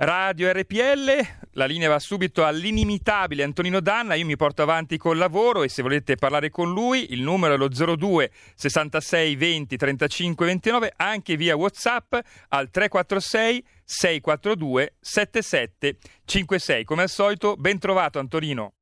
Radio 0.00 0.52
RPL, 0.52 1.10
la 1.54 1.64
linea 1.64 1.88
va 1.88 1.98
subito 1.98 2.44
all'inimitabile 2.44 3.42
Antonino 3.42 3.80
Danna, 3.80 4.14
io 4.14 4.26
mi 4.26 4.36
porto 4.36 4.62
avanti 4.62 4.96
col 4.96 5.16
lavoro 5.16 5.64
e 5.64 5.68
se 5.68 5.82
volete 5.82 6.14
parlare 6.14 6.50
con 6.50 6.72
lui 6.72 7.12
il 7.12 7.20
numero 7.20 7.54
è 7.54 7.56
lo 7.56 7.66
02 7.66 8.30
66 8.54 9.34
20 9.34 9.76
35 9.76 10.46
29 10.46 10.92
anche 10.94 11.36
via 11.36 11.56
Whatsapp 11.56 12.14
al 12.50 12.70
346 12.70 13.64
642 13.82 14.94
7756. 15.00 16.84
Come 16.84 17.02
al 17.02 17.08
solito, 17.08 17.56
ben 17.56 17.80
trovato 17.80 18.20
Antonino. 18.20 18.77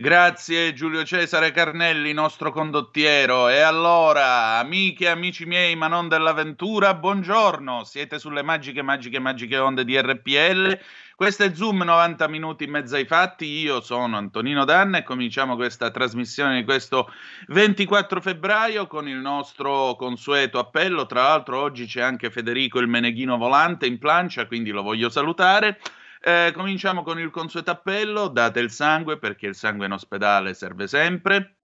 Grazie 0.00 0.72
Giulio 0.72 1.04
Cesare 1.04 1.50
Carnelli, 1.50 2.14
nostro 2.14 2.52
condottiero. 2.52 3.50
E 3.50 3.60
allora, 3.60 4.56
amiche 4.56 5.04
e 5.04 5.08
amici 5.08 5.44
miei, 5.44 5.76
ma 5.76 5.88
non 5.88 6.08
dell'avventura, 6.08 6.94
buongiorno. 6.94 7.84
Siete 7.84 8.18
sulle 8.18 8.42
magiche, 8.42 8.80
magiche, 8.80 9.18
magiche 9.18 9.58
onde 9.58 9.84
di 9.84 10.00
RPL. 10.00 10.80
Questo 11.14 11.44
è 11.44 11.54
Zoom 11.54 11.82
90 11.82 12.28
minuti 12.28 12.64
in 12.64 12.70
mezzo 12.70 12.96
ai 12.96 13.04
fatti. 13.04 13.44
Io 13.44 13.82
sono 13.82 14.16
Antonino 14.16 14.64
Danna 14.64 14.96
e 14.96 15.02
cominciamo 15.02 15.54
questa 15.54 15.90
trasmissione 15.90 16.56
di 16.56 16.64
questo 16.64 17.12
24 17.48 18.22
febbraio 18.22 18.86
con 18.86 19.06
il 19.06 19.18
nostro 19.18 19.96
consueto 19.96 20.58
appello. 20.58 21.04
Tra 21.04 21.24
l'altro 21.24 21.60
oggi 21.60 21.84
c'è 21.84 22.00
anche 22.00 22.30
Federico 22.30 22.78
il 22.78 22.88
Meneghino 22.88 23.36
Volante 23.36 23.84
in 23.84 23.98
plancia, 23.98 24.46
quindi 24.46 24.70
lo 24.70 24.80
voglio 24.80 25.10
salutare. 25.10 25.78
Eh, 26.22 26.52
cominciamo 26.54 27.02
con 27.02 27.18
il 27.18 27.30
consueto 27.30 27.70
appello, 27.70 28.28
date 28.28 28.60
il 28.60 28.70
sangue 28.70 29.18
perché 29.18 29.46
il 29.46 29.54
sangue 29.54 29.86
in 29.86 29.92
ospedale 29.92 30.52
serve 30.52 30.86
sempre, 30.86 31.56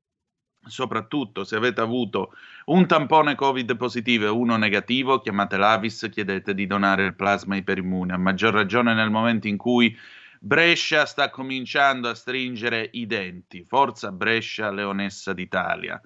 soprattutto 0.64 1.44
se 1.44 1.56
avete 1.56 1.82
avuto 1.82 2.32
un 2.66 2.86
tampone 2.86 3.34
Covid 3.34 3.76
positivo 3.76 4.24
e 4.24 4.30
uno 4.30 4.56
negativo, 4.56 5.20
chiamate 5.20 5.58
l'Avis, 5.58 6.08
chiedete 6.10 6.54
di 6.54 6.66
donare 6.66 7.04
il 7.04 7.14
plasma 7.14 7.56
iperimmune, 7.56 8.14
a 8.14 8.16
maggior 8.16 8.54
ragione 8.54 8.94
nel 8.94 9.10
momento 9.10 9.46
in 9.46 9.58
cui 9.58 9.94
Brescia 10.40 11.04
sta 11.04 11.28
cominciando 11.28 12.08
a 12.08 12.14
stringere 12.14 12.88
i 12.92 13.04
denti. 13.04 13.62
Forza 13.62 14.10
Brescia, 14.10 14.70
leonessa 14.70 15.34
d'Italia. 15.34 16.00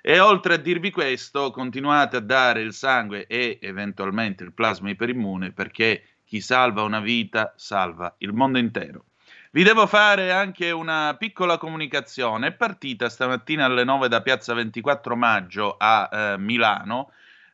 E 0.00 0.20
oltre 0.20 0.54
a 0.54 0.58
dirvi 0.58 0.92
questo, 0.92 1.50
continuate 1.50 2.16
a 2.16 2.20
dare 2.20 2.60
il 2.60 2.72
sangue 2.72 3.26
e 3.26 3.58
eventualmente 3.60 4.44
il 4.44 4.52
plasma 4.52 4.88
iperimmune 4.90 5.52
perché 5.52 6.17
chi 6.28 6.42
salva 6.42 6.82
una 6.82 7.00
vita 7.00 7.54
salva 7.56 8.14
il 8.18 8.34
mondo 8.34 8.58
intero. 8.58 9.06
Vi 9.50 9.62
devo 9.62 9.86
fare 9.86 10.30
anche 10.30 10.70
una 10.70 11.16
piccola 11.18 11.56
comunicazione. 11.56 12.48
È 12.48 12.52
partita 12.52 13.08
stamattina 13.08 13.64
alle 13.64 13.82
9 13.82 14.08
da 14.08 14.20
Piazza 14.20 14.52
24 14.52 15.16
Maggio 15.16 15.74
a 15.78 16.08
eh, 16.12 16.38
Milano 16.38 17.12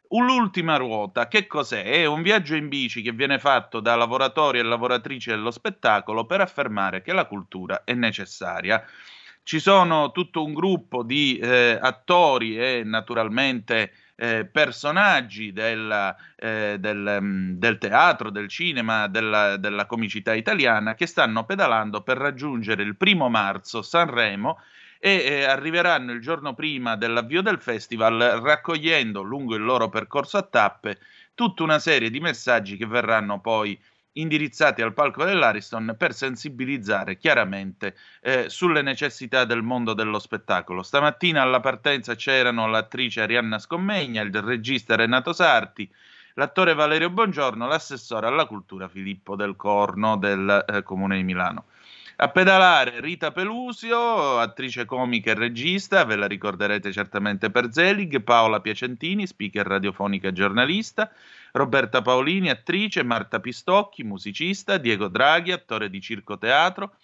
l'ultima 0.09 0.77
ruota. 0.77 1.29
Che 1.29 1.47
cos'è? 1.47 1.85
È 1.85 2.05
un 2.05 2.23
viaggio 2.23 2.57
in 2.57 2.69
bici 2.69 3.01
che 3.01 3.13
viene 3.13 3.39
fatto 3.39 3.79
da 3.79 3.95
lavoratori 3.95 4.59
e 4.59 4.63
lavoratrici 4.63 5.31
dello 5.31 5.53
spettacolo 5.53 6.27
per 6.27 6.41
affermare 6.41 7.01
che 7.01 7.13
la 7.13 7.27
cultura 7.27 7.85
è 7.85 7.95
necessaria. 7.95 8.85
Ci 9.45 9.61
sono 9.61 10.11
tutto 10.11 10.43
un 10.43 10.53
gruppo 10.53 11.05
di 11.05 11.39
eh, 11.39 11.79
attori 11.81 12.59
e 12.59 12.83
naturalmente 12.85 13.93
eh, 14.17 14.45
personaggi 14.45 15.53
della, 15.53 16.15
eh, 16.37 16.77
del, 16.79 17.19
mm, 17.21 17.53
del, 17.55 17.79
teatro, 17.79 18.31
del 18.31 18.49
cinema, 18.49 19.09
della, 19.09 19.57
della 19.57 19.87
comicità 19.87 20.35
italiana 20.35 20.95
che 20.95 21.07
stanno 21.07 21.45
pedalando 21.45 22.03
per 22.03 22.19
raggiungere 22.19 22.83
il 22.83 22.97
primo 22.97 23.29
marzo 23.29 23.83
Sanremo 23.83 24.59
e 24.99 25.17
eh, 25.17 25.45
arriveranno 25.45 26.13
il 26.13 26.21
giorno 26.21 26.55
prima 26.55 26.97
dell'avvio 26.97 27.43
del 27.43 27.61
festival 27.61 28.41
raccogliendo 28.43 29.21
lungo 29.21 29.55
il 29.55 29.63
loro 29.63 29.89
percorso 29.89 30.39
a 30.39 30.43
tappe 30.43 30.99
tutta 31.35 31.63
una 31.63 31.79
serie 31.79 32.11
di 32.11 32.21
messaggi 32.21 32.77
che 32.77 32.87
verranno 32.87 33.41
poi 33.41 33.79
indirizzati 34.15 34.83
al 34.83 34.93
palco 34.93 35.25
dell'Ariston 35.25 35.95
per 35.99 36.15
sensibilizzare 36.15 37.17
chiaramente 37.17 37.97
eh, 38.21 38.49
sulle 38.49 38.83
necessità 38.83 39.45
del 39.45 39.63
mondo 39.63 39.95
dello 39.95 40.19
spettacolo. 40.19 40.83
Stamattina 40.83 41.43
alla 41.43 41.61
partenza 41.61 42.15
c'erano 42.15 42.67
l'attrice 42.67 43.23
Arianna 43.23 43.59
Scommegna, 43.59 44.23
il 44.23 44.33
regista 44.43 44.97
Renato 44.97 45.33
Sarti, 45.33 45.91
l'attore 46.35 46.75
Valerio 46.75 47.11
Bongiorno, 47.11 47.67
l'assessore 47.67 48.27
alla 48.27 48.47
cultura 48.47 48.89
Filippo 48.89 49.37
Del 49.37 49.57
Corno 49.57 50.17
del 50.17 50.65
eh, 50.69 50.83
Comune 50.83 51.17
di 51.17 51.25
Milano. 51.25 51.65
A 52.17 52.29
pedalare 52.29 53.01
Rita 53.01 53.33
Pelusio, 53.33 54.39
attrice 54.39 54.85
comica 54.85 55.33
e 55.33 55.35
regista, 55.35 56.05
ve 56.05 56.15
la 56.15 56.29
ricorderete 56.29 56.93
certamente 56.93 57.51
per 57.51 57.73
Zelig, 57.73 58.23
Paola 58.23 58.61
Piacentini, 58.61 59.27
speaker 59.27 59.67
radiofonica 59.67 60.29
e 60.29 60.33
giornalista, 60.33 61.11
Roberta 61.51 62.03
Paolini, 62.03 62.51
attrice, 62.51 63.03
Marta 63.03 63.41
Pistocchi, 63.41 64.05
musicista, 64.05 64.79
Diego 64.79 65.09
Draghi, 65.09 65.51
attore 65.51 65.91
di 65.91 66.01
circo 66.01 66.39
teatro, 66.39 66.95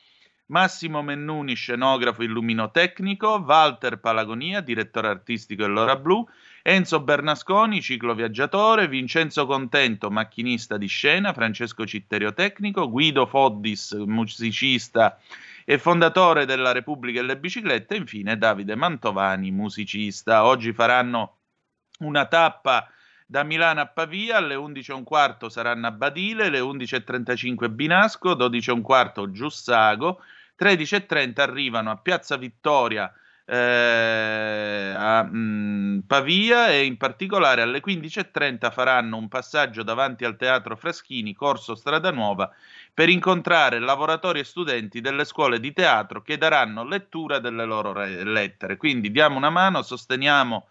Massimo 0.47 1.03
Mennuni, 1.03 1.54
scenografo 1.54 2.22
illuminotecnico, 2.22 3.42
Walter 3.44 3.98
Palagonia, 3.98 4.60
direttore 4.60 5.09
artistico 5.09 5.62
dell'Ora 5.62 5.97
Blu, 5.97 6.25
Enzo 6.62 7.00
Bernasconi, 7.00 7.81
cicloviaggiatore, 7.81 8.87
Vincenzo 8.87 9.47
Contento, 9.47 10.10
macchinista 10.10 10.76
di 10.76 10.88
scena, 10.88 11.32
Francesco 11.32 11.87
Citterio 11.87 12.34
tecnico, 12.34 12.91
Guido 12.91 13.25
Foddis, 13.25 13.93
musicista 13.93 15.19
e 15.65 15.78
fondatore 15.78 16.44
della 16.44 16.72
Repubblica 16.72 17.21
delle 17.21 17.38
Biciclette, 17.38 17.94
e 17.94 17.98
infine 17.98 18.37
Davide 18.37 18.75
Mantovani, 18.75 19.50
musicista. 19.50 20.44
Oggi 20.44 20.75
faranno 20.75 21.37
una 22.00 22.26
tappa 22.26 22.87
da 23.25 23.42
Milano 23.42 23.81
a 23.81 23.87
Pavia, 23.87 24.37
alle 24.37 24.56
11.15 24.56 25.48
saranno 25.48 25.87
a 25.87 25.92
Badile, 25.92 26.47
alle 26.47 26.60
11.35 26.60 27.71
Binasco, 27.71 28.32
12.15 28.32 29.30
Giussago, 29.30 30.21
13.30 30.59 31.41
arrivano 31.41 31.91
a 31.91 31.97
Piazza 31.97 32.36
Vittoria 32.36 33.10
eh, 33.50 34.94
a 34.97 35.24
mh, 35.24 35.36
mm, 35.36 35.98
Pavia 36.06 36.68
e 36.68 36.84
in 36.84 36.97
particolare 36.97 37.62
alle 37.62 37.80
15.30 37.80 38.70
faranno 38.70 39.16
un 39.16 39.26
passaggio 39.26 39.82
davanti 39.82 40.24
al 40.24 40.36
Teatro 40.36 40.76
Fraschini, 40.76 41.34
Corso 41.34 41.74
Strada 41.74 42.12
Nuova, 42.12 42.48
per 42.94 43.08
incontrare 43.08 43.80
lavoratori 43.80 44.38
e 44.38 44.44
studenti 44.44 45.00
delle 45.00 45.24
scuole 45.24 45.58
di 45.58 45.72
teatro 45.72 46.22
che 46.22 46.38
daranno 46.38 46.84
lettura 46.84 47.41
delle 47.41 47.64
loro 47.64 47.92
re- 47.92 48.22
lettere. 48.22 48.76
Quindi 48.76 49.10
diamo 49.10 49.36
una 49.36 49.50
mano, 49.50 49.82
sosteniamo 49.82 50.68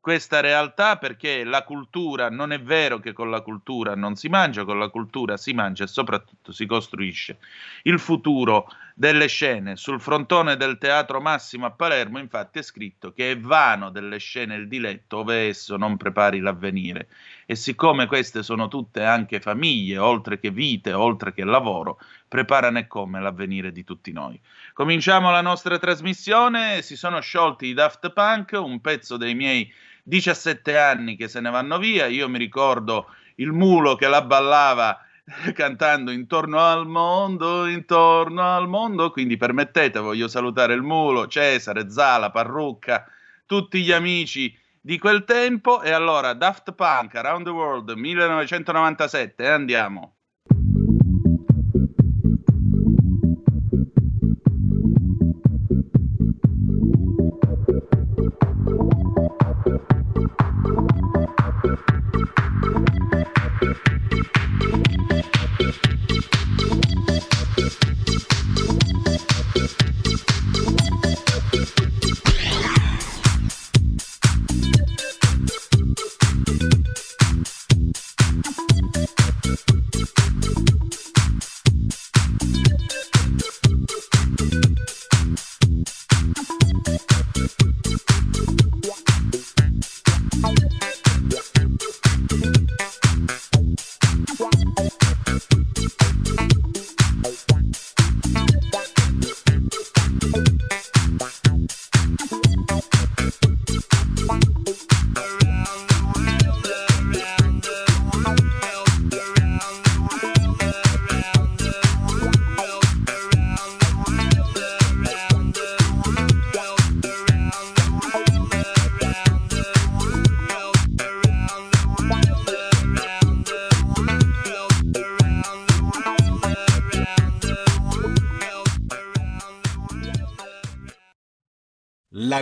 questa 0.00 0.40
realtà 0.40 0.96
perché 0.96 1.44
la 1.44 1.62
cultura 1.62 2.28
non 2.28 2.50
è 2.50 2.60
vero 2.60 2.98
che 2.98 3.12
con 3.12 3.30
la 3.30 3.40
cultura 3.40 3.94
non 3.94 4.16
si 4.16 4.28
mangia, 4.28 4.64
con 4.64 4.78
la 4.78 4.88
cultura 4.88 5.36
si 5.36 5.52
mangia 5.52 5.84
e 5.84 5.86
soprattutto 5.86 6.50
si 6.50 6.66
costruisce 6.66 7.38
il 7.82 8.00
futuro 8.00 8.66
delle 8.94 9.26
scene. 9.26 9.76
Sul 9.76 10.00
frontone 10.00 10.56
del 10.56 10.78
Teatro 10.78 11.20
Massimo 11.20 11.66
a 11.66 11.70
Palermo 11.70 12.18
infatti 12.18 12.58
è 12.58 12.62
scritto 12.62 13.12
che 13.12 13.32
è 13.32 13.38
vano 13.38 13.90
delle 13.90 14.18
scene 14.18 14.54
il 14.54 14.68
diletto 14.68 15.18
ove 15.18 15.48
esso 15.48 15.76
non 15.76 15.96
prepari 15.96 16.40
l'avvenire 16.40 17.08
e 17.46 17.54
siccome 17.54 18.06
queste 18.06 18.42
sono 18.42 18.68
tutte 18.68 19.04
anche 19.04 19.40
famiglie, 19.40 19.98
oltre 19.98 20.38
che 20.38 20.50
vite, 20.50 20.92
oltre 20.92 21.32
che 21.32 21.44
lavoro, 21.44 21.98
preparano 22.28 22.78
e 22.78 22.86
come 22.86 23.20
l'avvenire 23.20 23.72
di 23.72 23.84
tutti 23.84 24.12
noi. 24.12 24.40
Cominciamo 24.72 25.30
la 25.30 25.40
nostra 25.40 25.78
trasmissione, 25.78 26.82
si 26.82 26.96
sono 26.96 27.20
sciolti 27.20 27.66
i 27.66 27.74
Daft 27.74 28.10
Punk, 28.10 28.58
un 28.62 28.80
pezzo 28.80 29.16
dei 29.16 29.34
miei 29.34 29.70
17 30.04 30.78
anni 30.78 31.16
che 31.16 31.28
se 31.28 31.40
ne 31.40 31.50
vanno 31.50 31.78
via, 31.78 32.06
io 32.06 32.28
mi 32.28 32.38
ricordo 32.38 33.06
il 33.36 33.52
mulo 33.52 33.96
che 33.96 34.08
la 34.08 34.22
ballava 34.22 34.98
cantando 35.54 36.10
intorno 36.10 36.58
al 36.58 36.86
mondo, 36.86 37.66
intorno 37.66 38.42
al 38.42 38.68
mondo, 38.68 39.10
quindi 39.10 39.36
permettete, 39.36 39.98
voglio 40.00 40.28
salutare 40.28 40.74
il 40.74 40.82
mulo, 40.82 41.28
Cesare, 41.28 41.90
Zala, 41.90 42.30
Parrucca, 42.30 43.06
tutti 43.46 43.82
gli 43.82 43.92
amici 43.92 44.56
di 44.80 44.98
quel 44.98 45.24
tempo 45.24 45.80
e 45.82 45.92
allora 45.92 46.32
Daft 46.32 46.72
Punk 46.72 47.14
Around 47.14 47.44
the 47.44 47.50
World 47.50 47.90
1997 47.90 49.48
andiamo. 49.48 50.16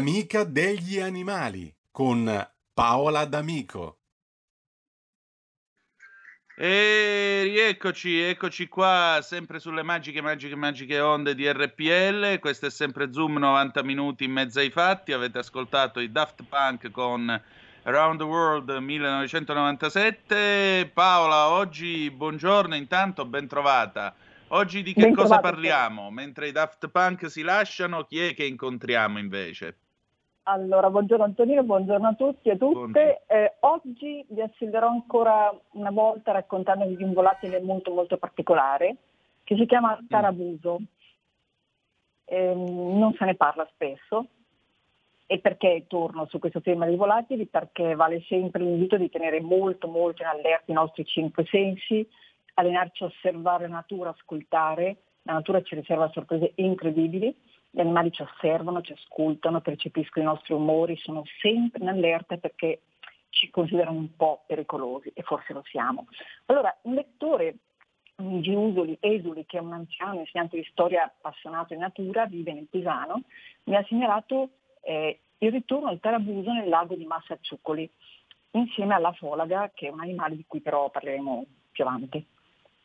L'amica 0.00 0.44
degli 0.44 0.98
animali 0.98 1.70
con 1.90 2.24
Paola 2.72 3.26
D'Amico. 3.26 3.98
E 6.56 7.42
rieccoci, 7.42 8.18
eccoci 8.18 8.66
qua, 8.66 9.18
sempre 9.20 9.58
sulle 9.58 9.82
magiche, 9.82 10.22
magiche, 10.22 10.56
magiche 10.56 10.98
onde 11.00 11.34
di 11.34 11.46
RPL. 11.46 12.38
Questo 12.38 12.64
è 12.64 12.70
sempre 12.70 13.12
Zoom 13.12 13.36
90 13.36 13.82
minuti 13.82 14.24
in 14.24 14.32
mezzo 14.32 14.60
ai 14.60 14.70
fatti. 14.70 15.12
Avete 15.12 15.36
ascoltato 15.36 16.00
i 16.00 16.10
Daft 16.10 16.44
Punk 16.48 16.90
con 16.90 17.38
Around 17.82 18.20
the 18.20 18.24
World 18.24 18.70
1997. 18.70 20.90
Paola, 20.94 21.50
oggi 21.50 22.10
buongiorno, 22.10 22.74
intanto 22.74 23.26
ben 23.26 23.46
trovata. 23.46 24.14
Oggi 24.52 24.82
di 24.82 24.94
che 24.94 25.02
ben 25.02 25.14
cosa 25.14 25.40
parliamo? 25.40 26.10
Mentre 26.10 26.48
i 26.48 26.52
Daft 26.52 26.88
Punk 26.88 27.30
si 27.30 27.42
lasciano, 27.42 28.04
chi 28.04 28.20
è 28.20 28.32
che 28.32 28.46
incontriamo 28.46 29.18
invece? 29.18 29.76
Allora, 30.44 30.88
buongiorno 30.88 31.24
Antonino, 31.24 31.62
buongiorno 31.62 32.08
a 32.08 32.14
tutti 32.14 32.48
e 32.48 32.52
a 32.52 32.56
tutte. 32.56 33.22
Eh, 33.26 33.56
oggi 33.60 34.24
vi 34.28 34.40
accenderò 34.40 34.88
ancora 34.88 35.54
una 35.72 35.90
volta 35.90 36.32
raccontandovi 36.32 36.96
di 36.96 37.02
un 37.02 37.12
volatile 37.12 37.60
molto 37.60 37.92
molto 37.92 38.16
particolare 38.16 38.96
che 39.44 39.54
si 39.56 39.66
chiama 39.66 39.98
mm. 40.00 40.06
Tarabuso. 40.08 40.80
Eh, 42.24 42.54
non 42.54 43.14
se 43.18 43.24
ne 43.26 43.34
parla 43.34 43.68
spesso. 43.72 44.26
E 45.26 45.38
perché 45.38 45.84
torno 45.86 46.26
su 46.26 46.38
questo 46.38 46.60
tema 46.60 46.86
dei 46.86 46.96
volatili? 46.96 47.46
Perché 47.46 47.94
vale 47.94 48.22
sempre 48.22 48.62
l'invito 48.62 48.96
di 48.96 49.10
tenere 49.10 49.40
molto 49.40 49.86
molto 49.86 50.22
in 50.22 50.28
allerta 50.28 50.72
i 50.72 50.74
nostri 50.74 51.04
cinque 51.04 51.44
sensi, 51.44 52.04
allenarci 52.54 53.04
a 53.04 53.06
osservare 53.06 53.68
la 53.68 53.74
natura, 53.74 54.10
ascoltare. 54.10 54.96
La 55.22 55.34
natura 55.34 55.62
ci 55.62 55.74
riserva 55.74 56.10
sorprese 56.10 56.52
incredibili 56.56 57.32
gli 57.70 57.80
animali 57.80 58.10
ci 58.10 58.22
osservano, 58.22 58.82
ci 58.82 58.92
ascoltano, 58.92 59.60
percepiscono 59.60 60.24
i 60.24 60.28
nostri 60.28 60.54
umori, 60.54 60.96
sono 60.96 61.22
sempre 61.40 61.82
in 61.82 61.88
allerta 61.88 62.36
perché 62.36 62.82
ci 63.30 63.48
considerano 63.50 63.96
un 63.96 64.16
po' 64.16 64.42
pericolosi 64.46 65.10
e 65.14 65.22
forse 65.22 65.52
lo 65.52 65.62
siamo. 65.64 66.06
Allora, 66.46 66.76
un 66.82 66.94
lettore 66.94 67.54
Luigi 68.16 68.52
Usoli, 68.52 68.96
Esuli, 69.00 69.46
che 69.46 69.58
è 69.58 69.60
un 69.60 69.72
anziano 69.72 70.20
insegnante 70.20 70.56
di 70.56 70.66
storia 70.70 71.04
appassionato 71.04 71.74
di 71.74 71.80
natura, 71.80 72.26
vive 72.26 72.52
nel 72.52 72.66
Pisano, 72.68 73.22
mi 73.64 73.76
ha 73.76 73.84
segnalato 73.88 74.50
eh, 74.82 75.20
il 75.38 75.50
ritorno 75.50 75.88
al 75.88 76.00
Tarabuso 76.00 76.52
nel 76.52 76.68
lago 76.68 76.94
di 76.94 77.06
Massaciuccoli, 77.06 77.90
insieme 78.52 78.94
alla 78.94 79.12
folaga, 79.12 79.70
che 79.74 79.86
è 79.86 79.90
un 79.90 80.00
animale 80.00 80.36
di 80.36 80.44
cui 80.46 80.60
però 80.60 80.90
parleremo 80.90 81.46
più 81.70 81.84
avanti. 81.84 82.24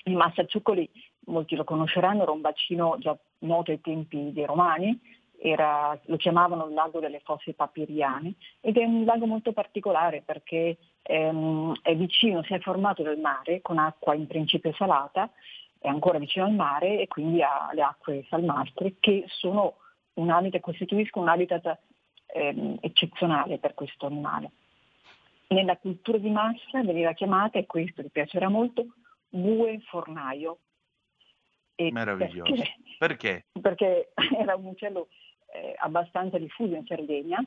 Il 0.04 0.16
Massaciuccoli, 0.16 0.90
molti 1.26 1.56
lo 1.56 1.64
conosceranno, 1.64 2.22
era 2.22 2.32
un 2.32 2.42
bacino 2.42 2.96
già 3.00 3.18
noto 3.46 3.72
ai 3.72 3.82
tempi 3.82 4.32
dei 4.34 4.46
Romani, 4.46 5.00
era, 5.38 5.98
lo 6.06 6.18
chiamavano 6.18 6.68
il 6.68 6.74
lago 6.74 7.00
delle 7.00 7.20
fosse 7.20 7.54
papiriane 7.54 8.34
ed 8.62 8.78
è 8.78 8.84
un 8.84 9.04
lago 9.06 9.26
molto 9.26 9.52
particolare 9.52 10.22
perché 10.22 10.78
ehm, 11.02 11.74
è 11.82 11.96
vicino, 11.96 12.44
si 12.44 12.54
è 12.54 12.60
formato 12.60 13.04
del 13.04 13.20
mare 13.20 13.62
con 13.62 13.78
acqua 13.78 14.16
in 14.16 14.28
principio 14.28 14.74
salata, 14.74 15.30
è 15.78 15.88
ancora 15.88 16.18
vicino 16.18 16.46
al 16.46 16.54
mare 16.54 17.00
e 17.00 17.08
quindi 17.08 17.42
ha 17.42 17.70
le 17.74 17.82
acque 17.82 18.26
salmastre 18.30 18.96
che 19.00 19.26
un 19.44 20.30
habitat, 20.30 20.62
costituiscono 20.62 21.26
un 21.26 21.32
habitat 21.32 21.80
ehm, 22.28 22.78
eccezionale 22.82 23.60
per 23.60 23.74
questo 23.74 24.06
animale. 24.08 24.52
Nella 25.48 25.78
cultura 25.78 26.18
di 26.18 26.30
massa 26.30 26.82
veniva 26.84 27.14
chiamata, 27.14 27.60
e 27.60 27.68
questo 27.68 28.02
gli 28.02 28.10
piacerà 28.10 28.50
molto, 28.50 28.88
bue 29.30 29.80
fornaio, 29.90 30.58
e 31.76 31.92
Meraviglioso. 31.92 32.54
Perché? 32.54 32.76
perché? 32.98 33.46
Perché 33.62 34.12
era 34.40 34.56
un 34.56 34.66
uccello 34.66 35.10
eh, 35.54 35.76
abbastanza 35.78 36.38
diffuso 36.38 36.76
in 36.76 36.86
Sardegna, 36.86 37.44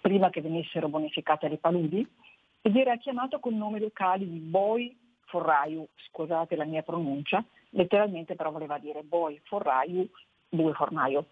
prima 0.00 0.30
che 0.30 0.40
venissero 0.40 0.88
bonificate 0.88 1.48
le 1.48 1.58
paludi, 1.58 2.06
ed 2.62 2.76
era 2.76 2.96
chiamato 2.96 3.40
con 3.40 3.56
nome 3.56 3.78
locale 3.78 4.26
di 4.28 4.38
Boi 4.38 4.96
Forraiu, 5.26 5.86
scusate 6.08 6.56
la 6.56 6.64
mia 6.64 6.82
pronuncia, 6.82 7.44
letteralmente 7.70 8.34
però 8.36 8.50
voleva 8.50 8.78
dire 8.78 9.02
Boi 9.02 9.40
Forraiu, 9.44 10.08
bue 10.48 10.72
fornaio, 10.72 11.26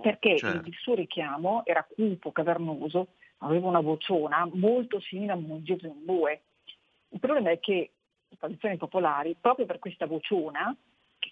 perché 0.00 0.38
certo. 0.38 0.68
il 0.68 0.74
suo 0.74 0.94
richiamo 0.94 1.62
era 1.64 1.84
cupo, 1.84 2.32
cavernoso, 2.32 3.08
aveva 3.38 3.68
una 3.68 3.80
vociona 3.80 4.48
molto 4.52 5.00
simile 5.00 5.32
a 5.32 5.36
un 5.36 5.42
muggito 5.42 5.86
di 5.86 5.92
un 5.92 6.04
bue. 6.04 6.42
Il 7.08 7.20
problema 7.20 7.50
è 7.50 7.60
che 7.60 7.90
le 8.28 8.36
tradizioni 8.38 8.76
popolari, 8.76 9.36
proprio 9.38 9.66
per 9.66 9.78
questa 9.78 10.06
vociona, 10.06 10.74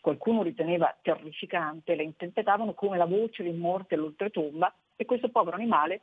qualcuno 0.00 0.42
riteneva 0.42 0.96
terrificante, 1.00 1.94
la 1.94 2.02
interpretavano 2.02 2.74
come 2.74 2.96
la 2.96 3.06
voce 3.06 3.42
di 3.42 3.50
morte 3.50 3.94
all'oltretomba 3.94 4.74
e 4.96 5.04
questo 5.04 5.28
povero 5.28 5.56
animale 5.56 6.02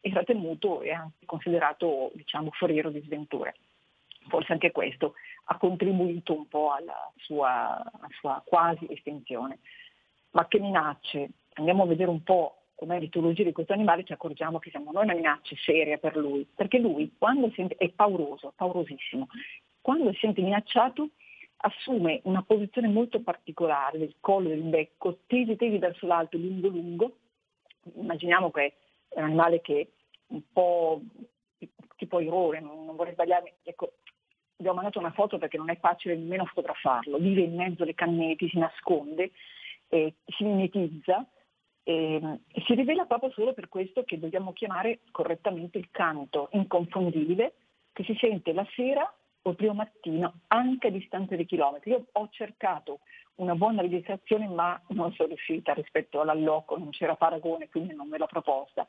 era 0.00 0.24
temuto 0.24 0.82
e 0.82 0.92
anche 0.92 1.26
considerato 1.26 2.10
diciamo, 2.14 2.50
foriero 2.52 2.90
di 2.90 3.00
sventure. 3.02 3.54
Forse 4.28 4.52
anche 4.52 4.70
questo 4.70 5.14
ha 5.44 5.58
contribuito 5.58 6.34
un 6.34 6.48
po' 6.48 6.72
alla 6.72 7.10
sua, 7.16 7.78
alla 7.78 8.08
sua 8.18 8.42
quasi 8.44 8.86
estinzione. 8.90 9.58
Ma 10.30 10.46
che 10.46 10.58
minacce? 10.58 11.30
Andiamo 11.54 11.82
a 11.82 11.86
vedere 11.86 12.10
un 12.10 12.22
po' 12.22 12.62
come 12.74 12.98
l'etologia 12.98 13.44
di 13.44 13.52
questo 13.52 13.72
animale 13.72 14.04
ci 14.04 14.12
accorgiamo 14.12 14.58
che 14.58 14.70
siamo 14.70 14.90
noi 14.90 15.04
una 15.04 15.14
minaccia 15.14 15.54
seria 15.64 15.98
per 15.98 16.16
lui, 16.16 16.46
perché 16.52 16.78
lui 16.78 17.14
quando 17.16 17.50
sente, 17.54 17.76
è 17.76 17.88
pauroso, 17.90 18.52
paurosissimo, 18.56 19.28
quando 19.80 20.12
si 20.12 20.18
sente 20.20 20.40
minacciato 20.40 21.10
assume 21.64 22.20
una 22.24 22.42
posizione 22.42 22.88
molto 22.88 23.20
particolare 23.20 23.98
del 23.98 24.16
collo 24.20 24.48
del 24.48 24.62
becco, 24.62 25.20
tesi 25.26 25.56
tesi 25.56 25.78
verso 25.78 26.06
l'alto, 26.06 26.36
lungo 26.36 26.68
lungo, 26.68 27.16
immaginiamo 27.94 28.50
che 28.50 28.74
è 29.08 29.18
un 29.18 29.24
animale 29.24 29.60
che 29.60 29.92
un 30.28 30.42
po' 30.52 31.00
tipo 31.96 32.18
errore, 32.18 32.60
non, 32.60 32.96
vorrei 32.96 33.12
sbagliarmi, 33.12 33.52
ecco, 33.62 33.92
abbiamo 34.56 34.76
mandato 34.76 34.98
una 34.98 35.12
foto 35.12 35.38
perché 35.38 35.56
non 35.56 35.70
è 35.70 35.76
facile 35.78 36.16
nemmeno 36.16 36.46
fotografarlo, 36.46 37.18
vive 37.18 37.42
in 37.42 37.54
mezzo 37.54 37.82
alle 37.82 37.94
canneti, 37.94 38.48
si 38.48 38.58
nasconde, 38.58 39.30
eh, 39.88 40.14
si 40.24 40.44
mimetizza 40.44 41.24
e, 41.84 42.38
e 42.48 42.62
si 42.66 42.74
rivela 42.74 43.04
proprio 43.04 43.30
solo 43.32 43.52
per 43.52 43.68
questo 43.68 44.02
che 44.04 44.18
dobbiamo 44.18 44.52
chiamare 44.52 45.00
correttamente 45.12 45.78
il 45.78 45.90
canto 45.90 46.48
inconfondibile 46.52 47.54
che 47.92 48.02
si 48.04 48.16
sente 48.18 48.52
la 48.52 48.66
sera 48.74 49.12
o 49.42 49.50
il 49.50 49.56
primo 49.56 49.74
mattino 49.74 50.40
anche 50.48 50.88
a 50.88 50.90
distanza 50.90 51.36
di 51.36 51.44
chilometri. 51.44 51.90
Io 51.90 52.06
ho 52.12 52.28
cercato 52.30 53.00
una 53.36 53.54
buona 53.54 53.82
registrazione 53.82 54.46
ma 54.46 54.80
non 54.88 55.12
sono 55.12 55.28
riuscita 55.28 55.72
rispetto 55.72 56.20
all'alloco, 56.20 56.78
non 56.78 56.90
c'era 56.90 57.16
paragone, 57.16 57.68
quindi 57.68 57.94
non 57.94 58.08
me 58.08 58.18
l'ho 58.18 58.26
proposta. 58.26 58.88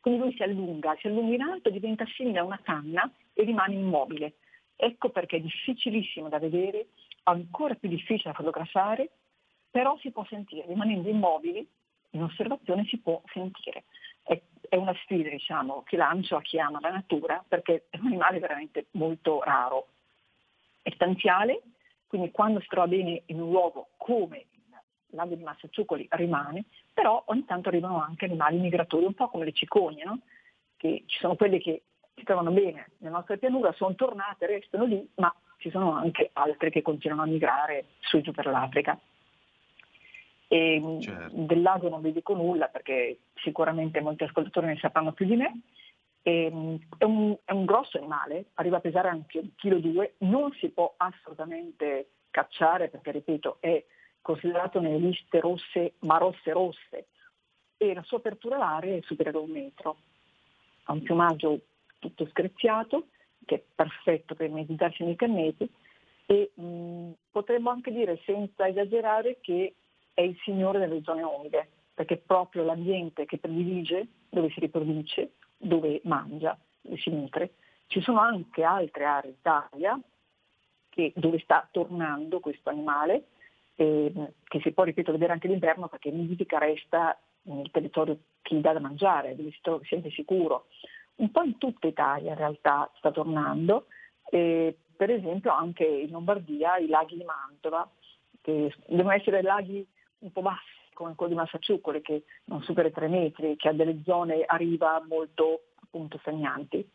Quindi 0.00 0.20
lui 0.20 0.34
si 0.34 0.42
allunga, 0.42 0.96
si 1.00 1.08
allunga 1.08 1.34
in 1.34 1.42
alto, 1.42 1.70
diventa 1.70 2.04
simile 2.14 2.38
a 2.38 2.44
una 2.44 2.60
canna 2.62 3.10
e 3.32 3.42
rimane 3.42 3.74
immobile. 3.74 4.36
Ecco 4.76 5.10
perché 5.10 5.36
è 5.36 5.40
difficilissimo 5.40 6.28
da 6.28 6.38
vedere, 6.38 6.88
ancora 7.24 7.74
più 7.74 7.88
difficile 7.88 8.30
da 8.30 8.34
fotografare, 8.34 9.10
però 9.70 9.96
si 9.98 10.10
può 10.10 10.24
sentire, 10.26 10.66
rimanendo 10.66 11.08
immobili, 11.08 11.66
in 12.10 12.22
osservazione 12.22 12.84
si 12.84 12.98
può 12.98 13.20
sentire. 13.32 13.84
È, 14.26 14.40
è 14.68 14.76
una 14.76 14.94
sfida 15.02 15.30
diciamo, 15.30 15.82
che 15.84 15.96
lancio 15.96 16.36
a 16.36 16.42
chi 16.42 16.58
ama 16.58 16.80
la 16.80 16.90
natura 16.90 17.42
perché 17.46 17.86
è 17.88 17.98
un 17.98 18.06
animale 18.06 18.38
veramente 18.38 18.86
molto 18.92 19.42
raro. 19.42 19.88
È 20.82 20.90
stanziale, 20.90 21.62
quindi 22.06 22.30
quando 22.30 22.60
si 22.60 22.66
trova 22.68 22.88
bene 22.88 23.22
in 23.26 23.40
un 23.40 23.50
luogo 23.50 23.88
come 23.96 24.46
il 25.08 25.16
lago 25.16 25.34
di 25.34 25.42
Massaciucoli 25.42 26.06
rimane, 26.10 26.64
però 26.92 27.22
ogni 27.26 27.44
tanto 27.44 27.68
arrivano 27.68 28.02
anche 28.02 28.24
animali 28.24 28.58
migratori, 28.58 29.04
un 29.04 29.14
po' 29.14 29.28
come 29.28 29.44
le 29.44 29.52
cicogne, 29.52 30.04
no? 30.04 30.20
che 30.76 31.04
ci 31.06 31.18
sono 31.18 31.36
quelli 31.36 31.60
che 31.60 31.82
si 32.14 32.24
trovano 32.24 32.50
bene 32.50 32.90
nella 32.98 33.16
nostra 33.16 33.36
pianura, 33.36 33.72
sono 33.72 33.94
tornate, 33.94 34.46
restano 34.46 34.84
lì, 34.84 35.08
ma 35.16 35.32
ci 35.58 35.70
sono 35.70 35.92
anche 35.92 36.30
altri 36.32 36.70
che 36.70 36.82
continuano 36.82 37.22
a 37.22 37.26
migrare 37.26 37.86
su 38.00 38.20
giù 38.20 38.32
per 38.32 38.46
l'Africa. 38.46 38.98
E 40.48 40.98
certo. 41.00 41.34
Del 41.34 41.62
lago 41.62 41.88
non 41.88 42.00
vi 42.00 42.12
dico 42.12 42.34
nulla 42.34 42.68
perché 42.68 43.18
sicuramente 43.34 44.00
molti 44.00 44.24
ascoltatori 44.24 44.66
ne 44.66 44.78
sapranno 44.78 45.12
più 45.12 45.26
di 45.26 45.36
me. 45.36 45.60
E, 46.22 46.50
mm, 46.52 46.74
è, 46.98 47.04
un, 47.04 47.36
è, 47.44 47.52
un, 47.52 47.64
grosso 47.64 47.98
animale, 47.98 48.46
arriva 48.54 48.78
a 48.78 48.80
pesare 48.80 49.08
anche 49.08 49.38
un 49.38 49.54
chilo 49.54 49.78
due, 49.78 50.14
non 50.18 50.52
si 50.52 50.68
può 50.70 50.94
assolutamente 50.96 52.10
cacciare 52.30 52.88
perché, 52.88 53.12
ripeto, 53.12 53.58
è 53.60 53.84
considerato 54.20 54.80
nelle 54.80 54.98
liste 54.98 55.38
rosse, 55.38 55.94
ma 56.00 56.18
rosse 56.18 56.50
rosse, 56.50 57.06
e 57.76 57.94
la 57.94 58.02
sua 58.02 58.18
apertura 58.18 58.56
alare 58.56 58.98
è 58.98 59.00
superiore 59.02 59.38
a 59.38 59.40
un 59.40 59.50
metro. 59.50 59.96
Ha 60.84 60.92
un 60.92 61.02
piumaggio 61.02 61.60
tutto 61.98 62.26
screziato, 62.28 63.08
che 63.44 63.54
è 63.54 63.62
perfetto 63.74 64.34
per 64.34 64.48
mimetizzarsi 64.48 65.04
nei 65.04 65.16
canneti, 65.16 65.68
e 66.26 66.50
mh, 66.54 66.64
mm, 66.64 67.10
potremmo 67.30 67.70
anche 67.70 67.92
dire 67.92 68.20
senza 68.24 68.66
esagerare 68.66 69.38
che 69.40 69.74
è 70.16 70.22
il 70.22 70.34
signore 70.44 70.78
delle 70.78 71.02
zone 71.02 71.22
umide, 71.22 71.68
perché 71.92 72.14
è 72.14 72.16
proprio 72.16 72.64
l'ambiente 72.64 73.26
che 73.26 73.36
predilige 73.36 74.06
dove 74.30 74.48
si 74.48 74.60
riproduce, 74.60 75.32
dove 75.58 76.00
mangia, 76.04 76.58
dove 76.80 76.96
si 76.96 77.10
nutre. 77.10 77.56
Ci 77.86 78.00
sono 78.00 78.20
anche 78.20 78.62
altre 78.62 79.04
aree 79.04 79.32
d'Italia 79.32 80.00
che, 80.88 81.12
dove 81.16 81.38
sta 81.40 81.68
tornando 81.70 82.40
questo 82.40 82.70
animale, 82.70 83.26
eh, 83.74 84.10
che 84.44 84.60
si 84.60 84.72
può, 84.72 84.84
ripeto, 84.84 85.12
vedere 85.12 85.34
anche 85.34 85.48
d'inverno 85.48 85.88
perché 85.88 86.10
nidifica 86.10 86.56
resta 86.56 87.14
nel 87.42 87.70
territorio 87.70 88.16
che 88.40 88.54
gli 88.54 88.60
dà 88.60 88.72
da 88.72 88.80
mangiare, 88.80 89.36
dove 89.36 89.50
si, 89.50 89.58
trova, 89.60 89.84
sente 89.84 90.10
sicuro. 90.12 90.68
Un 91.16 91.30
po' 91.30 91.42
in 91.42 91.58
tutta 91.58 91.88
Italia 91.88 92.30
in 92.30 92.38
realtà 92.38 92.90
sta 92.96 93.10
tornando, 93.10 93.88
eh, 94.30 94.74
per 94.96 95.10
esempio 95.10 95.52
anche 95.52 95.84
in 95.84 96.08
Lombardia 96.08 96.78
i 96.78 96.88
laghi 96.88 97.18
di 97.18 97.24
Mantova, 97.24 97.86
che 98.40 98.72
devono 98.86 99.14
essere 99.14 99.42
laghi 99.42 99.86
un 100.18 100.32
po' 100.32 100.42
bassi 100.42 100.74
come 100.92 101.14
quello 101.14 101.32
di 101.32 101.38
Massaciuccoli 101.38 102.00
che 102.00 102.24
non 102.44 102.62
supera 102.62 102.88
i 102.88 102.92
3 102.92 103.08
metri, 103.08 103.56
che 103.56 103.68
ha 103.68 103.72
delle 103.72 104.00
zone 104.04 104.42
a 104.44 104.56
riva 104.56 105.02
molto 105.06 105.64
appunto 105.82 106.18
stagnanti, 106.18 106.88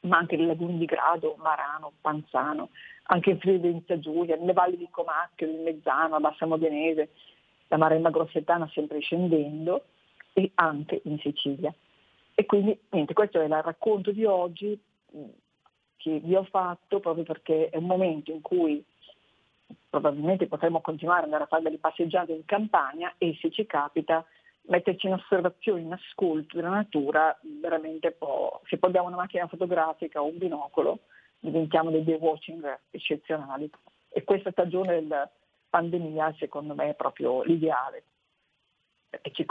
ma 0.00 0.18
anche 0.18 0.36
le 0.36 0.46
lagune 0.46 0.76
di 0.76 0.84
Grado, 0.84 1.36
Marano, 1.38 1.92
Panzano, 2.00 2.70
anche 3.04 3.30
in 3.30 3.38
Friuli 3.38 3.58
Venezia 3.58 3.98
Giulia, 3.98 4.36
nelle 4.36 4.52
valli 4.52 4.76
di 4.76 4.88
Comacchio, 4.90 5.46
del 5.46 5.60
Mezzano, 5.60 6.16
a 6.16 6.20
Bassa 6.20 6.46
Modenese, 6.46 7.10
la 7.68 7.76
Maremma 7.76 8.10
Grossetana 8.10 8.68
sempre 8.72 8.98
scendendo 8.98 9.84
e 10.32 10.50
anche 10.56 11.00
in 11.04 11.18
Sicilia. 11.20 11.72
E 12.34 12.46
quindi 12.46 12.78
niente, 12.90 13.14
questo 13.14 13.40
è 13.40 13.44
il 13.44 13.62
racconto 13.62 14.10
di 14.10 14.24
oggi 14.24 14.78
che 15.96 16.18
vi 16.18 16.34
ho 16.34 16.44
fatto 16.44 17.00
proprio 17.00 17.24
perché 17.24 17.70
è 17.70 17.76
un 17.76 17.86
momento 17.86 18.32
in 18.32 18.40
cui 18.42 18.84
probabilmente 19.88 20.46
potremo 20.46 20.80
continuare 20.80 21.20
ad 21.20 21.24
andare 21.26 21.44
a 21.44 21.46
fare 21.46 21.62
delle 21.62 21.78
passeggiate 21.78 22.32
in 22.32 22.44
campagna 22.44 23.14
e 23.18 23.36
se 23.40 23.50
ci 23.50 23.66
capita 23.66 24.24
metterci 24.66 25.06
in 25.06 25.14
osservazione, 25.14 25.80
in 25.80 25.92
ascolto 25.92 26.56
della 26.56 26.70
natura, 26.70 27.38
veramente 27.60 28.12
può, 28.12 28.60
se 28.66 28.78
poi 28.78 28.90
abbiamo 28.90 29.08
una 29.08 29.16
macchina 29.16 29.46
fotografica 29.46 30.22
o 30.22 30.26
un 30.26 30.38
binocolo, 30.38 31.00
diventiamo 31.38 31.90
dei 31.90 32.04
day 32.04 32.16
watching 32.18 32.78
eccezionali. 32.90 33.70
E 34.08 34.24
questa 34.24 34.50
stagione 34.50 34.94
della 34.94 35.30
pandemia 35.68 36.34
secondo 36.38 36.74
me 36.74 36.90
è 36.90 36.94
proprio 36.94 37.42
l'ideale. 37.42 38.04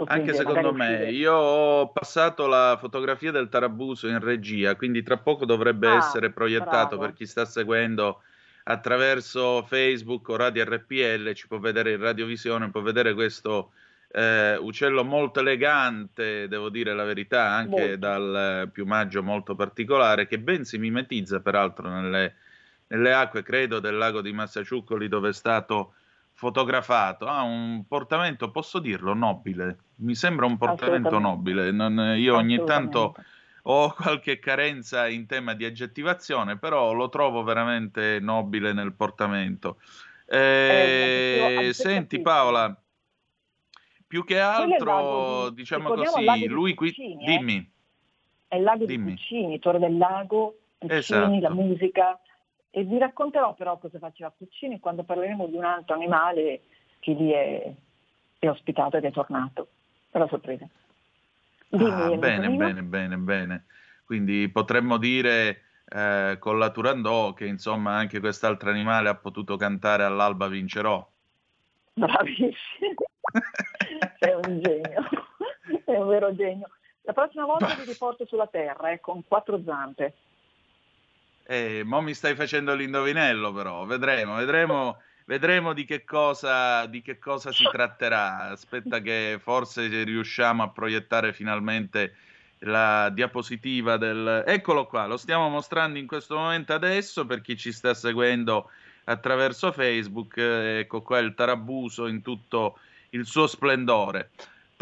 Anche 0.07 0.33
secondo 0.33 0.73
me, 0.73 1.09
io 1.09 1.33
ho 1.33 1.87
passato 1.91 2.47
la 2.47 2.75
fotografia 2.77 3.31
del 3.31 3.47
Tarabuso 3.47 4.09
in 4.09 4.19
regia, 4.19 4.75
quindi 4.75 5.03
tra 5.03 5.17
poco 5.17 5.45
dovrebbe 5.45 5.87
ah, 5.87 5.95
essere 5.95 6.31
proiettato 6.31 6.97
bravo. 6.97 7.03
per 7.03 7.13
chi 7.13 7.25
sta 7.25 7.45
seguendo 7.45 8.21
attraverso 8.63 9.63
Facebook 9.63 10.29
o 10.29 10.35
Radio 10.35 10.63
RPL, 10.63 11.33
ci 11.33 11.47
può 11.47 11.59
vedere 11.59 11.93
in 11.93 11.99
radiovisione, 11.99 12.69
può 12.69 12.81
vedere 12.81 13.13
questo 13.13 13.71
eh, 14.15 14.55
uccello 14.57 15.03
molto 15.03 15.39
elegante, 15.39 16.47
devo 16.47 16.69
dire 16.69 16.93
la 16.93 17.03
verità, 17.03 17.49
anche 17.49 17.81
molto. 17.81 17.97
dal 17.97 18.69
piumaggio 18.71 19.23
molto 19.23 19.55
particolare, 19.55 20.27
che 20.27 20.39
ben 20.39 20.63
si 20.63 20.77
mimetizza 20.77 21.41
peraltro 21.41 21.89
nelle, 21.89 22.35
nelle 22.87 23.13
acque, 23.13 23.43
credo, 23.43 23.79
del 23.79 23.97
lago 23.97 24.21
di 24.21 24.31
Massaciuccoli 24.31 25.07
dove 25.07 25.29
è 25.29 25.33
stato 25.33 25.95
fotografato. 26.33 27.25
Ha 27.25 27.41
un 27.41 27.85
portamento, 27.87 28.51
posso 28.51 28.79
dirlo, 28.79 29.13
nobile. 29.13 29.77
Mi 29.95 30.15
sembra 30.15 30.45
un 30.45 30.57
portamento 30.57 31.19
nobile. 31.19 31.71
Non, 31.71 32.15
io 32.17 32.35
ogni 32.35 32.63
tanto 32.65 33.15
ho 33.63 33.93
qualche 33.95 34.39
carenza 34.39 35.07
in 35.07 35.25
tema 35.25 35.53
di 35.53 35.65
aggettivazione, 35.65 36.57
però 36.57 36.93
lo 36.93 37.09
trovo 37.09 37.43
veramente 37.43 38.19
nobile 38.19 38.73
nel 38.73 38.93
portamento. 38.93 39.77
Eh, 40.25 41.67
eh, 41.67 41.73
senti 41.73 42.21
Paola, 42.21 42.75
più 44.07 44.23
che 44.23 44.39
altro, 44.39 45.49
di, 45.49 45.55
diciamo 45.55 45.89
così, 45.89 46.45
lui 46.47 46.73
qui, 46.73 46.89
Puccini, 46.89 47.23
eh? 47.23 47.37
dimmi. 47.37 47.71
È 48.47 48.55
il 48.55 48.63
lago 48.63 48.85
dimmi. 48.85 49.05
di 49.05 49.11
Puccini, 49.11 49.59
Torre 49.59 49.79
del 49.79 49.97
Lago, 49.97 50.57
Puccini, 50.77 50.99
esatto. 50.99 51.39
la 51.39 51.49
musica. 51.49 52.19
E 52.75 52.83
vi 52.83 52.97
racconterò 52.97 53.53
però 53.53 53.77
cosa 53.77 53.99
faceva 53.99 54.31
Puccini 54.35 54.79
quando 54.79 55.03
parleremo 55.03 55.45
di 55.45 55.55
un 55.55 55.63
altro 55.63 55.93
animale 55.93 56.61
che 56.99 57.13
lì 57.13 57.31
è, 57.31 57.71
è 58.39 58.49
ospitato 58.49 58.97
ed 58.97 59.05
è 59.05 59.11
tornato. 59.11 59.67
È 60.09 60.17
la 60.17 60.27
sorpresa. 60.27 60.67
Ah, 61.79 62.15
bene, 62.15 62.49
bene, 62.49 62.83
bene, 62.83 63.17
bene. 63.17 63.65
Quindi 64.05 64.47
potremmo 64.49 64.97
dire 64.97 65.61
eh, 65.85 66.37
con 66.39 66.59
la 66.59 66.69
Turandot 66.69 67.35
che 67.35 67.45
insomma 67.45 67.95
anche 67.95 68.19
quest'altro 68.19 68.69
animale 68.69 69.09
ha 69.09 69.15
potuto 69.15 69.57
cantare 69.57 70.03
all'alba 70.03 70.47
vincerò. 70.47 71.07
Bravissimo, 71.93 73.03
è 74.19 74.33
un 74.33 74.61
genio, 74.61 75.03
è 75.85 75.97
un 75.97 76.07
vero 76.07 76.35
genio. 76.35 76.69
La 77.01 77.13
prossima 77.13 77.45
volta 77.45 77.75
vi 77.75 77.85
riporto 77.85 78.25
sulla 78.25 78.47
terra, 78.47 78.91
eh, 78.91 78.99
con 78.99 79.23
quattro 79.27 79.61
zampe. 79.63 80.13
Eh, 81.45 81.81
mo 81.83 82.01
mi 82.01 82.13
stai 82.13 82.35
facendo 82.35 82.73
l'indovinello 82.73 83.51
però, 83.51 83.85
vedremo, 83.85 84.35
vedremo 84.35 84.97
Vedremo 85.25 85.73
di 85.73 85.85
che, 85.85 86.03
cosa, 86.03 86.85
di 86.85 87.01
che 87.01 87.17
cosa 87.17 87.51
si 87.51 87.63
tratterà. 87.71 88.49
Aspetta 88.49 88.99
che 88.99 89.39
forse 89.41 90.03
riusciamo 90.03 90.63
a 90.63 90.69
proiettare 90.69 91.33
finalmente 91.33 92.15
la 92.59 93.09
diapositiva 93.09 93.97
del... 93.97 94.43
Eccolo 94.45 94.85
qua, 94.85 95.05
lo 95.05 95.17
stiamo 95.17 95.49
mostrando 95.49 95.97
in 95.97 96.07
questo 96.07 96.35
momento 96.35 96.73
adesso 96.73 97.25
per 97.25 97.41
chi 97.41 97.57
ci 97.57 97.71
sta 97.71 97.93
seguendo 97.93 98.69
attraverso 99.05 99.71
Facebook. 99.71 100.37
Ecco 100.37 101.01
qua 101.01 101.19
il 101.19 101.33
tarabuso 101.33 102.07
in 102.07 102.21
tutto 102.21 102.79
il 103.11 103.25
suo 103.25 103.47
splendore. 103.47 104.31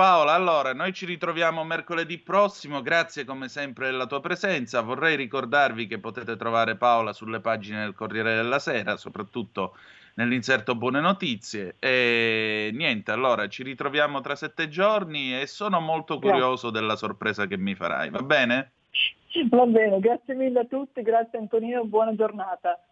Paola, 0.01 0.33
allora 0.33 0.73
noi 0.73 0.93
ci 0.93 1.05
ritroviamo 1.05 1.63
mercoledì 1.63 2.17
prossimo, 2.17 2.81
grazie 2.81 3.23
come 3.23 3.47
sempre 3.47 3.91
della 3.91 4.07
tua 4.07 4.19
presenza. 4.19 4.81
Vorrei 4.81 5.15
ricordarvi 5.15 5.85
che 5.85 5.99
potete 5.99 6.35
trovare 6.37 6.75
Paola 6.75 7.13
sulle 7.13 7.39
pagine 7.39 7.83
del 7.83 7.93
Corriere 7.93 8.33
della 8.33 8.57
Sera, 8.57 8.97
soprattutto 8.97 9.77
nell'inserto 10.15 10.73
Buone 10.73 11.01
Notizie. 11.01 11.75
E 11.77 12.71
niente, 12.73 13.11
allora 13.11 13.47
ci 13.47 13.61
ritroviamo 13.61 14.21
tra 14.21 14.33
sette 14.33 14.69
giorni 14.69 15.39
e 15.39 15.45
sono 15.45 15.79
molto 15.79 16.17
curioso 16.17 16.71
della 16.71 16.95
sorpresa 16.95 17.45
che 17.45 17.57
mi 17.57 17.75
farai, 17.75 18.09
va 18.09 18.23
bene? 18.23 18.71
Va 19.51 19.65
bene, 19.67 19.99
grazie 19.99 20.33
mille 20.33 20.61
a 20.61 20.65
tutti, 20.65 21.03
grazie 21.03 21.37
Antonino, 21.37 21.85
buona 21.85 22.15
giornata. 22.15 22.83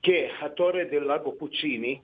che 0.00 0.30
a 0.40 0.50
Torre 0.50 0.88
del 0.88 1.04
Lago 1.04 1.32
Puccini 1.32 2.00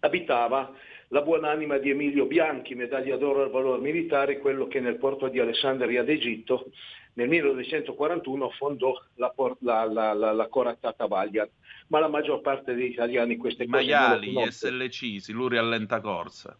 abitava 0.00 0.72
la 1.08 1.22
buonanima 1.22 1.78
di 1.78 1.90
Emilio 1.90 2.26
Bianchi, 2.26 2.74
medaglia 2.74 3.16
d'oro 3.16 3.42
al 3.42 3.50
valore 3.50 3.80
militare, 3.80 4.38
quello 4.38 4.66
che 4.66 4.80
nel 4.80 4.96
porto 4.96 5.28
di 5.28 5.38
Alessandria 5.38 6.02
d'Egitto 6.02 6.70
nel 7.14 7.28
1941 7.28 8.50
fondò 8.50 8.92
la, 9.14 9.32
la, 9.60 10.12
la, 10.12 10.32
la, 10.32 10.48
corazzata 10.48 11.06
Valiant, 11.06 11.50
ma 11.88 11.98
la 11.98 12.08
maggior 12.08 12.42
parte 12.42 12.74
degli 12.74 12.90
italiani 12.90 13.36
queste 13.36 13.64
cose 13.66 13.84
maiali, 13.84 14.32
le 14.32 14.50
SLC, 14.50 15.20
siluri 15.20 15.56
allenta 15.56 16.00
corsa. 16.00 16.56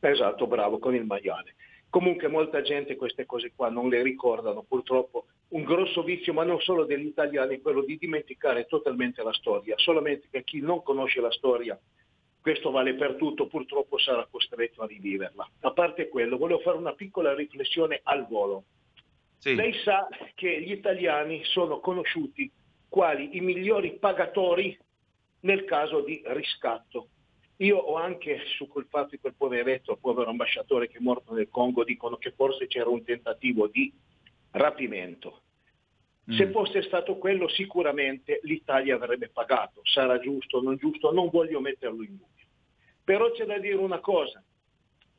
Esatto, 0.00 0.46
bravo, 0.46 0.78
con 0.78 0.94
il 0.94 1.04
maiale. 1.04 1.56
Comunque 1.90 2.28
molta 2.28 2.62
gente 2.62 2.96
queste 2.96 3.26
cose 3.26 3.52
qua 3.54 3.68
non 3.68 3.88
le 3.88 4.02
ricordano, 4.02 4.64
purtroppo 4.66 5.26
un 5.48 5.62
grosso 5.62 6.02
vizio, 6.02 6.32
ma 6.32 6.44
non 6.44 6.60
solo 6.60 6.84
degli 6.84 7.06
italiani, 7.06 7.56
è 7.56 7.60
quello 7.60 7.82
di 7.82 7.96
dimenticare 7.96 8.66
totalmente 8.66 9.22
la 9.22 9.32
storia, 9.32 9.74
solamente 9.78 10.28
che 10.30 10.44
chi 10.44 10.60
non 10.60 10.82
conosce 10.82 11.20
la 11.20 11.30
storia, 11.30 11.78
questo 12.40 12.70
vale 12.70 12.94
per 12.94 13.14
tutto, 13.16 13.46
purtroppo 13.46 13.98
sarà 13.98 14.26
costretto 14.30 14.82
a 14.82 14.86
riviverla. 14.86 15.50
A 15.60 15.72
parte 15.72 16.08
quello, 16.08 16.36
volevo 16.36 16.60
fare 16.60 16.76
una 16.76 16.92
piccola 16.92 17.34
riflessione 17.34 18.00
al 18.02 18.26
volo. 18.26 18.64
Sì. 19.38 19.54
Lei 19.54 19.72
sa 19.84 20.08
che 20.34 20.60
gli 20.62 20.72
italiani 20.72 21.44
sono 21.44 21.80
conosciuti 21.80 22.50
quali 22.88 23.36
i 23.36 23.40
migliori 23.40 23.98
pagatori 23.98 24.76
nel 25.40 25.64
caso 25.64 26.00
di 26.00 26.22
riscatto. 26.26 27.08
Io 27.58 27.76
ho 27.76 27.96
anche 27.96 28.40
su 28.56 28.68
quel 28.68 28.86
fatto 28.88 29.10
di 29.10 29.18
quel 29.18 29.34
poveretto, 29.36 29.92
il 29.92 29.98
povero 30.00 30.30
ambasciatore 30.30 30.88
che 30.88 30.98
è 30.98 31.02
morto 31.02 31.34
nel 31.34 31.48
Congo, 31.50 31.84
dicono 31.84 32.16
che 32.16 32.32
forse 32.32 32.66
c'era 32.66 32.88
un 32.88 33.02
tentativo 33.02 33.66
di 33.66 33.92
rapimento. 34.58 35.42
Mm. 36.30 36.36
Se 36.36 36.50
fosse 36.50 36.82
stato 36.82 37.16
quello 37.16 37.48
sicuramente 37.48 38.40
l'Italia 38.42 38.96
avrebbe 38.96 39.28
pagato, 39.28 39.80
sarà 39.84 40.18
giusto 40.18 40.58
o 40.58 40.62
non 40.62 40.76
giusto, 40.76 41.12
non 41.12 41.30
voglio 41.30 41.60
metterlo 41.60 42.02
in 42.02 42.16
dubbio. 42.16 42.46
Però 43.02 43.30
c'è 43.32 43.46
da 43.46 43.58
dire 43.58 43.76
una 43.76 44.00
cosa, 44.00 44.42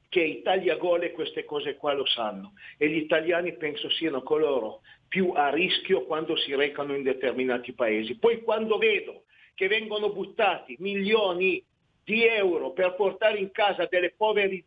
che 0.10 0.22
Italia 0.22 0.76
Gole 0.76 1.12
queste 1.12 1.46
cose 1.46 1.76
qua 1.76 1.94
lo 1.94 2.06
sanno 2.06 2.54
e 2.78 2.90
gli 2.90 2.98
italiani 2.98 3.56
penso 3.56 3.90
siano 3.92 4.24
coloro 4.24 4.82
più 5.08 5.32
a 5.36 5.50
rischio 5.50 6.06
quando 6.06 6.36
si 6.36 6.54
recano 6.56 6.96
in 6.96 7.04
determinati 7.04 7.74
paesi. 7.74 8.18
Poi 8.18 8.42
quando 8.42 8.78
vedo 8.78 9.24
che 9.54 9.68
vengono 9.68 10.12
buttati 10.12 10.76
milioni 10.80 11.64
di 12.04 12.26
euro 12.26 12.72
per 12.72 12.96
portare 12.96 13.38
in 13.38 13.52
casa 13.52 13.86
delle, 13.86 14.14
poveri, 14.18 14.64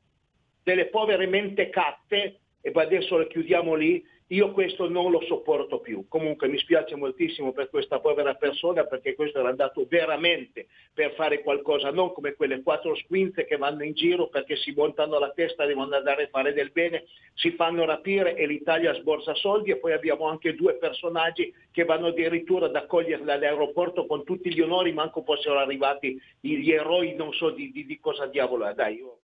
delle 0.62 0.87
povere 0.87 1.26
mentecatte, 1.26 2.38
e 2.61 2.72
adesso 2.72 3.18
le 3.18 3.26
chiudiamo 3.26 3.74
lì, 3.74 4.04
io 4.33 4.51
questo 4.53 4.88
non 4.88 5.11
lo 5.11 5.21
sopporto 5.27 5.81
più. 5.81 6.07
Comunque 6.09 6.49
mi 6.49 6.59
spiace 6.59 6.97
moltissimo 6.97 7.53
per 7.53 7.68
questa 7.68 8.01
povera 8.01 8.35
persona 8.35 8.85
perché 8.85 9.14
questo 9.14 9.40
era 9.40 9.51
andato 9.51 9.87
veramente 9.87 10.68
per 10.92 11.12
fare 11.12 11.42
qualcosa, 11.42 11.90
non 11.90 12.12
come 12.14 12.33
quelle 12.35 12.62
quattro 12.62 12.95
squinze 12.97 13.45
che 13.45 13.59
vanno 13.59 13.85
in 13.85 13.92
giro 13.92 14.29
perché 14.29 14.57
si 14.57 14.73
montano 14.73 15.18
la 15.18 15.31
testa, 15.33 15.66
devono 15.66 15.95
andare 15.95 16.25
a 16.25 16.29
fare 16.29 16.55
del 16.55 16.71
bene, 16.71 17.05
si 17.35 17.51
fanno 17.53 17.85
rapire 17.85 18.35
e 18.35 18.47
l'Italia 18.47 18.95
sborsa 18.95 19.35
soldi 19.35 19.71
e 19.71 19.77
poi 19.77 19.92
abbiamo 19.92 20.27
anche 20.27 20.55
due 20.55 20.77
personaggi 20.77 21.53
che 21.71 21.85
vanno 21.85 22.07
addirittura 22.07 22.66
ad 22.66 22.77
accoglierli 22.77 23.31
all'aeroporto 23.31 24.07
con 24.07 24.25
tutti 24.25 24.53
gli 24.53 24.61
onori, 24.61 24.92
manco 24.92 25.23
fossero 25.23 25.59
arrivati 25.59 26.18
gli 26.40 26.71
eroi, 26.71 27.14
non 27.14 27.35
so 27.35 27.51
di, 27.51 27.71
di, 27.71 27.85
di 27.85 28.01
cosa 28.01 28.27
diavolo 28.27 28.66
è. 28.66 28.73
Dai, 28.73 28.97
io... 28.97 29.18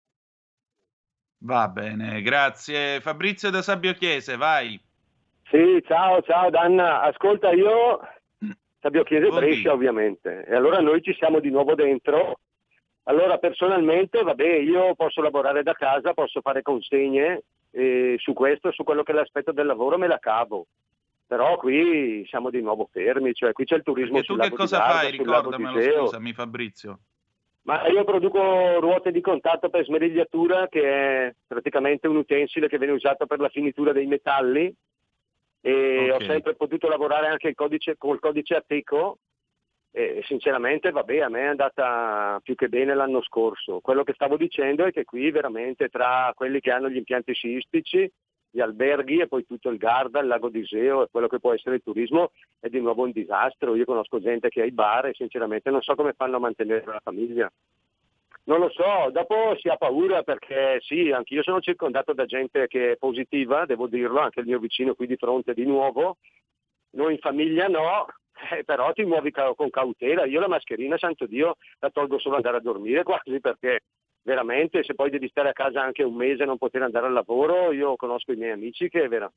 Va 1.40 1.68
bene, 1.68 2.20
grazie. 2.20 3.00
Fabrizio 3.00 3.48
da 3.48 3.62
Sabbio 3.62 3.94
Chiese, 3.94 4.36
vai. 4.36 4.78
Sì, 5.50 5.82
ciao, 5.86 6.20
ciao 6.22 6.50
Danna. 6.50 7.02
Ascolta, 7.02 7.50
io 7.52 8.00
Sabio 8.80 9.02
Chiese 9.02 9.28
Brescia 9.30 9.72
ovviamente, 9.72 10.44
e 10.46 10.54
allora 10.54 10.80
noi 10.80 11.02
ci 11.02 11.14
siamo 11.14 11.40
di 11.40 11.50
nuovo 11.50 11.74
dentro. 11.74 12.38
Allora 13.04 13.38
personalmente, 13.38 14.22
vabbè, 14.22 14.56
io 14.56 14.94
posso 14.94 15.22
lavorare 15.22 15.62
da 15.62 15.72
casa, 15.72 16.12
posso 16.12 16.42
fare 16.42 16.60
consegne, 16.60 17.44
e 17.70 18.16
su 18.18 18.34
questo, 18.34 18.70
su 18.72 18.84
quello 18.84 19.02
che 19.02 19.12
è 19.12 19.14
l'aspetto 19.14 19.52
del 19.52 19.64
lavoro 19.64 19.96
me 19.96 20.06
la 20.06 20.18
cavo. 20.18 20.66
Però 21.26 21.56
qui 21.56 22.24
siamo 22.28 22.50
di 22.50 22.60
nuovo 22.60 22.88
fermi, 22.92 23.32
cioè 23.32 23.52
qui 23.52 23.64
c'è 23.64 23.76
il 23.76 23.82
turismo 23.82 24.16
Perché 24.16 24.32
tu 24.32 24.38
che 24.38 24.50
cosa 24.50 24.78
Garda, 24.78 24.92
fai? 24.92 25.10
Ricordamelo, 25.12 26.00
scusami 26.00 26.32
Fabrizio. 26.34 26.98
Ma 27.62 27.86
io 27.88 28.04
produco 28.04 28.80
ruote 28.80 29.10
di 29.10 29.20
contatto 29.20 29.68
per 29.68 29.84
smerigliatura, 29.84 30.68
che 30.68 30.82
è 30.82 31.34
praticamente 31.46 32.06
un 32.06 32.16
utensile 32.16 32.68
che 32.68 32.78
viene 32.78 32.94
usato 32.94 33.26
per 33.26 33.40
la 33.40 33.48
finitura 33.48 33.92
dei 33.92 34.06
metalli, 34.06 34.74
e 35.60 36.10
okay. 36.10 36.10
ho 36.10 36.20
sempre 36.20 36.54
potuto 36.54 36.88
lavorare 36.88 37.28
anche 37.28 37.48
il 37.48 37.54
codice, 37.54 37.96
col 37.96 38.20
codice 38.20 38.56
Ateco 38.56 39.18
e 39.90 40.22
sinceramente 40.26 40.90
vabbè 40.90 41.20
a 41.20 41.28
me 41.28 41.40
è 41.40 41.46
andata 41.46 42.38
più 42.42 42.54
che 42.54 42.68
bene 42.68 42.94
l'anno 42.94 43.22
scorso. 43.22 43.80
Quello 43.80 44.04
che 44.04 44.12
stavo 44.12 44.36
dicendo 44.36 44.84
è 44.84 44.92
che 44.92 45.04
qui 45.04 45.30
veramente 45.30 45.88
tra 45.88 46.30
quelli 46.34 46.60
che 46.60 46.70
hanno 46.70 46.88
gli 46.88 46.96
impianti 46.96 47.32
sciistici 47.32 48.10
gli 48.50 48.60
alberghi 48.60 49.18
e 49.20 49.28
poi 49.28 49.44
tutto 49.46 49.68
il 49.68 49.76
Garda, 49.76 50.20
il 50.20 50.26
lago 50.26 50.48
di 50.48 50.60
Iseo 50.60 51.02
e 51.02 51.08
quello 51.10 51.28
che 51.28 51.38
può 51.38 51.52
essere 51.52 51.76
il 51.76 51.82
turismo 51.82 52.32
è 52.58 52.68
di 52.68 52.80
nuovo 52.80 53.04
un 53.04 53.10
disastro. 53.10 53.74
Io 53.74 53.84
conosco 53.84 54.20
gente 54.20 54.48
che 54.48 54.62
ha 54.62 54.64
i 54.64 54.72
bar 54.72 55.06
e 55.06 55.14
sinceramente 55.14 55.70
non 55.70 55.82
so 55.82 55.94
come 55.94 56.14
fanno 56.14 56.36
a 56.36 56.40
mantenere 56.40 56.84
la 56.86 57.00
famiglia. 57.02 57.50
Non 58.48 58.60
lo 58.60 58.70
so, 58.70 59.10
dopo 59.10 59.54
si 59.58 59.68
ha 59.68 59.76
paura 59.76 60.22
perché 60.22 60.78
sì, 60.80 61.10
anch'io 61.10 61.42
sono 61.42 61.60
circondato 61.60 62.14
da 62.14 62.24
gente 62.24 62.66
che 62.66 62.92
è 62.92 62.96
positiva, 62.96 63.66
devo 63.66 63.88
dirlo, 63.88 64.20
anche 64.20 64.40
il 64.40 64.46
mio 64.46 64.58
vicino 64.58 64.94
qui 64.94 65.06
di 65.06 65.16
fronte 65.16 65.52
di 65.52 65.66
nuovo. 65.66 66.16
Noi 66.92 67.12
in 67.12 67.18
famiglia 67.18 67.68
no, 67.68 68.06
eh, 68.56 68.64
però 68.64 68.90
ti 68.94 69.04
muovi 69.04 69.32
con 69.32 69.68
cautela. 69.68 70.24
Io 70.24 70.40
la 70.40 70.48
mascherina, 70.48 70.96
santo 70.96 71.26
Dio, 71.26 71.56
la 71.80 71.90
tolgo 71.90 72.18
solo 72.18 72.36
andare 72.36 72.56
a 72.56 72.60
dormire 72.60 73.02
quasi 73.02 73.38
perché 73.38 73.80
veramente 74.22 74.82
se 74.82 74.94
poi 74.94 75.10
devi 75.10 75.28
stare 75.28 75.50
a 75.50 75.52
casa 75.52 75.82
anche 75.82 76.02
un 76.02 76.14
mese 76.14 76.44
e 76.44 76.46
non 76.46 76.56
poter 76.56 76.80
andare 76.80 77.06
al 77.06 77.12
lavoro, 77.12 77.70
io 77.72 77.96
conosco 77.96 78.32
i 78.32 78.36
miei 78.36 78.52
amici 78.52 78.88
che 78.88 79.02
è 79.02 79.08
vera. 79.08 79.30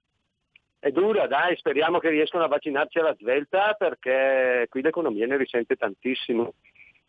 È 0.80 0.90
dura, 0.90 1.28
dai, 1.28 1.58
speriamo 1.58 2.00
che 2.00 2.10
riescano 2.10 2.46
a 2.46 2.48
vaccinarci 2.48 3.00
alla 3.00 3.16
svelta 3.20 3.74
perché 3.74 4.68
qui 4.70 4.82
l'economia 4.82 5.28
ne 5.28 5.36
risente 5.36 5.76
tantissimo. 5.76 6.54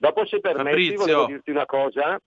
Dopo 0.03 0.27
se 0.27 0.41
permetti 0.41 0.67
Fabrizio. 0.67 0.97
volevo 0.99 1.27
dirti 1.27 1.53
una 1.53 1.65
cosa. 1.65 2.21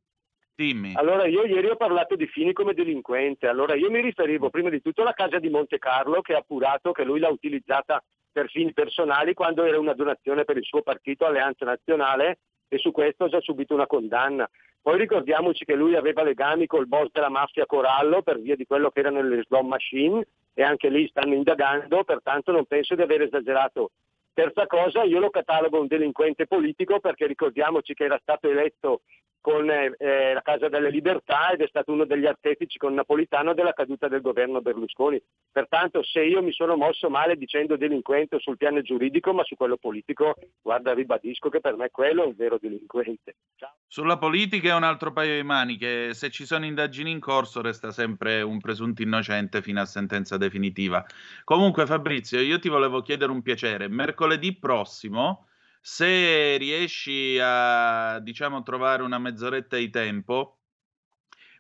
Dimmi. 0.55 0.93
Allora 0.95 1.25
io 1.25 1.43
ieri 1.43 1.67
ho 1.67 1.75
parlato 1.75 2.15
di 2.15 2.25
Fini 2.25 2.53
come 2.53 2.73
delinquente, 2.73 3.47
allora 3.47 3.75
io 3.75 3.91
mi 3.91 3.99
riferivo 3.99 4.49
prima 4.49 4.69
di 4.69 4.81
tutto 4.81 5.01
alla 5.01 5.11
casa 5.11 5.39
di 5.39 5.49
Monte 5.49 5.77
Carlo 5.77 6.21
che 6.21 6.35
ha 6.35 6.37
appurato 6.37 6.93
che 6.93 7.03
lui 7.03 7.19
l'ha 7.19 7.27
utilizzata 7.27 8.01
per 8.31 8.47
fini 8.47 8.71
personali 8.71 9.33
quando 9.33 9.65
era 9.65 9.77
una 9.77 9.93
donazione 9.93 10.45
per 10.45 10.55
il 10.55 10.63
suo 10.63 10.83
partito 10.83 11.25
Alleanza 11.25 11.65
Nazionale 11.65 12.37
e 12.69 12.77
su 12.77 12.91
questo 12.91 13.25
ha 13.25 13.27
già 13.27 13.41
subito 13.41 13.73
una 13.73 13.87
condanna. 13.87 14.49
Poi 14.81 14.97
ricordiamoci 14.97 15.65
che 15.65 15.75
lui 15.75 15.97
aveva 15.97 16.23
legami 16.23 16.67
col 16.67 16.87
boss 16.87 17.09
della 17.11 17.27
mafia 17.27 17.65
Corallo 17.65 18.21
per 18.21 18.39
via 18.39 18.55
di 18.55 18.65
quello 18.65 18.89
che 18.89 18.99
erano 18.99 19.21
le 19.21 19.43
slot 19.45 19.65
machine 19.65 20.25
e 20.53 20.63
anche 20.63 20.87
lì 20.87 21.05
stanno 21.09 21.33
indagando, 21.33 22.05
pertanto 22.05 22.53
non 22.53 22.63
penso 22.63 22.95
di 22.95 23.01
aver 23.01 23.23
esagerato. 23.23 23.91
Terza 24.35 24.67
cosa, 24.67 25.03
io 25.03 25.19
lo 25.19 25.29
catalogo 25.29 25.79
un 25.79 25.87
delinquente 25.87 26.45
politico 26.45 26.99
perché 26.99 27.25
ricordiamoci 27.25 27.93
che 27.93 28.03
era 28.03 28.19
stato 28.21 28.49
eletto 28.49 29.03
con 29.45 29.69
eh, 29.69 30.33
la 30.33 30.41
Casa 30.41 30.69
delle 30.69 30.89
Libertà 30.89 31.51
ed 31.51 31.61
è 31.61 31.67
stato 31.67 31.91
uno 31.91 32.05
degli 32.05 32.25
artefici 32.25 32.79
con 32.79 32.95
Napolitano 32.95 33.53
della 33.53 33.73
caduta 33.73 34.07
del 34.07 34.21
governo 34.21 34.59
Berlusconi. 34.59 35.21
Pertanto 35.51 36.01
se 36.01 36.23
io 36.23 36.41
mi 36.41 36.51
sono 36.51 36.75
mosso 36.75 37.11
male 37.11 37.35
dicendo 37.35 37.77
delinquente 37.77 38.39
sul 38.39 38.57
piano 38.57 38.81
giuridico, 38.81 39.33
ma 39.33 39.43
su 39.43 39.53
quello 39.55 39.77
politico, 39.77 40.33
guarda, 40.63 40.95
ribadisco 40.95 41.49
che 41.49 41.59
per 41.59 41.75
me 41.75 41.91
quello 41.91 42.23
è 42.23 42.25
un 42.25 42.33
vero 42.35 42.57
delinquente. 42.59 43.35
Ciao. 43.55 43.75
Sulla 43.85 44.17
politica 44.17 44.69
è 44.69 44.75
un 44.75 44.81
altro 44.81 45.13
paio 45.13 45.35
di 45.35 45.43
maniche. 45.43 46.15
Se 46.15 46.31
ci 46.31 46.43
sono 46.47 46.65
indagini 46.65 47.11
in 47.11 47.19
corso, 47.19 47.61
resta 47.61 47.91
sempre 47.91 48.41
un 48.41 48.59
presunto 48.59 49.03
innocente 49.03 49.61
fino 49.61 49.79
a 49.79 49.85
sentenza 49.85 50.37
definitiva. 50.37 51.05
Comunque, 51.43 51.85
Fabrizio, 51.85 52.39
io 52.39 52.57
ti 52.57 52.67
volevo 52.67 53.03
chiedere 53.03 53.31
un 53.31 53.43
piacere. 53.43 53.87
Mercoledì 53.89 54.57
prossimo, 54.57 55.45
se 55.87 56.57
riesci 56.57 57.37
a, 57.39 58.17
diciamo, 58.19 58.63
trovare 58.63 59.03
una 59.03 59.19
mezz'oretta 59.19 59.77
di 59.77 59.91
tempo, 59.91 60.61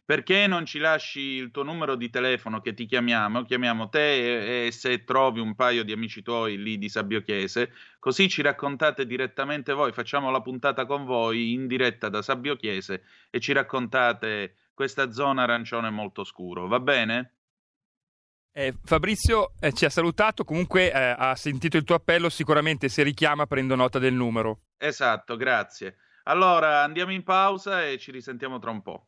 perché 0.03 0.47
non 0.47 0.65
ci 0.65 0.79
lasci 0.79 1.19
il 1.19 1.51
tuo 1.51 1.61
numero 1.61 1.95
di 1.95 2.09
telefono 2.09 2.59
che 2.59 2.73
ti 2.73 2.87
chiamiamo, 2.87 3.43
chiamiamo 3.43 3.87
te 3.87 4.63
e, 4.63 4.65
e 4.65 4.71
se 4.71 5.03
trovi 5.03 5.39
un 5.39 5.53
paio 5.53 5.83
di 5.83 5.91
amici 5.91 6.23
tuoi 6.23 6.57
lì 6.57 6.79
di 6.79 6.89
Sabbio 6.89 7.21
Chiese, 7.21 7.71
così 7.99 8.27
ci 8.27 8.41
raccontate 8.41 9.05
direttamente 9.05 9.73
voi, 9.73 9.91
facciamo 9.93 10.31
la 10.31 10.41
puntata 10.41 10.87
con 10.87 11.05
voi 11.05 11.53
in 11.53 11.67
diretta 11.67 12.09
da 12.09 12.23
Sabbio 12.23 12.55
Chiese 12.55 13.03
e 13.29 13.39
ci 13.39 13.53
raccontate 13.53 14.55
questa 14.73 15.11
zona 15.11 15.43
arancione 15.43 15.91
molto 15.91 16.23
scuro, 16.23 16.67
va 16.67 16.79
bene? 16.79 17.33
Eh, 18.57 18.73
Fabrizio 18.85 19.51
eh, 19.59 19.73
ci 19.73 19.83
ha 19.83 19.89
salutato, 19.89 20.45
comunque 20.45 20.89
eh, 20.89 21.15
ha 21.17 21.35
sentito 21.35 21.75
il 21.75 21.83
tuo 21.83 21.95
appello, 21.95 22.29
sicuramente 22.29 22.87
se 22.87 23.03
richiama 23.03 23.47
prendo 23.47 23.75
nota 23.75 23.99
del 23.99 24.13
numero. 24.13 24.61
Esatto, 24.77 25.35
grazie. 25.35 25.97
Allora 26.23 26.81
andiamo 26.81 27.11
in 27.11 27.23
pausa 27.23 27.85
e 27.85 27.97
ci 27.97 28.11
risentiamo 28.11 28.57
tra 28.59 28.71
un 28.71 28.81
po'. 28.81 29.07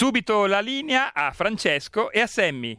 Subito 0.00 0.46
la 0.46 0.60
linea 0.60 1.12
a 1.12 1.30
Francesco 1.30 2.10
e 2.10 2.20
a 2.20 2.26
Sammy. 2.26 2.74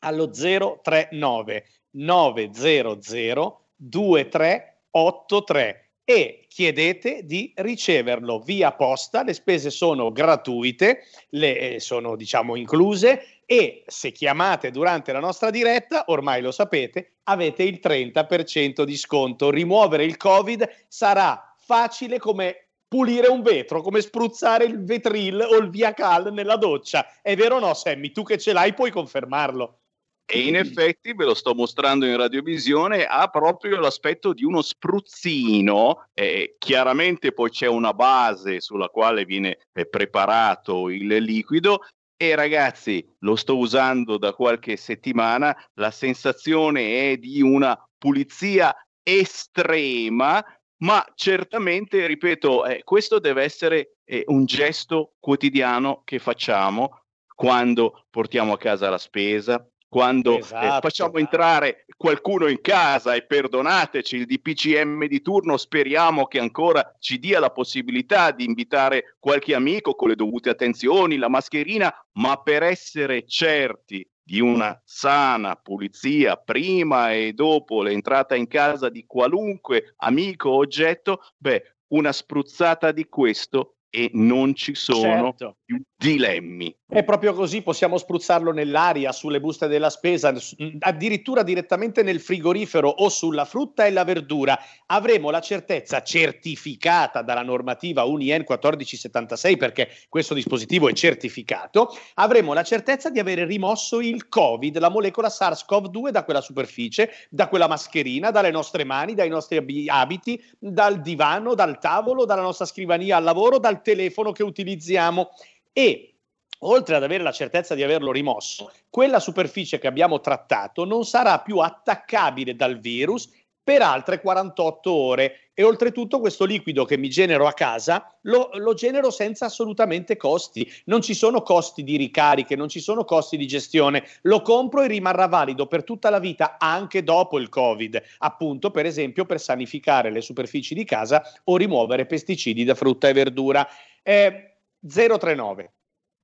allo 0.00 0.30
039 0.30 1.64
900 1.90 3.68
2383 3.76 5.84
e 6.04 6.46
chiedete 6.48 7.24
di 7.24 7.52
riceverlo 7.54 8.40
via 8.40 8.72
posta, 8.72 9.22
le 9.22 9.32
spese 9.32 9.70
sono 9.70 10.10
gratuite, 10.10 11.04
le, 11.30 11.74
eh, 11.74 11.80
sono 11.80 12.16
diciamo 12.16 12.56
incluse 12.56 13.39
e 13.52 13.82
se 13.84 14.12
chiamate 14.12 14.70
durante 14.70 15.10
la 15.10 15.18
nostra 15.18 15.50
diretta, 15.50 16.04
ormai 16.06 16.40
lo 16.40 16.52
sapete, 16.52 17.14
avete 17.24 17.64
il 17.64 17.80
30% 17.82 18.84
di 18.84 18.96
sconto. 18.96 19.50
Rimuovere 19.50 20.04
il 20.04 20.16
Covid 20.16 20.68
sarà 20.86 21.52
facile 21.58 22.20
come 22.20 22.68
pulire 22.86 23.26
un 23.26 23.42
vetro, 23.42 23.82
come 23.82 24.02
spruzzare 24.02 24.66
il 24.66 24.84
vetril 24.84 25.40
o 25.40 25.56
il 25.56 25.68
viacal 25.68 26.32
nella 26.32 26.54
doccia. 26.54 27.04
È 27.20 27.34
vero 27.34 27.56
o 27.56 27.58
no, 27.58 27.74
Sammy? 27.74 28.12
Tu 28.12 28.22
che 28.22 28.38
ce 28.38 28.52
l'hai 28.52 28.72
puoi 28.72 28.92
confermarlo. 28.92 29.80
E 30.26 30.46
in 30.46 30.54
effetti, 30.54 31.12
ve 31.12 31.24
lo 31.24 31.34
sto 31.34 31.52
mostrando 31.52 32.06
in 32.06 32.16
radiovisione, 32.16 33.04
ha 33.04 33.26
proprio 33.26 33.80
l'aspetto 33.80 34.32
di 34.32 34.44
uno 34.44 34.62
spruzzino. 34.62 36.06
Eh, 36.14 36.54
chiaramente 36.56 37.32
poi 37.32 37.50
c'è 37.50 37.66
una 37.66 37.92
base 37.94 38.60
sulla 38.60 38.86
quale 38.86 39.24
viene 39.24 39.58
eh, 39.72 39.86
preparato 39.86 40.88
il 40.88 41.08
liquido 41.16 41.80
e 42.22 42.34
ragazzi, 42.34 43.02
lo 43.20 43.34
sto 43.34 43.56
usando 43.56 44.18
da 44.18 44.34
qualche 44.34 44.76
settimana, 44.76 45.56
la 45.76 45.90
sensazione 45.90 47.12
è 47.12 47.16
di 47.16 47.40
una 47.40 47.74
pulizia 47.96 48.76
estrema, 49.02 50.44
ma 50.82 51.02
certamente, 51.14 52.06
ripeto, 52.06 52.66
eh, 52.66 52.82
questo 52.84 53.20
deve 53.20 53.42
essere 53.42 53.94
eh, 54.04 54.24
un 54.26 54.44
gesto 54.44 55.14
quotidiano 55.18 56.02
che 56.04 56.18
facciamo 56.18 57.04
quando 57.34 58.04
portiamo 58.10 58.52
a 58.52 58.58
casa 58.58 58.90
la 58.90 58.98
spesa, 58.98 59.66
quando 59.88 60.40
esatto. 60.40 60.76
eh, 60.76 60.80
facciamo 60.82 61.16
entrare 61.16 61.86
qualcuno 62.00 62.48
in 62.48 62.62
casa 62.62 63.14
e 63.14 63.26
perdonateci 63.26 64.16
il 64.16 64.24
DPCM 64.24 65.04
di 65.04 65.20
turno, 65.20 65.58
speriamo 65.58 66.24
che 66.28 66.38
ancora 66.38 66.96
ci 66.98 67.18
dia 67.18 67.38
la 67.38 67.50
possibilità 67.50 68.30
di 68.30 68.46
invitare 68.46 69.16
qualche 69.18 69.54
amico 69.54 69.94
con 69.94 70.08
le 70.08 70.14
dovute 70.14 70.48
attenzioni, 70.48 71.18
la 71.18 71.28
mascherina, 71.28 71.94
ma 72.12 72.38
per 72.38 72.62
essere 72.62 73.26
certi 73.26 74.02
di 74.22 74.40
una 74.40 74.80
sana 74.82 75.56
pulizia 75.56 76.38
prima 76.38 77.12
e 77.12 77.34
dopo 77.34 77.82
l'entrata 77.82 78.34
in 78.34 78.46
casa 78.46 78.88
di 78.88 79.04
qualunque 79.06 79.92
amico 79.98 80.48
o 80.48 80.56
oggetto, 80.56 81.20
beh, 81.36 81.80
una 81.88 82.12
spruzzata 82.12 82.92
di 82.92 83.04
questo 83.10 83.74
e 83.90 84.10
non 84.14 84.54
ci 84.54 84.74
sono 84.74 85.34
certo. 85.34 85.56
più 85.64 85.82
dilemmi. 85.96 86.74
È 86.88 87.04
proprio 87.04 87.34
così, 87.34 87.62
possiamo 87.62 87.98
spruzzarlo 87.98 88.52
nell'aria, 88.52 89.12
sulle 89.12 89.40
buste 89.40 89.68
della 89.68 89.90
spesa, 89.90 90.32
addirittura 90.80 91.42
direttamente 91.42 92.02
nel 92.02 92.20
frigorifero 92.20 92.88
o 92.88 93.08
sulla 93.08 93.44
frutta 93.44 93.86
e 93.86 93.90
la 93.90 94.04
verdura. 94.04 94.58
Avremo 94.86 95.30
la 95.30 95.40
certezza 95.40 96.02
certificata 96.02 97.22
dalla 97.22 97.42
normativa 97.42 98.04
UNIEN 98.04 98.38
1476 98.38 99.56
perché 99.56 99.88
questo 100.08 100.34
dispositivo 100.34 100.88
è 100.88 100.92
certificato, 100.92 101.96
avremo 102.14 102.54
la 102.54 102.64
certezza 102.64 103.10
di 103.10 103.18
avere 103.18 103.44
rimosso 103.44 104.00
il 104.00 104.28
Covid, 104.28 104.78
la 104.78 104.88
molecola 104.88 105.28
SARS-CoV-2 105.28 106.10
da 106.10 106.24
quella 106.24 106.40
superficie, 106.40 107.10
da 107.28 107.48
quella 107.48 107.68
mascherina, 107.68 108.30
dalle 108.30 108.50
nostre 108.50 108.84
mani, 108.84 109.14
dai 109.14 109.28
nostri 109.28 109.86
abiti, 109.88 110.42
dal 110.58 111.00
divano, 111.00 111.54
dal 111.54 111.78
tavolo, 111.78 112.24
dalla 112.24 112.42
nostra 112.42 112.66
scrivania 112.66 113.16
al 113.16 113.24
lavoro, 113.24 113.58
dal 113.58 113.79
telefono 113.80 114.32
che 114.32 114.42
utilizziamo 114.42 115.30
e 115.72 116.14
oltre 116.62 116.96
ad 116.96 117.02
avere 117.02 117.22
la 117.22 117.32
certezza 117.32 117.74
di 117.74 117.82
averlo 117.82 118.12
rimosso, 118.12 118.72
quella 118.90 119.20
superficie 119.20 119.78
che 119.78 119.86
abbiamo 119.86 120.20
trattato 120.20 120.84
non 120.84 121.04
sarà 121.04 121.40
più 121.40 121.58
attaccabile 121.58 122.54
dal 122.54 122.78
virus 122.78 123.30
per 123.70 123.82
altre 123.82 124.20
48 124.20 124.92
ore. 124.92 125.34
E 125.54 125.62
oltretutto 125.62 126.18
questo 126.18 126.44
liquido 126.44 126.84
che 126.84 126.96
mi 126.96 127.08
genero 127.08 127.46
a 127.46 127.52
casa 127.52 128.12
lo, 128.22 128.50
lo, 128.54 128.74
genero 128.74 129.10
senza 129.10 129.44
assolutamente 129.44 130.16
costi, 130.16 130.68
non 130.86 131.02
ci 131.02 131.14
sono 131.14 131.42
costi 131.42 131.84
di 131.84 131.96
ricariche, 131.96 132.56
non 132.56 132.68
ci 132.68 132.80
sono 132.80 133.04
costi 133.04 133.36
di 133.36 133.46
gestione, 133.46 134.02
lo 134.22 134.42
compro 134.42 134.82
e 134.82 134.88
rimarrà 134.88 135.28
valido 135.28 135.68
per 135.68 135.84
tutta 135.84 136.10
la 136.10 136.18
vita 136.18 136.56
anche 136.58 137.04
dopo 137.04 137.38
il 137.38 137.48
Covid, 137.48 138.02
appunto 138.18 138.72
per 138.72 138.86
esempio 138.86 139.24
per 139.24 139.40
sanificare 139.40 140.10
le 140.10 140.20
superfici 140.20 140.74
di 140.74 140.84
casa 140.84 141.22
o 141.44 141.56
rimuovere 141.56 142.06
pesticidi 142.06 142.64
da 142.64 142.74
frutta 142.74 143.08
e 143.08 143.12
verdura. 143.12 143.68
Eh, 144.02 144.54
039 144.84 145.72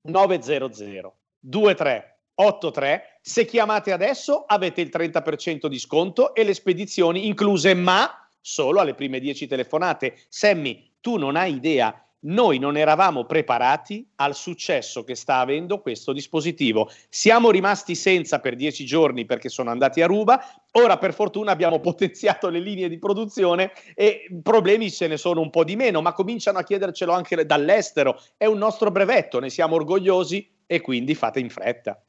900 0.02 1.14
2383. 2.36 3.18
Se 3.22 3.44
chiamate 3.44 3.92
adesso 3.92 4.44
avete 4.46 4.80
il 4.80 4.90
30% 4.92 5.66
di 5.66 5.78
sconto 5.78 6.34
e 6.34 6.44
le 6.44 6.54
spedizioni 6.54 7.26
incluse, 7.26 7.74
ma 7.74 8.28
solo 8.40 8.80
alle 8.80 8.94
prime 8.94 9.18
10 9.18 9.46
telefonate. 9.46 10.16
Sammy, 10.28 10.92
tu 11.00 11.16
non 11.16 11.34
hai 11.34 11.54
idea 11.54 12.06
noi 12.26 12.58
non 12.58 12.76
eravamo 12.76 13.24
preparati 13.24 14.08
al 14.16 14.34
successo 14.34 15.04
che 15.04 15.14
sta 15.14 15.38
avendo 15.38 15.80
questo 15.80 16.12
dispositivo. 16.12 16.90
Siamo 17.08 17.50
rimasti 17.50 17.94
senza 17.94 18.40
per 18.40 18.56
dieci 18.56 18.84
giorni 18.84 19.26
perché 19.26 19.48
sono 19.48 19.70
andati 19.70 20.02
a 20.02 20.06
ruba, 20.06 20.42
ora 20.72 20.98
per 20.98 21.14
fortuna 21.14 21.52
abbiamo 21.52 21.78
potenziato 21.80 22.48
le 22.48 22.58
linee 22.58 22.88
di 22.88 22.98
produzione 22.98 23.72
e 23.94 24.26
problemi 24.42 24.90
ce 24.90 25.06
ne 25.06 25.16
sono 25.16 25.40
un 25.40 25.50
po' 25.50 25.64
di 25.64 25.76
meno, 25.76 26.02
ma 26.02 26.12
cominciano 26.12 26.58
a 26.58 26.64
chiedercelo 26.64 27.12
anche 27.12 27.46
dall'estero. 27.46 28.20
È 28.36 28.46
un 28.46 28.58
nostro 28.58 28.90
brevetto, 28.90 29.38
ne 29.38 29.50
siamo 29.50 29.76
orgogliosi 29.76 30.50
e 30.66 30.80
quindi 30.80 31.14
fate 31.14 31.38
in 31.38 31.50
fretta. 31.50 32.00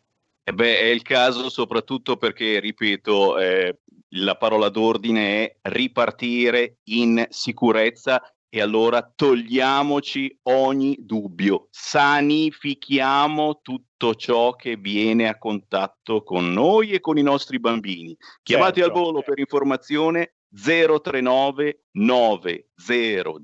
Eh 0.49 0.53
beh, 0.53 0.79
è 0.79 0.85
il 0.85 1.01
caso 1.01 1.49
soprattutto 1.49 2.15
perché, 2.15 2.61
ripeto, 2.61 3.37
eh, 3.37 3.79
la 4.11 4.37
parola 4.37 4.69
d'ordine 4.69 5.43
è 5.43 5.53
ripartire 5.63 6.77
in 6.85 7.25
sicurezza 7.27 8.21
e 8.47 8.61
allora 8.61 9.11
togliamoci 9.13 10.39
ogni 10.43 10.95
dubbio, 10.99 11.67
sanifichiamo 11.69 13.59
tutto 13.61 14.15
ciò 14.15 14.55
che 14.55 14.77
viene 14.77 15.27
a 15.27 15.37
contatto 15.37 16.23
con 16.23 16.53
noi 16.53 16.91
e 16.91 17.01
con 17.01 17.17
i 17.17 17.23
nostri 17.23 17.59
bambini. 17.59 18.15
Chiamate 18.41 18.79
certo. 18.79 18.97
al 18.97 19.03
volo 19.03 19.21
per 19.23 19.39
informazione 19.39 20.35
039 20.49 21.87
900 21.91 23.41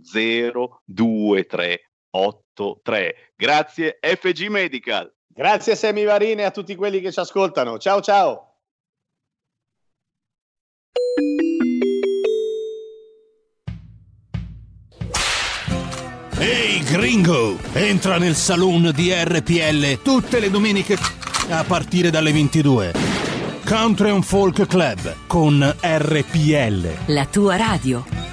2383. 0.86 3.34
Grazie 3.36 4.00
FG 4.02 4.48
Medical. 4.48 5.14
Grazie 5.36 5.76
Semi 5.76 6.04
Varine 6.04 6.44
e 6.44 6.46
a 6.46 6.52
tutti 6.52 6.76
quelli 6.76 7.02
che 7.02 7.12
ci 7.12 7.20
ascoltano. 7.20 7.80
Ciao 7.80 8.02
ciao. 8.02 8.50
Ehi 16.38 16.78
hey 16.78 16.84
gringo, 16.84 17.58
entra 17.72 18.18
nel 18.18 18.36
saloon 18.36 18.92
di 18.94 19.12
RPL 19.12 20.02
tutte 20.04 20.40
le 20.40 20.52
domeniche 20.52 20.98
a 21.50 21.64
partire 21.64 22.12
dalle 22.12 22.32
22. 22.32 22.94
Country 23.66 24.10
and 24.10 24.24
Folk 24.24 24.68
Club 24.68 25.16
con 25.26 25.76
RPL. 25.82 26.88
La 27.08 27.26
tua 27.26 27.56
radio. 27.56 28.33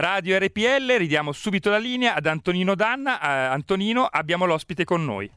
Radio 0.00 0.38
RPL, 0.38 0.96
ridiamo 0.96 1.32
subito 1.32 1.70
la 1.70 1.78
linea 1.78 2.14
ad 2.14 2.26
Antonino 2.26 2.76
Danna. 2.76 3.20
Eh, 3.20 3.26
Antonino, 3.52 4.04
abbiamo 4.04 4.44
l'ospite 4.44 4.84
con 4.84 5.04
noi. 5.04 5.28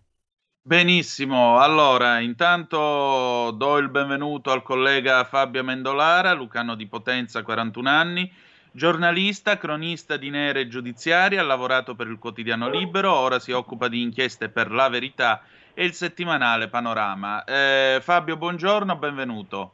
Benissimo, 0.62 1.60
allora 1.60 2.20
intanto 2.20 3.50
do 3.58 3.78
il 3.80 3.90
benvenuto 3.90 4.52
al 4.52 4.62
collega 4.62 5.24
Fabio 5.24 5.64
Mendolara, 5.64 6.34
lucano 6.34 6.76
di 6.76 6.86
Potenza, 6.86 7.42
41 7.42 7.90
anni, 7.90 8.32
giornalista, 8.72 9.58
cronista 9.58 10.16
di 10.18 10.30
nere 10.30 10.68
giudiziarie, 10.68 11.40
ha 11.40 11.44
lavorato 11.44 11.96
per 11.96 12.06
il 12.06 12.20
quotidiano 12.20 12.70
Libero, 12.70 13.12
ora 13.12 13.40
si 13.40 13.52
occupa 13.52 13.88
di 13.88 14.04
inchieste 14.04 14.50
per 14.50 14.70
La 14.70 14.90
Verità 14.90 15.42
e 15.74 15.86
il 15.86 15.94
settimanale 15.94 16.68
Panorama. 16.68 17.44
Eh, 17.46 17.98
Fabio, 18.00 18.38
buongiorno, 18.38 18.96
benvenuto. 18.96 19.74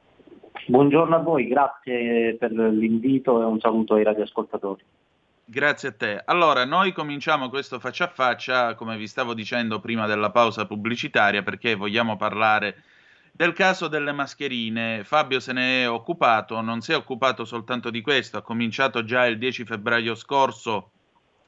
Buongiorno 0.65 1.15
a 1.15 1.19
voi, 1.19 1.47
grazie 1.47 2.35
per 2.35 2.51
l'invito 2.51 3.41
e 3.41 3.45
un 3.45 3.59
saluto 3.59 3.93
ai 3.93 4.03
radioascoltatori. 4.03 4.83
Grazie 5.45 5.89
a 5.89 5.93
te. 5.93 6.21
Allora, 6.25 6.65
noi 6.65 6.91
cominciamo 6.91 7.49
questo 7.49 7.79
faccia 7.79 8.05
a 8.05 8.09
faccia, 8.09 8.75
come 8.75 8.97
vi 8.97 9.07
stavo 9.07 9.33
dicendo 9.33 9.79
prima 9.79 10.05
della 10.05 10.31
pausa 10.31 10.65
pubblicitaria, 10.65 11.41
perché 11.41 11.75
vogliamo 11.75 12.17
parlare 12.17 12.83
del 13.31 13.53
caso 13.53 13.87
delle 13.87 14.11
mascherine. 14.11 15.03
Fabio 15.03 15.39
se 15.39 15.53
ne 15.53 15.83
è 15.83 15.89
occupato, 15.89 16.59
non 16.59 16.81
si 16.81 16.91
è 16.91 16.95
occupato 16.95 17.45
soltanto 17.45 17.89
di 17.89 18.01
questo, 18.01 18.37
ha 18.37 18.41
cominciato 18.41 19.03
già 19.05 19.25
il 19.25 19.37
10 19.37 19.63
febbraio 19.63 20.15
scorso 20.15 20.91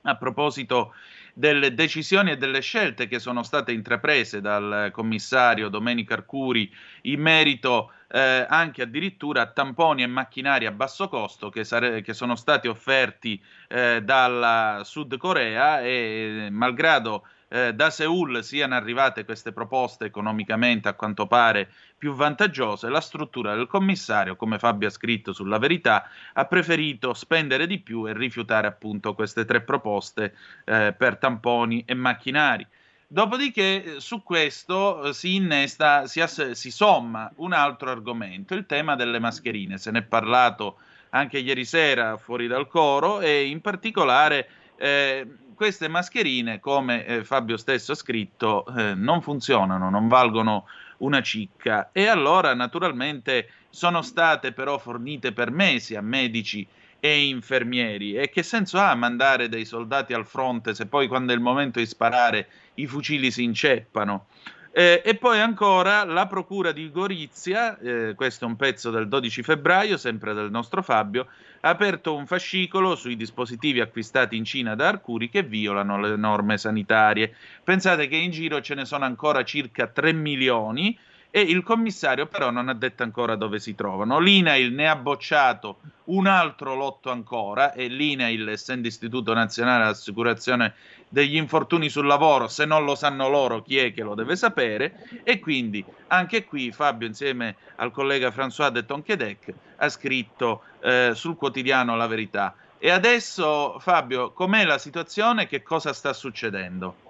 a 0.04 0.16
proposito 0.16 0.94
delle 1.40 1.74
decisioni 1.74 2.32
e 2.32 2.38
delle 2.38 2.60
scelte 2.60 3.08
che 3.08 3.18
sono 3.18 3.44
state 3.44 3.72
intraprese 3.72 4.42
dal 4.42 4.90
commissario 4.92 5.70
Domenico 5.70 6.12
Arcuri 6.12 6.70
in 7.04 7.22
merito 7.22 7.94
eh, 8.10 8.46
anche 8.50 8.82
addirittura 8.82 9.44
a 9.44 9.46
tamponi 9.46 10.04
e 10.04 10.08
macchinari 10.08 10.66
a 10.66 10.72
basso 10.72 11.08
costo 11.08 11.50
che, 11.50 11.64
sare- 11.64 12.02
che 12.02 12.14
sono 12.14 12.36
stati 12.36 12.68
offerti 12.68 13.42
eh, 13.70 14.02
dalla 14.04 14.82
Sud 14.84 15.16
Corea 15.16 15.80
e 15.80 16.50
malgrado 16.52 17.26
eh, 17.50 17.74
da 17.74 17.90
Seoul 17.90 18.44
siano 18.44 18.76
arrivate 18.76 19.26
queste 19.26 19.52
proposte 19.52 20.06
economicamente 20.06 20.88
a 20.88 20.94
quanto 20.94 21.28
pare 21.28 21.70
più 21.98 22.14
vantaggiose, 22.14 22.90
la 22.90 23.02
struttura 23.02 23.56
del 23.56 23.68
commissario, 23.68 24.36
come 24.36 24.60
Fabio 24.60 24.88
ha 24.88 24.92
scritto 24.92 25.34
sulla 25.34 25.58
verità, 25.58 26.08
ha 26.34 26.46
preferito 26.46 27.14
spendere 27.14 27.68
di 27.68 27.80
più 27.80 28.08
e 28.08 28.14
rifiutare 28.14 28.68
appunto 28.68 29.14
queste 29.16 29.46
tre 29.46 29.62
proposte 29.62 30.36
eh, 30.66 30.94
per 30.98 31.18
tamponi 31.18 31.84
e 31.86 31.94
macchinari. 31.94 32.66
Dopodiché 33.12 33.96
su 34.00 34.22
questo 34.22 35.06
eh, 35.06 35.14
si 35.14 35.36
innesta, 35.36 36.06
si, 36.06 36.22
ass- 36.22 36.52
si 36.52 36.70
somma 36.70 37.32
un 37.38 37.54
altro 37.54 37.90
argomento, 37.90 38.54
il 38.54 38.68
tema 38.68 38.96
delle 38.96 39.18
mascherine. 39.18 39.80
Se 39.80 39.90
ne 39.90 40.00
è 40.00 40.04
parlato 40.04 40.78
anche 41.10 41.40
ieri 41.40 41.66
sera 41.66 42.18
fuori 42.18 42.46
dal 42.46 42.68
coro 42.68 43.20
e 43.20 43.46
in 43.48 43.62
particolare 43.62 44.48
eh, 44.80 45.28
queste 45.54 45.90
mascherine, 45.90 46.60
come 46.62 47.06
eh, 47.06 47.24
Fabio 47.26 47.58
stesso 47.58 47.92
ha 47.92 47.96
scritto, 47.96 48.66
eh, 48.78 48.94
non 48.96 49.22
funzionano, 49.22 49.90
non 49.90 50.08
valgono 50.08 50.66
una 51.00 51.22
cicca 51.22 51.90
e 51.92 52.08
allora 52.08 52.54
naturalmente 52.54 53.50
sono 53.70 54.02
state 54.02 54.54
però 54.54 54.78
fornite 54.78 55.32
per 55.34 55.52
mesi 55.52 55.96
a 55.96 56.02
medici 56.02 56.66
e 57.00 57.28
infermieri. 57.28 58.16
E 58.16 58.30
che 58.30 58.42
senso 58.42 58.78
ha 58.78 58.96
mandare 58.96 59.50
dei 59.50 59.66
soldati 59.66 60.14
al 60.14 60.26
fronte 60.26 60.74
se 60.74 60.86
poi 60.86 61.08
quando 61.08 61.34
è 61.34 61.36
il 61.36 61.42
momento 61.42 61.80
di 61.80 61.86
sparare 61.86 62.48
i 62.76 62.88
fucili 62.88 63.30
si 63.32 63.44
inceppano? 63.44 64.28
Eh, 64.72 65.02
e 65.04 65.16
poi 65.16 65.40
ancora 65.40 66.04
la 66.04 66.28
Procura 66.28 66.72
di 66.72 66.92
Gorizia, 66.92 67.78
eh, 67.80 68.14
questo 68.16 68.46
è 68.46 68.48
un 68.48 68.56
pezzo 68.56 68.92
del 68.92 69.08
12 69.08 69.42
febbraio, 69.42 69.98
sempre 69.98 70.36
del 70.36 70.52
nostro 70.52 70.84
Fabio, 70.84 71.28
ha 71.62 71.70
aperto 71.70 72.16
un 72.16 72.28
fascicolo 72.28 72.96
sui 72.96 73.16
dispositivi 73.16 73.82
acquistati 73.82 74.38
in 74.38 74.44
Cina 74.44 74.76
da 74.76 74.90
Arcuri 74.90 75.30
che 75.30 75.42
violano 75.42 76.00
le 76.00 76.16
norme 76.16 76.58
sanitarie. 76.60 77.36
Pensate 77.64 78.08
che 78.08 78.16
in 78.16 78.30
giro 78.30 78.62
ce 78.62 78.76
ne 78.76 78.86
sono 78.86 79.06
ancora 79.06 79.44
circa 79.44 79.88
3 79.88 80.14
milioni 80.14 80.98
e 81.32 81.42
il 81.42 81.62
commissario 81.64 82.26
però 82.26 82.50
non 82.50 82.70
ha 82.70 82.74
detto 82.74 83.04
ancora 83.04 83.36
dove 83.36 83.60
si 83.60 83.76
trovano. 83.76 84.20
L'INAIL 84.20 84.74
ne 84.74 84.90
ha 84.90 84.96
bocciato 84.96 85.80
un 86.06 86.26
altro 86.26 86.74
lotto 86.74 87.12
ancora 87.12 87.74
e 87.74 87.88
l'INAIL, 87.88 88.50
essendo 88.50 88.88
Istituto 88.88 89.34
Nazionale 89.34 89.84
dell'Assicurazione 89.84 90.74
degli 91.08 91.36
Infortuni 91.36 91.90
sul 91.90 92.08
Lavoro, 92.08 92.48
se 92.48 92.66
non 92.66 92.84
lo 92.84 92.96
sanno 92.96 93.30
loro 93.30 93.62
chi 93.62 93.78
è 93.78 93.94
che 93.94 94.02
lo 94.02 94.16
deve 94.16 94.36
sapere 94.36 95.08
e 95.24 95.40
quindi 95.40 95.84
anche 96.08 96.46
qui 96.46 96.72
Fabio 96.72 97.08
insieme 97.08 97.56
al 97.76 97.92
collega 97.92 98.30
François 98.30 98.70
de 98.70 98.86
Tonquedec 98.86 99.54
ha 99.78 99.90
scritto 99.90 100.64
eh, 100.82 101.12
sul 101.14 101.36
quotidiano 101.36 101.96
La 101.96 102.08
Verità. 102.08 102.56
E 102.80 102.90
adesso 102.90 103.78
Fabio, 103.80 104.32
com'è 104.32 104.66
la 104.66 104.78
situazione? 104.78 105.48
Che 105.48 105.62
cosa 105.62 105.94
sta 105.94 106.14
succedendo? 106.14 107.09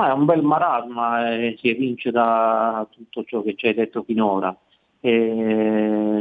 Ah, 0.00 0.10
è 0.10 0.12
un 0.12 0.26
bel 0.26 0.44
marasma 0.44 1.34
e 1.34 1.56
si 1.58 1.68
evince 1.70 2.12
da 2.12 2.86
tutto 2.88 3.24
ciò 3.24 3.42
che 3.42 3.56
ci 3.56 3.66
hai 3.66 3.74
detto 3.74 4.04
finora. 4.04 4.56
E 5.00 5.10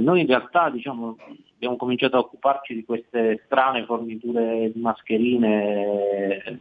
noi 0.02 0.22
in 0.22 0.26
realtà 0.26 0.72
diciamo, 0.72 1.16
abbiamo 1.54 1.76
cominciato 1.76 2.16
a 2.16 2.22
occuparci 2.22 2.74
di 2.74 2.84
queste 2.84 3.44
strane 3.46 3.86
forniture 3.86 4.72
di 4.74 4.80
mascherine 4.80 6.60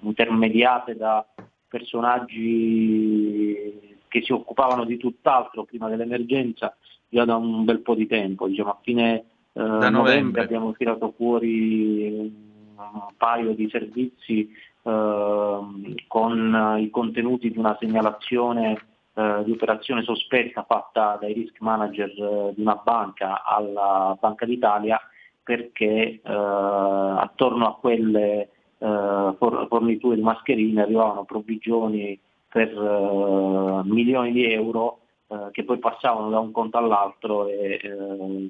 intermediate 0.00 0.96
da 0.96 1.24
personaggi 1.68 2.34
che 4.08 4.22
si 4.22 4.32
occupavano 4.32 4.84
di 4.84 4.96
tutt'altro 4.96 5.62
prima 5.62 5.88
dell'emergenza 5.88 6.76
già 7.08 7.24
da 7.24 7.36
un 7.36 7.64
bel 7.64 7.78
po' 7.78 7.94
di 7.94 8.08
tempo. 8.08 8.48
Diciamo, 8.48 8.70
a 8.70 8.78
fine 8.82 9.24
eh, 9.52 9.60
novembre. 9.60 9.90
novembre 9.90 10.42
abbiamo 10.42 10.72
tirato 10.72 11.14
fuori 11.16 12.08
un 12.76 13.14
paio 13.16 13.54
di 13.54 13.68
servizi 13.70 14.50
con 14.86 16.76
i 16.78 16.90
contenuti 16.90 17.50
di 17.50 17.58
una 17.58 17.76
segnalazione 17.80 18.78
eh, 19.14 19.42
di 19.44 19.52
operazione 19.52 20.02
sospetta 20.02 20.64
fatta 20.68 21.16
dai 21.18 21.32
risk 21.32 21.60
manager 21.60 22.10
eh, 22.10 22.52
di 22.54 22.60
una 22.60 22.76
banca 22.76 23.42
alla 23.42 24.16
Banca 24.20 24.44
d'Italia 24.44 25.00
perché 25.42 25.84
eh, 25.84 26.20
attorno 26.22 27.66
a 27.66 27.76
quelle 27.76 28.50
eh, 28.76 29.36
forniture 29.38 30.16
di 30.16 30.20
mascherine 30.20 30.82
arrivavano 30.82 31.24
provvigioni 31.24 32.18
per 32.46 32.68
eh, 32.68 33.80
milioni 33.88 34.32
di 34.32 34.52
euro 34.52 34.98
eh, 35.28 35.48
che 35.50 35.64
poi 35.64 35.78
passavano 35.78 36.28
da 36.28 36.38
un 36.38 36.52
conto 36.52 36.76
all'altro 36.76 37.48
e 37.48 37.80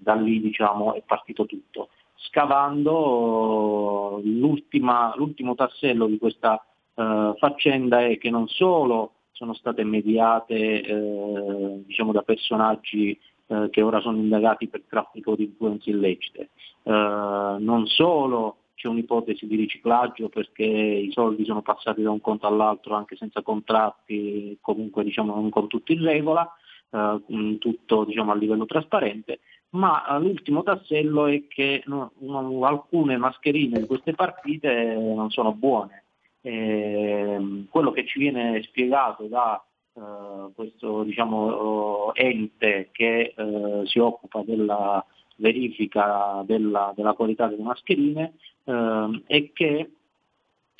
da 0.02 0.14
lì 0.14 0.40
diciamo, 0.40 0.94
è 0.94 1.02
partito 1.06 1.46
tutto 1.46 1.90
scavando 2.16 4.20
l'ultimo 4.22 5.54
tassello 5.54 6.06
di 6.06 6.18
questa 6.18 6.64
eh, 6.94 7.34
faccenda 7.38 8.06
è 8.06 8.18
che 8.18 8.30
non 8.30 8.48
solo 8.48 9.12
sono 9.32 9.54
state 9.54 9.84
mediate 9.84 10.80
eh, 10.80 11.82
diciamo 11.86 12.12
da 12.12 12.22
personaggi 12.22 13.18
eh, 13.48 13.68
che 13.70 13.82
ora 13.82 14.00
sono 14.00 14.16
indagati 14.16 14.66
per 14.66 14.82
traffico 14.88 15.36
di 15.36 15.44
influenze 15.44 15.90
illecite, 15.90 16.50
eh, 16.82 16.90
non 16.90 17.86
solo 17.86 18.56
c'è 18.74 18.88
un'ipotesi 18.88 19.46
di 19.46 19.56
riciclaggio 19.56 20.28
perché 20.28 20.64
i 20.64 21.10
soldi 21.12 21.44
sono 21.44 21.62
passati 21.62 22.02
da 22.02 22.10
un 22.10 22.20
conto 22.20 22.46
all'altro 22.46 22.94
anche 22.94 23.16
senza 23.16 23.42
contratti, 23.42 24.58
comunque 24.60 25.04
diciamo 25.04 25.34
non 25.34 25.50
con 25.50 25.68
tutto 25.68 25.92
in 25.92 26.02
regola, 26.02 26.50
eh, 26.90 27.56
tutto 27.58 28.04
diciamo, 28.04 28.32
a 28.32 28.34
livello 28.34 28.66
trasparente, 28.66 29.40
ma 29.70 30.06
eh, 30.06 30.20
l'ultimo 30.20 30.62
tassello 30.62 31.26
è 31.26 31.46
che 31.48 31.82
no, 31.86 32.12
no, 32.18 32.64
alcune 32.64 33.16
mascherine 33.16 33.80
di 33.80 33.86
queste 33.86 34.14
partite 34.14 34.94
non 34.94 35.30
sono 35.30 35.52
buone. 35.52 36.04
Eh, 36.40 37.66
quello 37.70 37.90
che 37.90 38.06
ci 38.06 38.18
viene 38.20 38.62
spiegato 38.62 39.24
da 39.24 39.62
eh, 39.94 40.52
questo 40.54 41.02
diciamo, 41.02 42.14
ente 42.14 42.90
che 42.92 43.34
eh, 43.36 43.82
si 43.84 43.98
occupa 43.98 44.42
della 44.44 45.04
verifica 45.36 46.42
della, 46.46 46.92
della 46.96 47.12
qualità 47.12 47.46
delle 47.46 47.62
mascherine 47.62 48.34
ehm, 48.64 49.22
è 49.26 49.52
che 49.52 49.90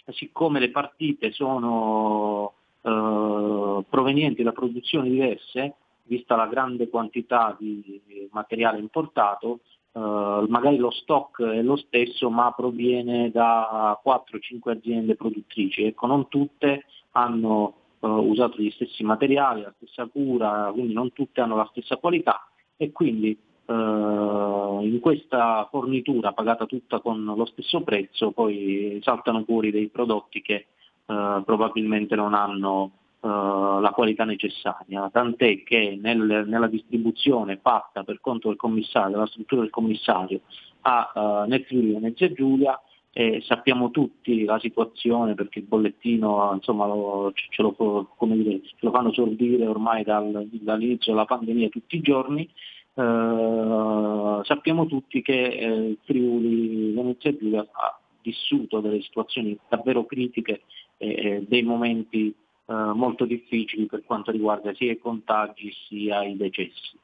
siccome 0.08 0.60
le 0.60 0.70
partite 0.70 1.32
sono 1.32 2.54
eh, 2.82 3.84
provenienti 3.88 4.42
da 4.42 4.52
produzioni 4.52 5.10
diverse, 5.10 5.74
vista 6.06 6.36
la 6.36 6.46
grande 6.46 6.88
quantità 6.88 7.56
di 7.58 8.00
materiale 8.30 8.78
importato, 8.78 9.60
magari 9.92 10.76
lo 10.76 10.90
stock 10.90 11.42
è 11.42 11.62
lo 11.62 11.76
stesso 11.76 12.28
ma 12.28 12.52
proviene 12.52 13.30
da 13.30 13.98
4-5 14.04 14.70
aziende 14.70 15.16
produttrici, 15.16 15.84
ecco 15.84 16.06
non 16.06 16.28
tutte 16.28 16.84
hanno 17.12 17.74
eh, 18.00 18.06
usato 18.06 18.58
gli 18.58 18.70
stessi 18.70 19.02
materiali, 19.02 19.62
la 19.62 19.72
stessa 19.76 20.06
cura, 20.06 20.70
quindi 20.72 20.92
non 20.92 21.12
tutte 21.12 21.40
hanno 21.40 21.56
la 21.56 21.68
stessa 21.70 21.96
qualità. 21.96 22.46
E 22.76 22.92
quindi 22.92 23.30
eh, 23.30 23.72
in 23.72 24.98
questa 25.00 25.66
fornitura 25.70 26.32
pagata 26.32 26.66
tutta 26.66 27.00
con 27.00 27.24
lo 27.24 27.46
stesso 27.46 27.80
prezzo 27.82 28.32
poi 28.32 28.98
saltano 29.02 29.44
fuori 29.44 29.70
dei 29.70 29.88
prodotti 29.88 30.42
che 30.42 30.54
eh, 30.54 31.42
probabilmente 31.44 32.14
non 32.14 32.34
hanno 32.34 32.90
eh, 33.20 33.28
la 33.28 33.90
qualità 33.94 34.24
necessaria, 34.24 35.08
tant'è 35.10 35.62
che 35.62 35.98
nel, 36.00 36.44
nella 36.46 36.68
distribuzione 36.68 37.58
fatta 37.60 38.04
per 38.04 38.20
conto 38.20 38.48
del 38.48 38.56
commissario, 38.56 39.12
della 39.12 39.26
struttura 39.26 39.62
del 39.62 39.70
commissario 39.70 40.40
a, 40.82 41.12
uh, 41.14 41.48
nel 41.48 41.64
Friuli 41.64 41.92
Venezia 41.92 42.30
Giulia, 42.32 42.80
eh, 43.12 43.40
sappiamo 43.46 43.90
tutti 43.90 44.44
la 44.44 44.58
situazione 44.58 45.34
perché 45.34 45.60
il 45.60 45.64
bollettino 45.64 46.52
insomma, 46.52 46.86
lo, 46.86 47.32
ce, 47.34 47.62
lo, 47.62 47.74
dire, 48.18 48.60
ce, 48.62 48.74
lo, 48.80 48.90
fanno 48.90 49.10
sorbire 49.12 49.66
ormai 49.66 50.04
dal, 50.04 50.46
dall'inizio 50.52 51.12
della 51.12 51.24
pandemia 51.24 51.70
tutti 51.70 51.96
i 51.96 52.02
giorni, 52.02 52.42
eh, 52.42 54.40
sappiamo 54.42 54.84
tutti 54.86 55.22
che 55.22 55.44
eh, 55.46 55.66
il 55.66 55.98
Friuli 56.04 56.92
Venezia 56.92 57.34
Giulia 57.34 57.60
ha 57.60 57.98
vissuto 58.20 58.80
delle 58.80 59.00
situazioni 59.00 59.58
davvero 59.66 60.04
critiche 60.04 60.62
e 60.98 61.44
dei 61.48 61.62
momenti 61.62 62.28
eh, 62.28 62.45
molto 62.66 63.24
difficili 63.24 63.86
per 63.86 64.02
quanto 64.04 64.32
riguarda 64.32 64.74
sia 64.74 64.90
i 64.90 64.98
contagi 64.98 65.72
sia 65.86 66.24
i 66.24 66.36
decessi. 66.36 66.98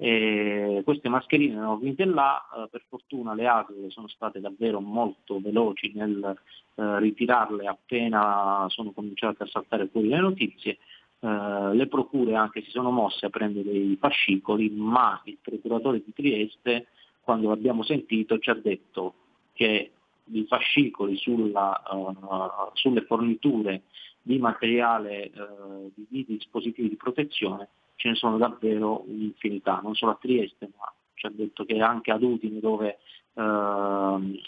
E 0.00 0.82
queste 0.84 1.08
mascherine 1.08 1.54
erano 1.54 1.76
venute 1.76 2.04
là, 2.04 2.40
eh, 2.54 2.68
per 2.70 2.84
fortuna 2.88 3.34
le 3.34 3.48
ASL 3.48 3.90
sono 3.90 4.06
state 4.06 4.38
davvero 4.38 4.78
molto 4.78 5.40
veloci 5.40 5.90
nel 5.92 6.38
eh, 6.76 6.98
ritirarle 7.00 7.66
appena 7.66 8.64
sono 8.68 8.92
cominciate 8.92 9.42
a 9.42 9.46
saltare 9.46 9.88
fuori 9.88 10.06
le 10.06 10.20
notizie. 10.20 10.78
Eh, 11.18 11.70
le 11.74 11.86
procure 11.88 12.36
anche 12.36 12.62
si 12.62 12.70
sono 12.70 12.92
mosse 12.92 13.26
a 13.26 13.30
prendere 13.30 13.72
dei 13.72 13.96
fascicoli, 13.98 14.70
ma 14.70 15.20
il 15.24 15.38
procuratore 15.42 16.00
di 16.04 16.12
Trieste, 16.14 16.86
quando 17.20 17.48
l'abbiamo 17.48 17.82
sentito, 17.82 18.38
ci 18.38 18.50
ha 18.50 18.54
detto 18.54 19.14
che 19.52 19.90
i 20.30 20.46
fascicoli 20.46 21.16
sulla, 21.16 21.82
uh, 21.90 22.70
sulle 22.74 23.02
forniture 23.02 23.82
di 24.20 24.38
materiale, 24.38 25.30
uh, 25.34 25.90
di, 25.94 26.06
di 26.08 26.24
dispositivi 26.26 26.88
di 26.88 26.96
protezione 26.96 27.68
ce 27.98 28.10
ne 28.10 28.14
sono 28.14 28.38
davvero 28.38 29.04
un'infinità, 29.08 29.80
non 29.82 29.94
solo 29.94 30.12
a 30.12 30.18
Trieste, 30.20 30.70
ma 30.78 30.90
ci 31.14 31.26
ha 31.26 31.30
detto 31.30 31.64
che 31.64 31.80
anche 31.80 32.12
ad 32.12 32.22
Udine 32.22 32.60
dove 32.60 32.98
eh, 33.34 33.42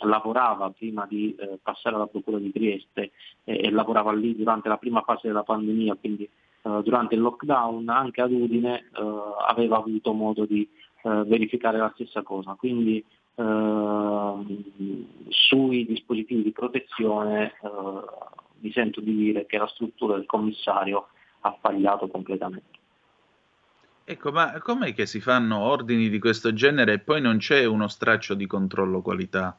lavorava 0.04 0.70
prima 0.70 1.04
di 1.06 1.34
eh, 1.34 1.58
passare 1.60 1.96
alla 1.96 2.06
Procura 2.06 2.38
di 2.38 2.52
Trieste 2.52 3.10
e, 3.42 3.60
e, 3.64 3.70
lavorava 3.70 4.12
lì 4.12 4.36
durante 4.36 4.68
la 4.68 4.78
prima 4.78 5.02
fase 5.02 5.26
della 5.26 5.42
pandemia, 5.42 5.96
quindi 5.96 6.28
durante 6.62 7.14
il 7.14 7.22
lockdown, 7.22 7.88
anche 7.88 8.20
ad 8.20 8.32
Udine 8.32 8.90
aveva 9.48 9.78
avuto 9.78 10.12
modo 10.12 10.44
di 10.44 10.68
verificare 11.02 11.78
la 11.78 11.90
stessa 11.94 12.22
cosa. 12.22 12.54
Quindi 12.54 13.02
ehm, 13.40 15.06
sui 15.28 15.86
dispositivi 15.86 16.42
di 16.42 16.52
protezione 16.52 17.54
eh, 17.62 17.68
mi 18.60 18.72
sento 18.72 19.00
di 19.00 19.14
dire 19.14 19.46
che 19.46 19.56
la 19.58 19.68
struttura 19.68 20.16
del 20.16 20.26
commissario 20.26 21.08
ha 21.40 21.54
sbagliato 21.58 22.08
completamente. 22.08 22.78
Ecco, 24.04 24.32
ma 24.32 24.58
com'è 24.60 24.92
che 24.92 25.06
si 25.06 25.20
fanno 25.20 25.60
ordini 25.60 26.08
di 26.08 26.18
questo 26.18 26.52
genere 26.52 26.94
e 26.94 26.98
poi 26.98 27.20
non 27.20 27.38
c'è 27.38 27.64
uno 27.64 27.88
straccio 27.88 28.34
di 28.34 28.46
controllo 28.46 29.02
qualità? 29.02 29.58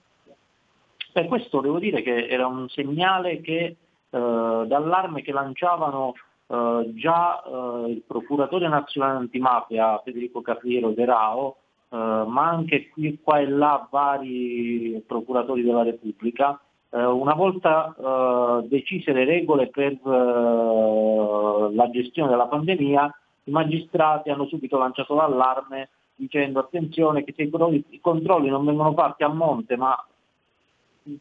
Per 1.13 1.27
questo 1.27 1.61
devo 1.61 1.79
dire 1.79 2.01
che 2.01 2.27
era 2.27 2.47
un 2.47 2.67
segnale 2.69 3.41
che 3.41 3.63
eh, 3.63 3.75
d'allarme 4.09 5.21
che 5.21 5.31
lanciavano 5.31 6.13
eh, 6.47 6.91
già 6.95 7.41
eh, 7.41 7.91
il 7.91 8.03
procuratore 8.05 8.67
nazionale 8.67 9.19
antimafia 9.19 10.01
Federico 10.03 10.41
Carriero 10.41 10.91
Derao, 10.91 11.57
eh, 11.91 11.97
ma 11.97 12.49
anche 12.49 12.89
qui 12.89 13.19
qua 13.21 13.39
e 13.39 13.47
là 13.47 13.87
vari 13.89 15.03
procuratori 15.05 15.61
della 15.63 15.83
Repubblica. 15.83 16.59
Eh, 16.89 17.03
una 17.03 17.33
volta 17.33 17.93
eh, 17.97 18.67
decise 18.67 19.11
le 19.13 19.25
regole 19.25 19.67
per 19.67 19.99
la 20.03 21.89
gestione 21.89 22.29
della 22.29 22.47
pandemia, 22.47 23.15
i 23.45 23.51
magistrati 23.51 24.29
hanno 24.29 24.45
subito 24.45 24.77
lanciato 24.77 25.15
l'allarme 25.15 25.89
dicendo 26.15 26.59
attenzione 26.59 27.23
che 27.23 27.33
se 27.35 27.43
i 27.43 27.99
controlli 27.99 28.49
non 28.49 28.65
vengono 28.65 28.93
fatti 28.93 29.23
a 29.23 29.29
monte 29.29 29.75
ma 29.75 29.95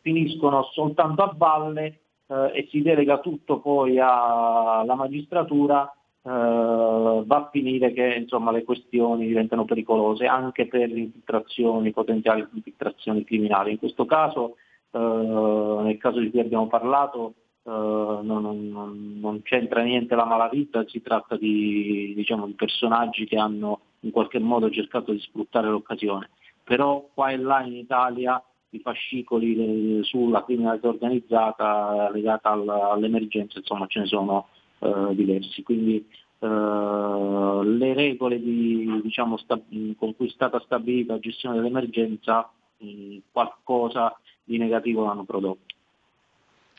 finiscono 0.02 0.62
soltanto 0.72 1.22
a 1.22 1.32
valle 1.34 2.00
eh, 2.26 2.50
e 2.54 2.68
si 2.70 2.82
delega 2.82 3.18
tutto 3.18 3.60
poi 3.60 3.98
alla 3.98 4.94
magistratura, 4.94 5.84
eh, 5.84 5.99
va 6.22 7.36
a 7.36 7.48
finire 7.50 7.92
che 7.92 8.14
insomma, 8.14 8.50
le 8.50 8.64
questioni 8.64 9.26
diventano 9.26 9.64
pericolose 9.64 10.26
anche 10.26 10.66
per 10.66 10.90
infiltrazioni, 10.90 11.92
potenziali 11.92 12.46
infiltrazioni 12.52 13.24
criminali. 13.24 13.72
In 13.72 13.78
questo 13.78 14.04
caso, 14.04 14.56
eh, 14.90 14.98
nel 14.98 15.98
caso 15.98 16.18
di 16.18 16.30
cui 16.30 16.40
abbiamo 16.40 16.66
parlato, 16.66 17.34
Uh, 17.62 18.20
non, 18.22 18.70
non, 18.70 19.18
non, 19.20 19.42
c'entra 19.42 19.82
niente 19.82 20.14
la 20.14 20.24
malavita, 20.24 20.82
si 20.88 21.02
tratta 21.02 21.36
di, 21.36 22.14
diciamo, 22.16 22.46
di, 22.46 22.54
personaggi 22.54 23.26
che 23.26 23.36
hanno 23.36 23.80
in 24.00 24.12
qualche 24.12 24.38
modo 24.38 24.70
cercato 24.70 25.12
di 25.12 25.20
sfruttare 25.20 25.68
l'occasione. 25.68 26.30
Però 26.64 27.06
qua 27.12 27.28
e 27.28 27.36
là 27.36 27.62
in 27.62 27.74
Italia 27.74 28.42
i 28.70 28.80
fascicoli 28.80 29.98
eh, 29.98 30.02
sulla 30.04 30.42
criminalità 30.42 30.88
organizzata 30.88 32.10
legata 32.10 32.50
all'emergenza, 32.50 33.58
insomma 33.58 33.86
ce 33.88 34.00
ne 34.00 34.06
sono 34.06 34.48
uh, 34.80 35.14
diversi. 35.14 35.62
Quindi 35.62 36.06
uh, 36.40 37.62
le 37.62 37.94
regole 37.94 38.40
di, 38.40 39.00
diciamo, 39.02 39.36
sta, 39.36 39.60
con 39.96 40.16
cui 40.16 40.26
è 40.26 40.30
stata 40.30 40.60
stabilita 40.60 41.14
la 41.14 41.20
gestione 41.20 41.56
dell'emergenza 41.56 42.50
mh, 42.78 43.16
qualcosa 43.32 44.18
di 44.44 44.58
negativo 44.58 45.04
l'hanno 45.04 45.24
prodotto. 45.24 45.74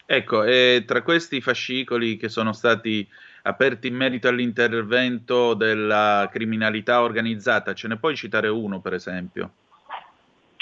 Ecco, 0.06 0.44
e 0.44 0.84
tra 0.86 1.04
questi 1.04 1.40
fascicoli 1.40 2.18
che 2.18 2.28
sono 2.28 2.52
stati 2.52 3.08
aperti 3.44 3.88
in 3.88 3.96
merito 3.96 4.28
all'intervento 4.28 5.54
della 5.54 6.28
criminalità 6.30 7.02
organizzata, 7.02 7.74
ce 7.74 7.88
ne 7.88 7.98
puoi 7.98 8.16
citare 8.18 8.50
uno, 8.50 8.82
per 8.82 8.94
esempio? 8.94 9.52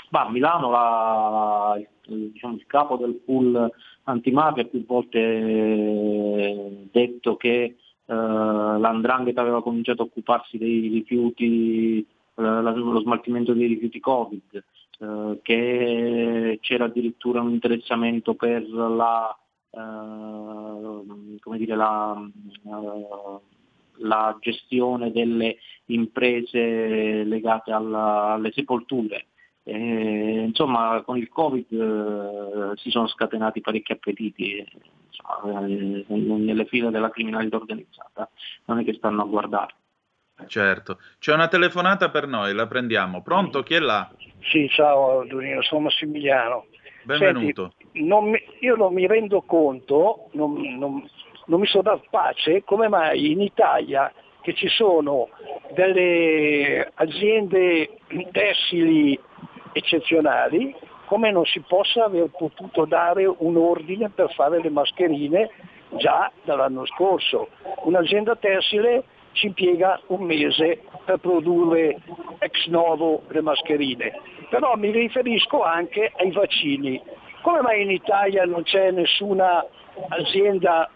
Bah, 0.10 0.26
a 0.26 0.30
Milano 0.30 0.72
la, 0.72 1.80
diciamo, 2.06 2.56
il 2.56 2.66
capo 2.66 2.98
del 2.98 3.22
pool 3.24 3.72
antimafia 4.04 4.64
ha 4.64 4.66
più 4.66 4.84
volte 4.86 6.88
detto 6.92 7.38
che 7.38 7.62
eh, 7.62 7.76
l'andrangheta 8.06 9.42
aveva 9.42 9.62
cominciato 9.62 10.02
a 10.02 10.06
occuparsi 10.06 10.58
dei 10.58 10.88
rifiuti, 10.88 12.00
eh, 12.00 12.06
lo 12.36 13.00
smaltimento 13.02 13.54
dei 13.54 13.68
rifiuti 13.68 14.00
Covid, 14.00 14.64
eh, 15.00 15.40
che 15.44 16.58
c'era 16.60 16.86
addirittura 16.86 17.42
un 17.42 17.52
interessamento 17.52 18.34
per 18.34 18.68
la, 18.68 19.38
eh, 19.70 21.58
dire, 21.58 21.76
la, 21.76 22.20
eh, 22.66 23.40
la, 23.98 24.36
gestione 24.40 25.12
delle 25.12 25.58
imprese 25.86 27.24
legate 27.26 27.72
alla, 27.72 28.34
alle 28.34 28.52
sepolture. 28.54 29.28
Eh, 29.72 30.46
insomma, 30.48 31.04
con 31.06 31.18
il 31.18 31.30
Covid 31.30 31.72
eh, 31.72 32.78
si 32.78 32.90
sono 32.90 33.08
scatenati 33.08 33.62
parecchi 33.62 33.92
appetiti 33.92 34.66
insomma, 35.06 35.60
nelle 35.60 36.66
file 36.66 36.90
della 36.90 37.12
criminalità 37.12 37.58
organizzata, 37.58 38.28
non 38.66 38.80
è 38.80 38.84
che 38.84 38.94
stanno 38.94 39.22
a 39.22 39.26
guardare. 39.26 39.76
Certo, 40.48 40.98
c'è 41.20 41.34
una 41.34 41.50
telefonata 41.50 42.10
per 42.10 42.26
noi, 42.26 42.56
la 42.56 42.66
prendiamo. 42.66 43.22
Pronto? 43.22 43.62
Chi 43.62 43.76
è 43.76 43.80
là? 43.80 44.10
Sì, 44.50 44.68
ciao 44.70 45.24
Donino, 45.26 45.62
sono 45.62 45.82
Massimiliano. 45.82 46.66
Benvenuto. 47.04 47.74
Senti, 47.78 48.08
non 48.08 48.30
mi, 48.30 48.42
io 48.62 48.76
non 48.76 48.92
mi 48.94 49.06
rendo 49.06 49.42
conto, 49.42 50.30
non, 50.32 50.54
non, 50.80 51.08
non 51.46 51.60
mi 51.60 51.68
sono 51.68 51.84
dato 51.84 52.06
pace, 52.10 52.64
come 52.64 52.88
mai 52.88 53.32
in 53.32 53.42
Italia 53.42 54.12
che 54.42 54.56
ci 54.56 54.68
sono 54.70 55.30
delle 55.76 56.92
aziende 56.96 58.00
tessili 58.32 59.20
eccezionali, 59.72 60.76
come 61.06 61.32
non 61.32 61.46
si 61.46 61.60
possa 61.62 62.06
aver 62.06 62.30
potuto 62.38 62.86
dare 62.86 63.26
un 63.26 63.58
ordine 63.58 64.10
per 64.10 64.32
fare 64.34 64.62
le 64.62 64.70
mascherine 64.70 65.50
già 65.98 66.32
dall'anno 66.44 66.86
scorso. 66.86 67.50
Un'azienda 67.84 68.36
tessile 68.36 69.04
ci 69.32 69.48
impiega 69.48 70.00
un 70.08 70.22
mese 70.22 70.84
per 71.06 71.18
produrre 71.18 71.98
ex 72.40 72.68
novo 72.68 73.24
le 73.30 73.42
mascherine. 73.42 74.20
Però 74.50 74.76
mi 74.76 74.92
riferisco 74.92 75.64
anche 75.64 76.12
ai 76.18 76.32
vaccini. 76.32 77.02
Come 77.42 77.62
mai 77.62 77.82
in 77.82 77.92
Italia 77.92 78.46
non 78.46 78.64
c'è 78.64 78.92
nessuna 78.92 79.66
azienda 80.10 80.90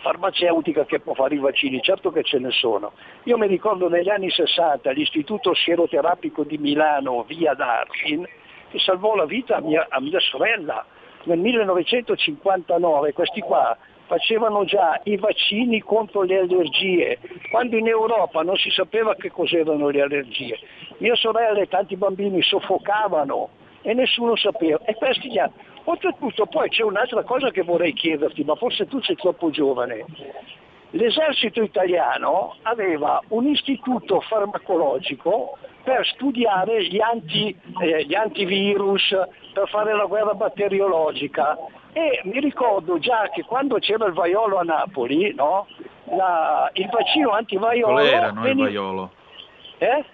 farmaceutica 0.00 0.84
che 0.84 1.00
può 1.00 1.14
fare 1.14 1.34
i 1.34 1.38
vaccini, 1.38 1.80
certo 1.80 2.10
che 2.10 2.22
ce 2.22 2.38
ne 2.38 2.50
sono. 2.50 2.92
Io 3.24 3.38
mi 3.38 3.46
ricordo 3.46 3.88
negli 3.88 4.08
anni 4.08 4.30
60 4.30 4.90
l'istituto 4.90 5.54
sieroterapico 5.54 6.44
di 6.44 6.58
Milano, 6.58 7.22
via 7.24 7.54
Darwin, 7.54 8.26
che 8.70 8.78
salvò 8.78 9.14
la 9.14 9.26
vita 9.26 9.56
a 9.56 9.60
mia, 9.60 9.86
a 9.88 10.00
mia 10.00 10.20
sorella. 10.20 10.84
Nel 11.24 11.38
1959 11.38 13.12
questi 13.12 13.40
qua 13.40 13.76
facevano 14.06 14.64
già 14.64 15.00
i 15.04 15.16
vaccini 15.16 15.80
contro 15.80 16.22
le 16.22 16.38
allergie, 16.38 17.18
quando 17.50 17.76
in 17.76 17.86
Europa 17.86 18.42
non 18.42 18.56
si 18.56 18.70
sapeva 18.70 19.14
che 19.14 19.30
cos'erano 19.30 19.88
le 19.88 20.02
allergie. 20.02 20.58
Mia 20.98 21.14
sorella 21.14 21.60
e 21.60 21.68
tanti 21.68 21.96
bambini 21.96 22.42
soffocavano 22.42 23.50
e 23.82 23.94
nessuno 23.94 24.34
sapeva. 24.36 24.80
E 24.84 24.94
questi 24.94 25.30
gli 25.30 25.38
ha... 25.38 25.50
Oltretutto 25.84 26.46
poi 26.46 26.68
c'è 26.68 26.82
un'altra 26.82 27.22
cosa 27.22 27.50
che 27.50 27.62
vorrei 27.62 27.92
chiederti, 27.92 28.44
ma 28.44 28.54
forse 28.54 28.86
tu 28.86 29.00
sei 29.02 29.16
troppo 29.16 29.50
giovane. 29.50 30.04
L'esercito 30.90 31.62
italiano 31.62 32.56
aveva 32.62 33.22
un 33.28 33.46
istituto 33.46 34.20
farmacologico 34.20 35.56
per 35.82 36.04
studiare 36.06 36.84
gli, 36.84 37.00
anti, 37.00 37.56
eh, 37.80 38.04
gli 38.04 38.14
antivirus, 38.14 39.16
per 39.52 39.68
fare 39.68 39.94
la 39.94 40.04
guerra 40.04 40.34
batteriologica 40.34 41.56
e 41.92 42.20
mi 42.24 42.38
ricordo 42.40 42.98
già 42.98 43.28
che 43.32 43.42
quando 43.42 43.78
c'era 43.78 44.06
il 44.06 44.12
vaiolo 44.12 44.58
a 44.58 44.62
Napoli, 44.62 45.34
no, 45.34 45.66
la, 46.04 46.70
il 46.74 46.88
vaccino 46.88 47.30
antivaiolo... 47.30 47.94
Colera, 47.94 48.30
non 48.30 48.42
veniva- 48.42 48.68
il 48.68 48.74
vaiolo. 48.74 49.10
Eh? 49.78 50.04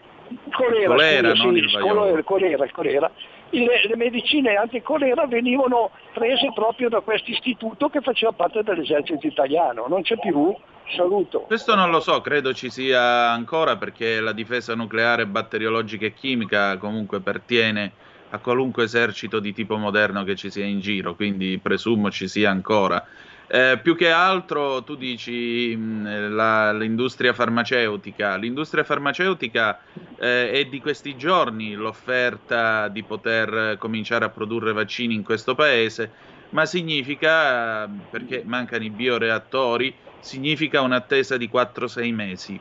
Colera, 0.53 0.89
Colera, 0.89 1.35
scusa, 1.35 1.49
sì, 1.49 1.57
il 1.57 1.71
vaiolo. 1.71 2.01
colera, 2.01 2.23
colera, 2.23 2.71
colera. 2.71 3.11
Le, 3.51 3.97
medicine 3.97 4.57
anticolera 4.57 5.27
venivano 5.27 5.91
prese 6.13 6.51
proprio 6.55 6.89
da 6.89 7.01
questo 7.01 7.31
istituto 7.31 7.89
che 7.89 8.01
faceva 8.01 8.33
parte 8.33 8.63
dell'esercito 8.63 9.27
italiano. 9.27 9.87
Non 9.89 10.03
c'è 10.03 10.19
più? 10.19 10.55
Saluto. 10.95 11.41
Questo 11.41 11.75
non 11.75 11.91
lo 11.91 12.01
so, 12.01 12.21
credo 12.21 12.53
ci 12.53 12.71
sia 12.71 13.31
ancora 13.31 13.77
perché 13.77 14.21
la 14.21 14.33
difesa 14.33 14.75
nucleare, 14.75 15.27
batteriologica 15.27 16.07
e 16.07 16.15
chimica 16.15 16.77
comunque 16.79 17.21
pertiene 17.21 17.93
a 18.31 18.39
qualunque 18.39 18.85
esercito 18.85 19.41
di 19.41 19.53
tipo 19.53 19.77
moderno 19.77 20.25
che 20.25 20.37
ci 20.37 20.51
sia 20.51 20.65
in 20.65 20.81
giro, 20.81 21.15
quindi 21.15 21.59
presumo 21.59 22.11
ci 22.11 22.29
sia 22.29 22.51
ancora. 22.51 23.05
Eh, 23.49 23.79
più 23.81 23.95
che 23.95 24.11
altro 24.11 24.83
tu 24.83 24.97
dici 24.97 25.77
mh, 25.77 26.35
la- 26.35 26.73
l'industria 26.73 27.33
farmaceutica. 27.33 28.35
L'industria 28.37 28.83
farmaceutica 28.83 29.81
eh, 30.19 30.51
è 30.51 30.65
di 30.65 30.81
questi 30.81 31.17
giorni 31.17 31.75
l'offerta 31.75 32.89
di 32.89 33.05
poter 33.05 33.77
cominciare 33.79 34.25
a 34.25 34.31
produrre 34.31 34.73
vaccini 34.73 35.15
in 35.15 35.23
questo 35.23 35.55
paese, 35.55 36.11
ma 36.51 36.67
significa, 36.67 37.89
perché 38.11 38.43
mancano 38.45 38.83
i 38.85 38.91
bioreattori, 38.91 39.95
significa 40.19 40.81
un'attesa 40.81 41.37
di 41.37 41.49
4-6 41.49 42.13
mesi. 42.13 42.61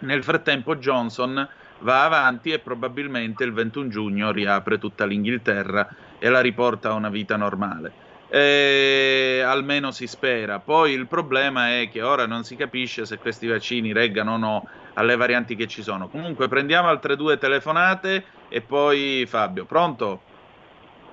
Nel 0.00 0.24
frattempo 0.24 0.76
Johnson 0.76 1.48
va 1.78 2.04
avanti 2.04 2.50
e 2.50 2.58
probabilmente 2.58 3.44
il 3.44 3.52
21 3.52 3.88
giugno 3.88 4.32
riapre 4.32 4.78
tutta 4.78 5.04
l'Inghilterra 5.06 5.88
e 6.18 6.28
la 6.28 6.40
riporta 6.40 6.90
a 6.90 6.94
una 6.94 7.10
vita 7.10 7.36
normale. 7.36 7.99
Eh, 8.30 9.42
almeno 9.44 9.90
si 9.90 10.06
spera. 10.06 10.60
Poi 10.60 10.92
il 10.92 11.08
problema 11.08 11.80
è 11.80 11.88
che 11.88 12.00
ora 12.00 12.26
non 12.26 12.44
si 12.44 12.54
capisce 12.54 13.04
se 13.04 13.18
questi 13.18 13.48
vaccini 13.48 13.92
reggano 13.92 14.34
o 14.34 14.36
no 14.36 14.68
alle 14.94 15.16
varianti 15.16 15.56
che 15.56 15.66
ci 15.66 15.82
sono. 15.82 16.08
Comunque 16.08 16.48
prendiamo 16.48 16.88
altre 16.88 17.16
due 17.16 17.38
telefonate 17.38 18.24
e 18.48 18.60
poi 18.60 19.24
Fabio. 19.26 19.64
Pronto? 19.64 20.20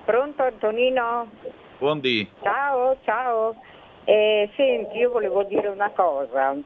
Pronto 0.04 0.42
Antonino? 0.42 1.28
Buondì. 1.78 2.28
Ciao, 2.42 2.96
ciao. 3.04 3.56
Eh, 4.04 4.48
senti, 4.56 4.98
io 4.98 5.10
volevo 5.10 5.42
dire 5.42 5.68
una 5.68 5.90
cosa. 5.90 6.56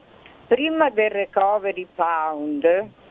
Prima 0.47 0.89
del 0.89 1.09
recovery 1.09 1.87
pound, 1.95 2.63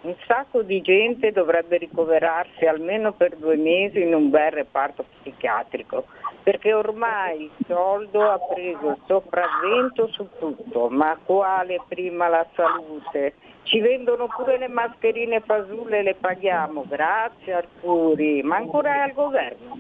un 0.03 0.15
sacco 0.27 0.63
di 0.63 0.81
gente 0.81 1.33
dovrebbe 1.33 1.77
ricoverarsi 1.77 2.67
almeno 2.67 3.13
per 3.13 3.37
due 3.37 3.57
mesi 3.57 4.01
in 4.01 4.15
un 4.15 4.31
bel 4.31 4.53
reparto 4.53 5.05
psichiatrico, 5.21 6.07
perché 6.43 6.73
ormai 6.73 7.45
il 7.45 7.67
soldo 7.67 8.31
ha 8.31 8.39
preso 8.39 8.91
il 8.91 8.99
sopravvento 9.07 10.09
su 10.09 10.29
tutto, 10.39 10.89
ma 10.89 11.17
quale 11.25 11.81
prima 11.89 12.29
la 12.29 12.47
salute? 12.55 13.35
Ci 13.63 13.81
vendono 13.81 14.27
pure 14.27 14.59
le 14.59 14.69
mascherine 14.69 15.41
fasulle, 15.41 16.03
le 16.03 16.15
paghiamo, 16.15 16.85
grazie 16.89 17.53
Arcuri, 17.55 18.43
ma 18.43 18.57
ancora 18.57 18.95
è 18.95 18.99
al 18.99 19.13
governo. 19.13 19.79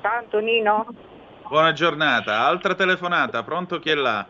Ciao 0.00 0.18
Antonino? 0.18 0.86
Buona 1.48 1.72
giornata. 1.72 2.44
Altra 2.44 2.74
telefonata. 2.74 3.44
Pronto 3.44 3.78
chi 3.78 3.90
è 3.90 3.94
là? 3.94 4.26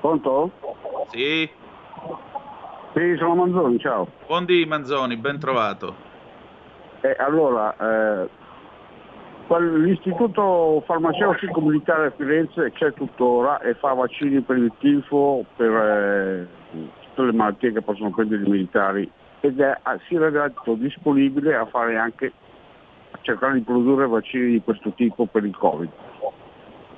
Pronto? 0.00 0.50
Sì. 1.10 1.48
Sì, 2.92 3.16
sono 3.16 3.34
Manzoni, 3.36 3.78
ciao. 3.78 4.08
Buondì 4.26 4.64
Manzoni, 4.64 5.16
ben 5.16 5.38
trovato. 5.38 5.94
Eh, 7.02 7.14
allora, 7.18 7.74
eh, 7.76 8.28
l'istituto 9.58 10.82
farmaceutico 10.86 11.60
militare 11.60 12.06
a 12.06 12.10
Firenze 12.10 12.70
c'è 12.72 12.92
tuttora 12.92 13.60
e 13.60 13.74
fa 13.74 13.92
vaccini 13.94 14.40
per 14.42 14.58
il 14.58 14.72
tifo, 14.78 15.44
per 15.56 15.70
eh, 15.70 16.46
tutte 16.70 17.22
le 17.22 17.32
malattie 17.32 17.72
che 17.72 17.82
possono 17.82 18.10
prendere 18.10 18.44
i 18.44 18.48
militari 18.48 19.10
ed 19.40 19.58
è 19.58 19.76
ah, 19.82 19.98
si 20.06 20.14
è 20.14 20.18
rivelato 20.18 20.74
disponibile 20.74 21.56
a 21.56 21.66
fare 21.66 21.96
anche 21.96 22.32
a 23.10 23.18
cercare 23.22 23.54
di 23.54 23.62
produrre 23.62 24.06
vaccini 24.06 24.52
di 24.52 24.62
questo 24.62 24.92
tipo 24.92 25.26
per 25.26 25.44
il 25.44 25.56
Covid. 25.56 25.90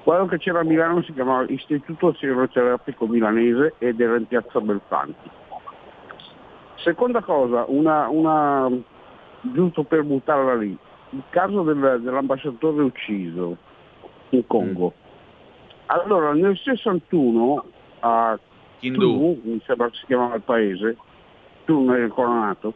Quello 0.03 0.27
che 0.27 0.39
c'era 0.39 0.61
a 0.61 0.65
Milano 0.65 1.03
si 1.03 1.13
chiamava 1.13 1.45
Istituto 1.49 2.13
Sieroterapico 2.15 3.07
Milanese 3.07 3.75
ed 3.79 4.01
era 4.01 4.17
in 4.17 4.27
piazza 4.27 4.61
Belfanti. 4.61 5.31
Seconda 6.77 7.23
cosa, 7.23 7.65
una, 7.69 8.09
una- 8.09 8.69
giusto 9.43 9.85
per 9.85 10.03
buttarla 10.03 10.57
lì, 10.57 10.77
il 11.13 11.23
caso 11.31 11.63
del- 11.63 12.01
dell'ambasciatore 12.03 12.83
ucciso 12.83 13.57
in 14.31 14.47
Congo. 14.47 14.93
Allora, 15.87 16.33
nel 16.33 16.57
61 16.57 17.65
a 18.01 18.39
Tulu, 18.81 19.41
mi 19.45 19.61
sembra 19.65 19.89
che 19.91 19.97
si 19.97 20.07
chiamava 20.07 20.35
il 20.37 20.43
paese, 20.43 20.97
Tulu 21.65 21.85
non 21.85 21.97
è 21.97 22.03
ancora 22.03 22.33
nato, 22.33 22.75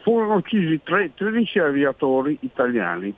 furono 0.00 0.34
uccisi 0.34 0.80
tre- 0.82 1.12
13 1.14 1.58
aviatori 1.58 2.36
italiani 2.40 3.14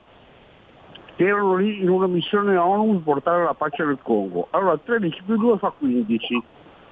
che 1.15 1.25
erano 1.25 1.55
lì 1.55 1.81
in 1.81 1.89
una 1.89 2.07
missione 2.07 2.55
ONU 2.55 2.93
per 2.93 3.03
portare 3.03 3.43
la 3.43 3.53
pace 3.53 3.83
nel 3.83 3.99
Congo. 4.01 4.47
Allora 4.51 4.77
13 4.77 5.21
più 5.23 5.37
2 5.37 5.57
fa 5.57 5.71
15. 5.77 6.41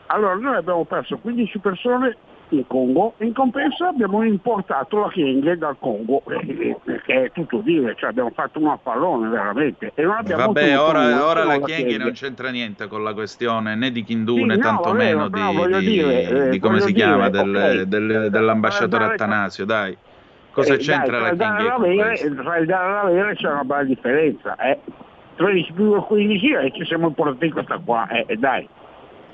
Allora 0.07 0.36
noi 0.36 0.55
abbiamo 0.55 0.86
perso 0.86 1.17
15 1.17 1.57
persone 1.59 2.17
in 2.56 2.68
Congo 2.68 3.14
e 3.18 3.26
in 3.26 3.34
compenso 3.34 3.86
abbiamo 3.86 4.24
importato 4.24 4.99
la 4.99 5.10
Kenge 5.10 5.58
dal 5.58 5.76
Congo, 5.80 6.22
eh, 6.28 6.78
eh, 6.86 7.02
che 7.06 7.24
è 7.26 7.32
tutto 7.32 7.58
dire, 7.60 7.95
cioè 7.97 8.10
abbiamo 8.10 8.32
fatto 8.34 8.60
un 8.60 8.68
affallone 8.68 9.30
veramente. 9.30 9.91
E 9.95 10.04
non 10.04 10.16
abbiamo 10.18 10.45
Vabbè, 10.47 10.80
ora, 10.80 11.04
nulla, 11.04 11.26
ora 11.26 11.43
la 11.43 11.60
Kyenge. 11.60 11.97
non 11.97 12.12
c'entra 12.12 12.49
niente 12.49 12.88
con 12.88 13.04
la 13.04 13.14
questione 13.14 13.76
né 13.76 13.91
di 13.91 14.04
Kindù 14.04 14.36
Sì, 14.38 14.43
né 14.45 14.56
no, 14.56 14.62
tantomeno 14.62 15.30
di, 15.30 15.41
di- 15.41 15.80
dire, 15.80 16.22
eh, 16.47 16.49
di 16.49 16.60
come 16.60 16.74
voglio 16.80 16.86
si 16.88 16.93
dire, 16.93 17.06
chiama 17.06 17.30
del- 17.30 17.56
ok. 17.56 17.82
del- 17.84 18.28
dell'ambasciatore 18.30 19.06
Tra- 19.06 19.16
tra- 19.16 19.26
Attanasio, 19.26 19.66
dai. 19.66 19.97
Cosa 20.52 20.74
Eh, 20.74 20.78
c'entra 20.78 21.20
dai, 21.34 21.38
la 21.38 21.76
e 21.86 21.95
questo? 21.95 22.34
Tra 22.36 22.58
il 22.58 22.66
dare 22.66 22.89
e 22.89 22.93
l'avere 23.16 23.36
c'è 23.36 23.49
una 23.49 23.64
bella 23.64 23.84
differenza. 23.84 24.56
Eh. 24.58 24.80
13 25.36 25.72
più 25.72 25.95
15 26.06 26.52
e 26.52 26.72
ci 26.74 26.86
siamo 26.86 27.10
portati 27.12 27.49
questa 27.49 27.80
qua. 27.84 28.08
Eh, 28.10 28.26
eh, 28.28 28.36
dai, 28.36 28.68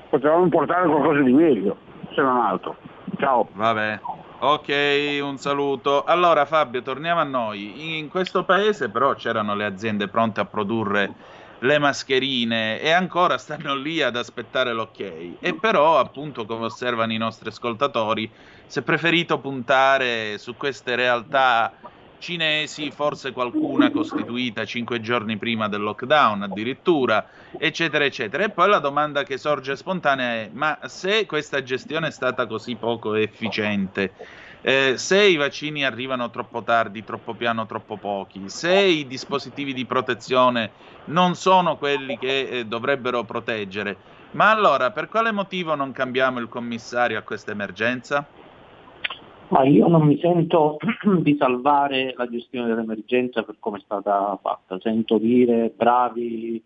potevamo 0.08 0.44
importare 0.44 0.86
qualcosa 0.88 1.20
di 1.20 1.32
meglio, 1.32 1.76
se 2.14 2.22
non 2.22 2.36
altro. 2.38 2.76
Ciao. 3.18 3.48
Vabbè. 3.52 4.00
Ok, 4.40 5.18
un 5.20 5.36
saluto. 5.38 6.04
Allora 6.04 6.44
Fabio, 6.44 6.82
torniamo 6.82 7.20
a 7.20 7.24
noi. 7.24 7.98
In 7.98 8.08
questo 8.08 8.44
paese 8.44 8.88
però 8.88 9.14
c'erano 9.14 9.56
le 9.56 9.64
aziende 9.64 10.06
pronte 10.06 10.40
a 10.40 10.44
produrre 10.44 11.12
le 11.60 11.78
mascherine 11.78 12.80
e 12.80 12.92
ancora 12.92 13.36
stanno 13.36 13.74
lì 13.74 14.00
ad 14.00 14.14
aspettare 14.14 14.72
l'ok. 14.72 15.00
E 15.40 15.54
però, 15.54 15.98
appunto, 15.98 16.46
come 16.46 16.66
osservano 16.66 17.12
i 17.12 17.16
nostri 17.16 17.48
ascoltatori, 17.48 18.30
si 18.66 18.78
è 18.78 18.82
preferito 18.82 19.40
puntare 19.40 20.38
su 20.38 20.56
queste 20.56 20.94
realtà 20.94 21.72
cinesi, 22.18 22.90
forse 22.90 23.32
qualcuna 23.32 23.90
costituita 23.90 24.64
cinque 24.64 25.00
giorni 25.00 25.36
prima 25.36 25.68
del 25.68 25.82
lockdown 25.82 26.42
addirittura, 26.42 27.26
eccetera, 27.56 28.04
eccetera. 28.04 28.44
E 28.44 28.50
poi 28.50 28.68
la 28.68 28.78
domanda 28.78 29.22
che 29.22 29.38
sorge 29.38 29.76
spontanea 29.76 30.32
è: 30.34 30.50
ma 30.52 30.78
se 30.86 31.26
questa 31.26 31.62
gestione 31.62 32.08
è 32.08 32.10
stata 32.10 32.46
così 32.46 32.76
poco 32.76 33.14
efficiente, 33.14 34.14
eh, 34.60 34.94
se 34.96 35.22
i 35.22 35.36
vaccini 35.36 35.84
arrivano 35.84 36.30
troppo 36.30 36.62
tardi, 36.62 37.04
troppo 37.04 37.34
piano, 37.34 37.66
troppo 37.66 37.96
pochi, 37.96 38.48
se 38.48 38.72
i 38.72 39.06
dispositivi 39.06 39.72
di 39.72 39.86
protezione 39.86 40.72
non 41.04 41.34
sono 41.36 41.76
quelli 41.76 42.18
che 42.18 42.48
eh, 42.48 42.64
dovrebbero 42.66 43.24
proteggere, 43.24 43.96
ma 44.32 44.50
allora 44.50 44.90
per 44.90 45.08
quale 45.08 45.32
motivo 45.32 45.74
non 45.74 45.92
cambiamo 45.92 46.40
il 46.40 46.48
commissario 46.48 47.18
a 47.18 47.22
questa 47.22 47.52
emergenza? 47.52 48.26
Ma 49.50 49.64
io 49.64 49.88
non 49.88 50.06
mi 50.06 50.18
sento 50.18 50.76
di 51.22 51.36
salvare 51.38 52.14
la 52.16 52.28
gestione 52.28 52.68
dell'emergenza 52.68 53.42
per 53.42 53.56
come 53.58 53.78
è 53.78 53.82
stata 53.82 54.38
fatta. 54.42 54.78
Sento 54.80 55.18
dire 55.18 55.72
bravi 55.74 56.62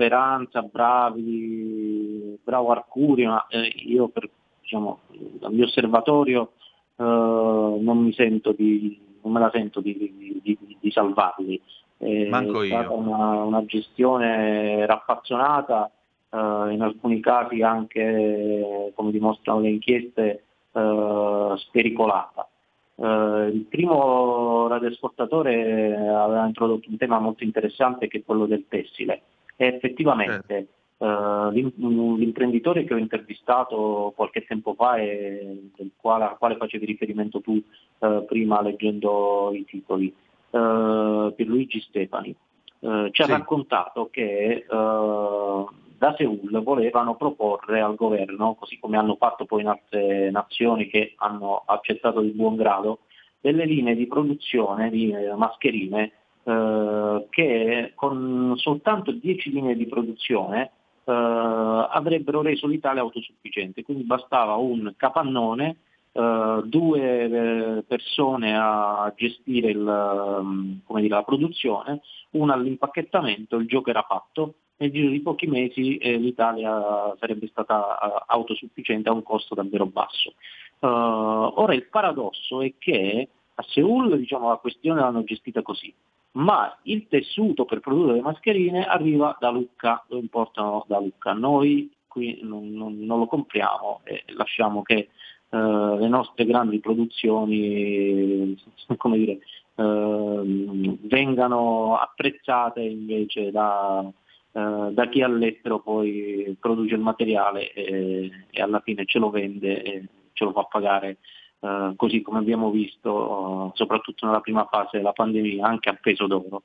Speranza, 0.00 0.62
bravi, 0.62 2.38
bravo 2.42 2.70
Arcuri, 2.70 3.26
ma 3.26 3.46
eh, 3.48 3.70
io 3.84 4.08
per, 4.08 4.30
diciamo, 4.62 5.00
dal 5.38 5.52
mio 5.52 5.66
osservatorio 5.66 6.52
eh, 6.96 7.02
non 7.04 7.98
mi 7.98 8.12
sento 8.14 8.52
di, 8.52 8.98
non 9.20 9.32
me 9.34 9.40
la 9.40 9.50
sento 9.52 9.80
di, 9.80 10.40
di, 10.42 10.58
di 10.80 10.90
salvarli. 10.90 11.60
È 11.98 12.28
Manco 12.28 12.64
stata 12.64 12.84
io. 12.84 12.96
Una, 12.96 13.42
una 13.42 13.64
gestione 13.66 14.86
raffazzonata, 14.86 15.90
eh, 16.30 16.72
in 16.72 16.80
alcuni 16.80 17.20
casi 17.20 17.60
anche, 17.60 18.92
come 18.94 19.10
dimostrano 19.10 19.60
le 19.60 19.68
inchieste, 19.68 20.44
eh, 20.72 21.54
spericolata. 21.58 22.48
Eh, 22.96 23.50
il 23.52 23.66
primo 23.68 24.68
radioascoltatore 24.68 25.96
aveva 25.96 26.46
introdotto 26.46 26.88
un 26.90 26.96
tema 26.96 27.18
molto 27.18 27.44
interessante 27.44 28.08
che 28.08 28.18
è 28.18 28.22
quello 28.24 28.46
del 28.46 28.66
tessile 28.68 29.22
e 29.56 29.66
effettivamente 29.66 30.66
eh, 30.98 31.48
l'im- 31.52 31.72
l'imprenditore 32.18 32.84
che 32.84 32.92
ho 32.92 32.98
intervistato 32.98 34.12
qualche 34.14 34.44
tempo 34.44 34.74
fa 34.74 34.96
e 34.96 35.70
quale, 35.96 36.24
al 36.24 36.36
quale 36.38 36.56
facevi 36.56 36.84
riferimento 36.84 37.40
tu 37.40 37.60
eh, 38.00 38.24
prima 38.26 38.60
leggendo 38.60 39.50
i 39.54 39.64
titoli, 39.64 40.14
eh, 40.50 41.32
Pierluigi 41.34 41.80
Stefani, 41.80 42.34
eh, 42.80 43.08
ci 43.12 43.22
ha 43.22 43.24
Sì. 43.24 43.30
raccontato 43.30 44.08
che 44.10 44.66
eh, 44.70 45.64
da 46.00 46.14
Seul 46.16 46.62
volevano 46.62 47.14
proporre 47.14 47.82
al 47.82 47.94
governo, 47.94 48.54
così 48.54 48.78
come 48.78 48.96
hanno 48.96 49.16
fatto 49.16 49.44
poi 49.44 49.60
in 49.60 49.68
altre 49.68 50.30
nazioni 50.30 50.88
che 50.88 51.12
hanno 51.18 51.62
accettato 51.66 52.22
di 52.22 52.30
buon 52.30 52.56
grado, 52.56 53.00
delle 53.38 53.66
linee 53.66 53.94
di 53.94 54.06
produzione 54.06 54.88
di 54.88 55.10
eh, 55.10 55.34
mascherine 55.34 56.12
eh, 56.42 57.26
che 57.28 57.92
con 57.94 58.54
soltanto 58.56 59.12
10 59.12 59.50
linee 59.50 59.76
di 59.76 59.86
produzione 59.86 60.70
eh, 61.04 61.12
avrebbero 61.12 62.40
reso 62.40 62.66
l'Italia 62.66 63.02
autosufficiente. 63.02 63.82
Quindi 63.82 64.04
bastava 64.04 64.54
un 64.54 64.94
capannone, 64.96 65.80
eh, 66.12 66.62
due 66.64 67.00
eh, 67.02 67.82
persone 67.86 68.56
a 68.56 69.12
gestire 69.14 69.68
il, 69.68 70.80
come 70.82 71.00
dire, 71.02 71.14
la 71.14 71.24
produzione, 71.24 72.00
una 72.30 72.54
all'impacchettamento, 72.54 73.56
il 73.56 73.66
gioco 73.66 73.90
era 73.90 74.06
fatto. 74.08 74.54
Nel 74.80 74.92
giro 74.92 75.10
di 75.10 75.20
pochi 75.20 75.46
mesi 75.46 75.98
eh, 75.98 76.16
l'Italia 76.16 77.14
sarebbe 77.18 77.46
stata 77.48 78.24
autosufficiente 78.26 79.10
a 79.10 79.12
un 79.12 79.22
costo 79.22 79.54
davvero 79.54 79.84
basso. 79.84 80.30
Eh, 80.78 80.86
ora 80.86 81.74
il 81.74 81.86
paradosso 81.86 82.62
è 82.62 82.72
che 82.78 83.28
a 83.56 83.62
Seul 83.68 84.18
diciamo, 84.18 84.48
la 84.48 84.56
questione 84.56 85.00
l'hanno 85.00 85.22
gestita 85.22 85.60
così, 85.60 85.92
ma 86.32 86.74
il 86.84 87.06
tessuto 87.08 87.66
per 87.66 87.80
produrre 87.80 88.14
le 88.14 88.20
mascherine 88.22 88.86
arriva 88.86 89.36
da 89.38 89.50
Lucca, 89.50 90.02
lo 90.08 90.16
importano 90.16 90.86
da 90.88 90.98
Lucca. 90.98 91.34
Noi 91.34 91.92
qui 92.08 92.38
non, 92.42 92.72
non- 92.72 93.00
non 93.00 93.18
lo 93.18 93.26
compriamo 93.26 94.00
e 94.04 94.24
lasciamo 94.28 94.80
che 94.80 94.94
eh, 94.94 95.58
le 95.58 96.08
nostre 96.08 96.46
grandi 96.46 96.80
produzioni 96.80 98.58
come 98.96 99.18
dire, 99.18 99.40
ehm, 99.74 100.96
vengano 101.02 101.98
apprezzate 101.98 102.80
invece 102.80 103.50
da, 103.50 104.10
da 104.52 105.08
chi 105.08 105.22
all'estero 105.22 105.78
poi 105.78 106.56
produce 106.58 106.94
il 106.94 107.00
materiale 107.00 107.72
e, 107.72 108.30
e 108.50 108.60
alla 108.60 108.80
fine 108.80 109.04
ce 109.06 109.20
lo 109.20 109.30
vende 109.30 109.82
e 109.82 110.04
ce 110.32 110.44
lo 110.44 110.52
fa 110.52 110.64
pagare 110.64 111.18
eh, 111.60 111.92
così 111.94 112.22
come 112.22 112.38
abbiamo 112.38 112.70
visto 112.70 113.68
eh, 113.68 113.70
soprattutto 113.74 114.24
nella 114.26 114.40
prima 114.40 114.66
fase 114.70 114.96
della 114.96 115.12
pandemia 115.12 115.66
anche 115.66 115.90
a 115.90 115.98
peso 116.00 116.26
d'oro. 116.26 116.62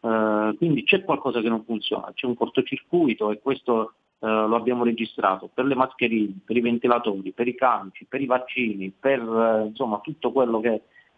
Eh, 0.00 0.54
quindi 0.56 0.84
c'è 0.84 1.04
qualcosa 1.04 1.40
che 1.40 1.48
non 1.48 1.64
funziona, 1.64 2.12
c'è 2.14 2.26
un 2.26 2.34
cortocircuito 2.34 3.30
e 3.30 3.40
questo 3.40 3.92
eh, 4.20 4.26
lo 4.26 4.56
abbiamo 4.56 4.84
registrato 4.84 5.50
per 5.52 5.66
le 5.66 5.74
mascherine, 5.74 6.38
per 6.44 6.56
i 6.56 6.62
ventilatori, 6.62 7.32
per 7.32 7.46
i 7.46 7.54
camici, 7.54 8.06
per 8.06 8.22
i 8.22 8.26
vaccini, 8.26 8.90
per 8.90 9.20
eh, 9.20 9.66
insomma 9.66 10.00
tutto 10.00 10.32
quello 10.32 10.60
che 10.60 10.72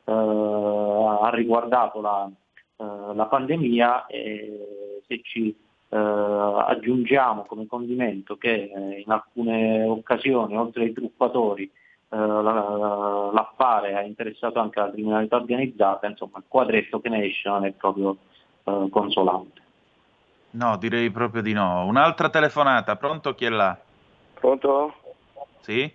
eh, 0.05 0.13
ha 0.13 1.31
riguardato 1.33 2.01
la, 2.01 2.29
eh, 2.77 3.15
la 3.15 3.27
pandemia 3.27 4.07
e 4.07 5.03
se 5.07 5.21
ci 5.23 5.55
eh, 5.93 5.97
aggiungiamo 5.97 7.43
come 7.43 7.67
condimento 7.67 8.37
che 8.37 8.71
eh, 8.75 9.01
in 9.05 9.11
alcune 9.11 9.83
occasioni 9.85 10.57
oltre 10.57 10.85
ai 10.85 10.93
truffatori 10.93 11.65
eh, 11.65 12.17
la- 12.17 12.41
la- 12.41 13.31
l'affare 13.33 13.95
ha 13.97 14.03
interessato 14.03 14.59
anche 14.61 14.81
la 14.81 14.91
criminalità 14.91 15.37
organizzata, 15.37 16.07
insomma 16.07 16.39
il 16.39 16.45
quadretto 16.49 17.01
che 17.01 17.09
ne 17.09 17.25
esce 17.25 17.49
non 17.49 17.65
è 17.65 17.73
proprio 17.73 18.17
eh, 18.65 18.89
consolante. 18.91 19.59
No, 20.53 20.77
direi 20.79 21.11
proprio 21.11 21.43
di 21.43 21.53
no. 21.53 21.85
Un'altra 21.87 22.29
telefonata, 22.31 22.97
pronto 22.97 23.35
chi 23.35 23.45
è 23.45 23.51
là? 23.51 23.77
Pronto? 24.35 24.95
Sì? 25.61 25.93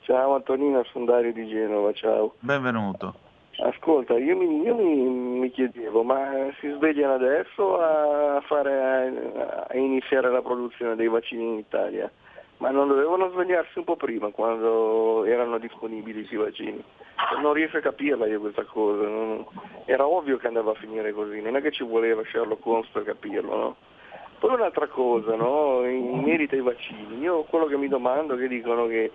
Ciao 0.00 0.34
Antonino, 0.34 0.84
sono 0.84 1.04
Dario 1.06 1.32
di 1.32 1.46
Genova, 1.48 1.92
ciao. 1.92 2.34
Benvenuto. 2.40 3.14
Ascolta, 3.58 4.18
io 4.18 4.36
mi, 4.36 4.60
io 4.62 4.74
mi, 4.74 4.94
mi 4.94 5.50
chiedevo, 5.50 6.02
ma 6.02 6.30
si 6.60 6.68
svegliano 6.72 7.14
adesso 7.14 7.78
a, 7.78 8.40
fare, 8.42 9.66
a, 9.68 9.76
iniziare 9.76 10.30
la 10.30 10.42
produzione 10.42 10.94
dei 10.94 11.08
vaccini 11.08 11.42
in 11.42 11.58
Italia? 11.58 12.10
Ma 12.58 12.70
non 12.70 12.88
dovevano 12.88 13.30
svegliarsi 13.30 13.78
un 13.78 13.84
po' 13.84 13.96
prima, 13.96 14.30
quando 14.30 15.24
erano 15.24 15.56
disponibili 15.58 16.18
questi 16.18 16.36
vaccini? 16.36 16.84
Non 17.40 17.54
riesco 17.54 17.78
a 17.78 17.80
capirla 17.80 18.26
io 18.26 18.40
questa 18.40 18.64
cosa, 18.64 19.06
non- 19.08 19.46
era 19.86 20.06
ovvio 20.06 20.36
che 20.36 20.48
andava 20.48 20.72
a 20.72 20.74
finire 20.74 21.12
così, 21.12 21.40
non 21.40 21.56
è 21.56 21.62
che 21.62 21.72
ci 21.72 21.82
voleva 21.82 22.22
Sherlock 22.24 22.64
Holmes 22.64 22.88
per 22.88 23.04
capirlo, 23.04 23.56
no? 23.56 23.76
Poi 24.38 24.52
un'altra 24.52 24.86
cosa, 24.86 25.34
no? 25.34 25.82
In 25.86 26.20
merito 26.20 26.54
ai 26.54 26.60
vaccini, 26.60 27.18
io 27.20 27.44
quello 27.44 27.64
che 27.66 27.78
mi 27.78 27.88
domando 27.88 28.34
è 28.34 28.38
che 28.38 28.48
dicono 28.48 28.86
che 28.86 29.12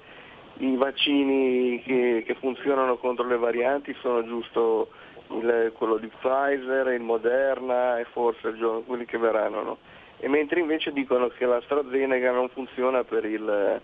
i 0.61 0.75
vaccini 0.75 1.81
che, 1.83 2.23
che 2.25 2.35
funzionano 2.35 2.97
contro 2.97 3.25
le 3.25 3.37
varianti 3.37 3.95
sono 4.01 4.23
giusto 4.25 4.89
il- 5.29 5.71
quello 5.75 5.97
di 5.97 6.07
Pfizer, 6.07 6.87
il 6.87 7.01
Moderna 7.01 7.97
e 7.99 8.05
forse 8.05 8.49
il 8.49 8.83
quelli 8.85 9.05
che 9.05 9.17
verranno, 9.17 9.61
no? 9.63 9.77
E 10.19 10.27
mentre 10.27 10.59
invece 10.59 10.91
dicono 10.91 11.29
che 11.29 11.45
l'AstraZeneca 11.45 12.31
non 12.31 12.49
funziona 12.49 13.03
per, 13.03 13.25
il- 13.25 13.81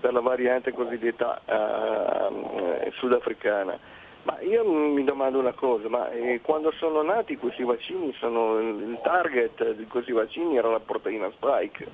per 0.00 0.12
la 0.12 0.20
variante 0.20 0.72
cosiddetta 0.72 1.40
eh, 1.46 2.90
sudafricana. 2.96 3.78
Ma 4.24 4.38
io 4.40 4.62
mi 4.70 5.02
domando 5.04 5.38
una 5.38 5.52
cosa, 5.54 5.88
ma 5.88 6.10
eh, 6.10 6.40
quando 6.42 6.70
sono 6.72 7.00
nati 7.00 7.38
questi 7.38 7.62
vaccini, 7.62 8.12
sono, 8.18 8.58
il 8.58 8.98
target 9.02 9.72
di 9.76 9.86
questi 9.86 10.12
vaccini 10.12 10.58
era 10.58 10.68
la 10.68 10.80
proteina 10.80 11.30
spike, 11.30 11.86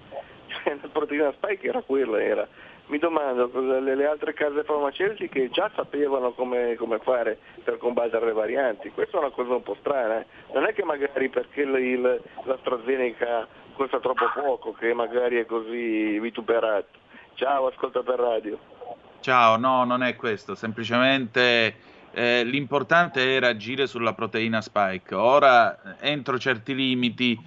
cioè 0.49 0.77
la 0.83 0.89
proteina 0.91 1.33
spike 1.33 1.69
era 1.69 1.83
quella, 1.83 2.21
era. 2.21 2.49
Mi 2.89 2.99
domando, 2.99 3.51
le, 3.81 3.95
le 3.97 4.07
altre 4.07 4.33
case 4.33 4.63
farmaceutiche 4.63 5.51
già 5.51 5.71
sapevano 5.75 6.31
come, 6.33 6.77
come 6.77 6.99
fare 7.01 7.39
per 7.65 7.79
combattere 7.79 8.27
le 8.27 8.33
varianti, 8.33 8.91
questa 8.91 9.17
è 9.17 9.21
una 9.21 9.31
cosa 9.31 9.55
un 9.55 9.63
po' 9.63 9.77
strana, 9.81 10.21
eh. 10.21 10.27
non 10.53 10.65
è 10.67 10.73
che 10.73 10.85
magari 10.85 11.29
perché 11.29 11.63
il, 11.63 12.23
l'AstraZeneca 12.45 13.49
costa 13.75 13.99
troppo 13.99 14.31
poco, 14.33 14.73
che 14.73 14.95
magari 14.95 15.37
è 15.37 15.47
così 15.47 16.19
vituperato. 16.21 16.99
Ciao, 17.35 17.67
ascolta 17.67 18.03
per 18.03 18.21
radio. 18.21 18.59
Ciao, 19.21 19.57
no, 19.57 19.85
non 19.85 20.05
è 20.05 20.15
questo, 20.15 20.55
semplicemente 20.55 21.75
eh, 22.13 22.45
l'importante 22.45 23.35
era 23.35 23.49
agire 23.49 23.87
sulla 23.87 24.15
proteina 24.15 24.61
spike. 24.61 25.15
Ora, 25.15 25.99
entro 25.99 26.39
certi 26.39 26.75
limiti 26.75 27.39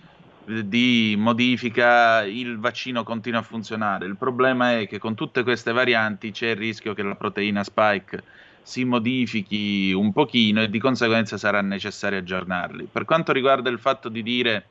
di 0.50 1.16
modifica, 1.18 2.24
il 2.24 2.60
vaccino 2.60 3.04
continua 3.04 3.40
a 3.40 3.44
funzionare. 3.44 4.06
Il 4.06 4.18
problema 4.18 4.80
è 4.80 4.88
che 4.88 4.98
con 4.98 5.14
tutte 5.14 5.44
queste 5.44 5.72
varianti 5.72 6.32
c'è 6.32 6.50
il 6.50 6.56
rischio 6.56 6.94
che 6.94 7.04
la 7.04 7.16
proteina 7.16 7.64
spike 7.64 8.24
si 8.64 8.84
modifichi 8.84 9.92
un 9.94 10.12
pochino 10.12 10.62
e 10.62 10.70
di 10.70 10.80
conseguenza 10.80 11.38
sarà 11.38 11.62
necessario 11.62 12.20
aggiornarli. 12.20 12.88
Per 12.92 13.06
quanto 13.06 13.32
riguarda 13.32 13.70
il 13.70 13.80
fatto 13.80 14.10
di 14.10 14.24
dire 14.24 14.68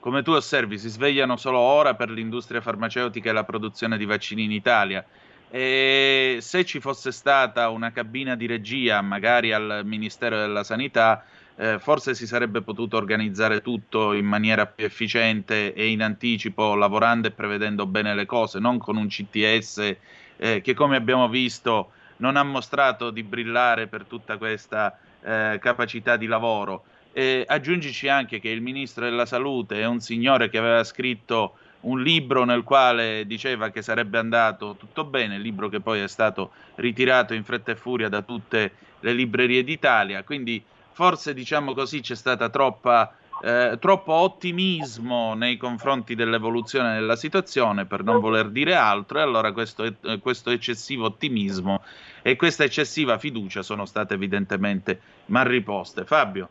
come 0.00 0.22
tu 0.22 0.30
osservi, 0.30 0.78
si 0.78 0.88
svegliano 0.88 1.36
solo 1.36 1.58
ora 1.58 1.94
per 1.94 2.10
l'industria 2.10 2.60
farmaceutica 2.60 3.30
e 3.30 3.32
la 3.32 3.42
produzione 3.42 3.96
di 3.98 4.04
vaccini 4.04 4.44
in 4.44 4.52
Italia. 4.52 5.04
E 5.50 6.38
se 6.40 6.64
ci 6.64 6.78
fosse 6.78 7.10
stata 7.10 7.68
una 7.70 7.90
cabina 7.90 8.36
di 8.36 8.46
regia, 8.46 9.00
magari 9.00 9.52
al 9.52 9.82
Ministero 9.84 10.38
della 10.38 10.62
Sanità, 10.62 11.24
eh, 11.56 11.78
forse 11.78 12.14
si 12.14 12.26
sarebbe 12.26 12.60
potuto 12.60 12.96
organizzare 12.96 13.62
tutto 13.62 14.12
in 14.12 14.26
maniera 14.26 14.66
più 14.66 14.84
efficiente 14.84 15.72
e 15.72 15.88
in 15.88 16.02
anticipo, 16.02 16.74
lavorando 16.74 17.28
e 17.28 17.30
prevedendo 17.30 17.86
bene 17.86 18.14
le 18.14 18.26
cose, 18.26 18.58
non 18.58 18.78
con 18.78 18.96
un 18.96 19.08
CTS 19.08 19.96
eh, 20.36 20.60
che, 20.60 20.74
come 20.74 20.96
abbiamo 20.96 21.28
visto, 21.28 21.92
non 22.18 22.36
ha 22.36 22.42
mostrato 22.42 23.10
di 23.10 23.22
brillare 23.22 23.86
per 23.86 24.04
tutta 24.04 24.36
questa 24.36 24.98
eh, 25.22 25.58
capacità 25.60 26.16
di 26.16 26.26
lavoro. 26.26 26.84
E 27.12 27.44
aggiungici 27.46 28.08
anche 28.08 28.38
che 28.40 28.50
il 28.50 28.60
ministro 28.60 29.04
della 29.04 29.24
salute 29.24 29.80
è 29.80 29.86
un 29.86 30.00
signore 30.00 30.50
che 30.50 30.58
aveva 30.58 30.84
scritto 30.84 31.56
un 31.80 32.02
libro 32.02 32.44
nel 32.44 32.62
quale 32.62 33.26
diceva 33.26 33.70
che 33.70 33.80
sarebbe 33.80 34.18
andato 34.18 34.76
tutto 34.78 35.04
bene, 35.04 35.38
libro 35.38 35.68
che 35.68 35.80
poi 35.80 36.00
è 36.00 36.08
stato 36.08 36.50
ritirato 36.76 37.32
in 37.32 37.44
fretta 37.44 37.72
e 37.72 37.76
furia 37.76 38.10
da 38.10 38.20
tutte 38.20 38.72
le 39.00 39.12
librerie 39.12 39.64
d'Italia, 39.64 40.22
quindi 40.24 40.62
forse 40.96 41.34
diciamo 41.34 41.74
così 41.74 42.00
c'è 42.00 42.14
stata 42.14 42.48
troppa 42.48 43.14
eh, 43.42 43.76
troppo 43.78 44.14
ottimismo 44.14 45.34
nei 45.34 45.58
confronti 45.58 46.14
dell'evoluzione 46.14 46.94
della 46.94 47.16
situazione, 47.16 47.84
per 47.84 48.02
non 48.02 48.18
voler 48.18 48.48
dire 48.48 48.74
altro, 48.74 49.18
e 49.18 49.22
allora 49.22 49.52
questo, 49.52 49.84
eh, 49.84 50.18
questo 50.22 50.48
eccessivo 50.48 51.04
ottimismo 51.04 51.82
e 52.22 52.36
questa 52.36 52.64
eccessiva 52.64 53.18
fiducia 53.18 53.60
sono 53.62 53.84
state 53.84 54.14
evidentemente 54.14 54.98
mal 55.26 55.44
riposte. 55.44 56.06
Fabio. 56.06 56.48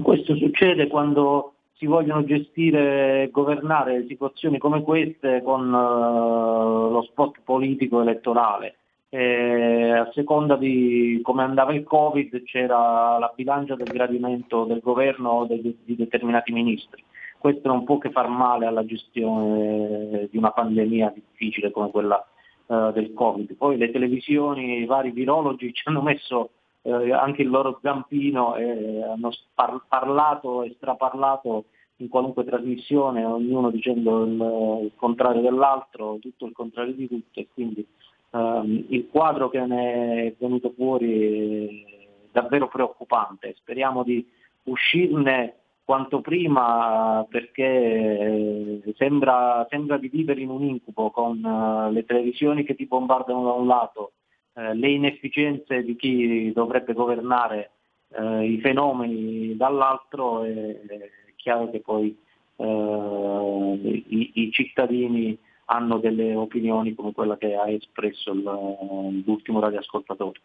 Questo 0.00 0.36
succede 0.36 0.86
quando 0.86 1.54
si 1.72 1.86
vogliono 1.86 2.24
gestire 2.24 3.24
e 3.24 3.30
governare 3.32 4.04
situazioni 4.06 4.58
come 4.58 4.82
queste 4.82 5.42
con 5.42 5.66
uh, 5.66 6.92
lo 6.92 7.02
spot 7.02 7.40
politico 7.42 8.00
elettorale. 8.00 8.76
E 9.12 9.92
a 9.92 10.08
seconda 10.12 10.54
di 10.56 11.18
come 11.22 11.42
andava 11.42 11.74
il 11.74 11.82
Covid 11.82 12.44
c'era 12.44 13.18
la 13.18 13.32
bilancia 13.34 13.74
del 13.74 13.88
gradimento 13.88 14.64
del 14.64 14.78
governo 14.80 15.30
o 15.30 15.46
di, 15.46 15.76
di 15.84 15.96
determinati 15.96 16.52
ministri. 16.52 17.02
Questo 17.36 17.66
non 17.66 17.84
può 17.84 17.98
che 17.98 18.10
far 18.10 18.28
male 18.28 18.66
alla 18.66 18.84
gestione 18.84 20.28
di 20.30 20.36
una 20.36 20.52
pandemia 20.52 21.12
difficile 21.12 21.72
come 21.72 21.90
quella 21.90 22.24
uh, 22.66 22.92
del 22.92 23.12
Covid. 23.12 23.54
Poi 23.54 23.76
le 23.76 23.90
televisioni, 23.90 24.78
i 24.78 24.84
vari 24.84 25.10
virologi 25.10 25.72
ci 25.72 25.82
hanno 25.88 26.02
messo 26.02 26.50
eh, 26.82 27.12
anche 27.12 27.42
il 27.42 27.48
loro 27.48 27.78
zampino 27.82 28.56
e 28.56 29.02
hanno 29.02 29.30
par- 29.54 29.84
parlato 29.88 30.62
e 30.62 30.74
straparlato 30.76 31.64
in 31.96 32.08
qualunque 32.08 32.44
trasmissione, 32.44 33.24
ognuno 33.24 33.70
dicendo 33.70 34.24
il, 34.24 34.84
il, 34.84 34.92
contrario 34.96 35.42
dell'altro, 35.42 36.16
tutto 36.18 36.46
il 36.46 36.52
contrario 36.52 36.94
di 36.94 37.06
tutto 37.08 37.40
e 37.40 37.48
quindi 37.52 37.86
ehm, 38.30 38.84
il 38.88 39.08
quadro 39.10 39.48
che 39.48 39.60
ne 39.60 40.26
è 40.26 40.34
venuto 40.38 40.72
fuori 40.76 41.66
è 41.66 42.28
davvero 42.32 42.68
preoccupante. 42.68 43.54
Speriamo 43.56 44.02
di 44.02 44.26
uscirne 44.64 45.54
quanto 45.84 46.20
prima 46.20 47.26
perché 47.28 48.80
sembra, 48.96 49.66
sembra 49.68 49.96
di 49.96 50.08
vivere 50.08 50.40
in 50.40 50.50
un 50.50 50.62
incubo 50.62 51.10
con 51.10 51.42
uh, 51.42 51.90
le 51.90 52.04
televisioni 52.04 52.62
che 52.62 52.76
ti 52.76 52.86
bombardano 52.86 53.42
da 53.42 53.52
un 53.52 53.66
lato, 53.66 54.12
eh, 54.54 54.74
le 54.74 54.88
inefficienze 54.88 55.82
di 55.82 55.96
chi 55.96 56.52
dovrebbe 56.52 56.92
governare 56.92 57.70
eh, 58.12 58.44
i 58.44 58.60
fenomeni 58.60 59.56
dall'altro, 59.56 60.44
è, 60.44 60.52
è 60.52 61.10
chiaro 61.36 61.70
che 61.70 61.80
poi 61.80 62.16
eh, 62.56 64.04
i, 64.08 64.30
i, 64.34 64.52
cittadini 64.52 65.36
hanno 65.72 65.98
delle 65.98 66.34
opinioni 66.34 66.94
come 66.94 67.12
quella 67.12 67.36
che 67.36 67.54
ha 67.54 67.68
espresso 67.70 68.32
l'ultimo 68.32 69.60
radioascoltatore. 69.60 70.40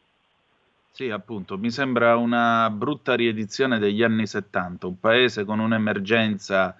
Sì, 0.92 1.10
appunto, 1.10 1.58
mi 1.58 1.72
sembra 1.72 2.16
una 2.16 2.70
brutta 2.70 3.16
riedizione 3.16 3.80
degli 3.80 4.04
anni 4.04 4.28
70, 4.28 4.88
un 4.88 5.00
paese 5.00 5.44
con 5.44 5.60
un'emergenza 5.60 6.78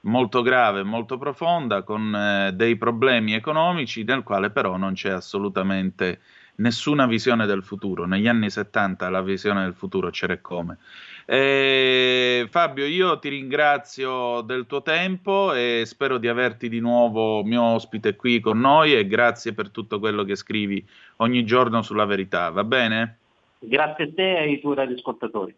molto 0.00 0.42
grave, 0.42 0.82
molto 0.82 1.18
profonda, 1.18 1.82
con 1.82 2.14
eh, 2.14 2.52
dei 2.54 2.76
problemi 2.76 3.34
economici 3.34 4.02
nel 4.04 4.22
quale 4.22 4.50
però 4.50 4.76
non 4.76 4.94
c'è 4.94 5.10
assolutamente 5.10 6.20
nessuna 6.56 7.06
visione 7.06 7.46
del 7.46 7.62
futuro. 7.62 8.06
Negli 8.06 8.28
anni 8.28 8.50
70 8.50 9.08
la 9.08 9.22
visione 9.22 9.62
del 9.62 9.74
futuro 9.74 10.10
c'era 10.10 10.38
come. 10.38 10.78
Eh, 11.24 12.46
Fabio, 12.50 12.84
io 12.84 13.18
ti 13.18 13.28
ringrazio 13.28 14.40
del 14.42 14.66
tuo 14.66 14.82
tempo 14.82 15.52
e 15.54 15.82
spero 15.86 16.18
di 16.18 16.28
averti 16.28 16.68
di 16.68 16.80
nuovo 16.80 17.44
mio 17.44 17.62
ospite 17.62 18.16
qui 18.16 18.40
con 18.40 18.58
noi 18.58 18.94
e 18.94 19.06
grazie 19.06 19.54
per 19.54 19.70
tutto 19.70 19.98
quello 19.98 20.24
che 20.24 20.34
scrivi 20.34 20.84
ogni 21.16 21.44
giorno 21.44 21.82
sulla 21.82 22.04
verità, 22.04 22.50
va 22.50 22.64
bene? 22.64 23.18
Grazie 23.58 24.04
a 24.04 24.12
te 24.12 24.36
e 24.38 24.40
ai 24.40 24.60
tuoi 24.60 24.74
radioascoltatori. 24.74 25.54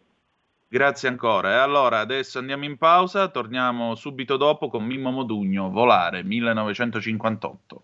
Grazie 0.67 1.09
ancora. 1.09 1.51
E 1.51 1.55
allora 1.55 1.99
adesso 1.99 2.39
andiamo 2.39 2.65
in 2.65 2.77
pausa, 2.77 3.29
torniamo 3.29 3.95
subito 3.95 4.35
dopo 4.37 4.69
con 4.69 4.83
Mimmo 4.83 5.11
Modugno, 5.11 5.69
Volare 5.69 6.23
1958. 6.23 7.83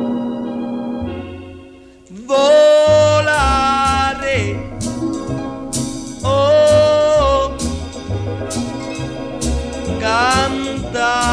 volare. 2.31 3.59
Oh, 6.21 7.55
cantare. 9.99 11.27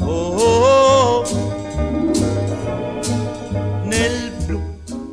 Oh, 0.00 1.22
nel 3.84 4.32
blu 4.46 4.60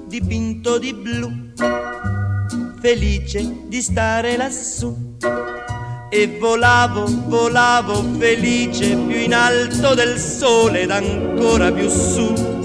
dipinto 0.07 0.79
di 0.79 0.93
blu, 0.93 1.31
felice 2.81 3.67
di 3.67 3.81
stare 3.81 4.35
lassù. 4.35 5.07
E 6.11 6.37
volavo, 6.39 7.05
volavo 7.27 8.03
felice 8.17 8.95
più 8.95 9.15
in 9.15 9.35
alto 9.35 9.93
del 9.93 10.17
sole 10.17 10.81
ed 10.81 10.89
ancora 10.89 11.71
più 11.71 11.87
su 11.87 12.58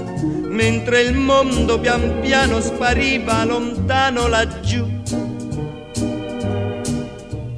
mentre 0.55 1.01
il 1.01 1.17
mondo 1.17 1.77
pian 1.79 2.21
piano 2.21 2.61
spariva 2.61 3.43
lontano 3.43 4.27
laggiù. 4.27 4.87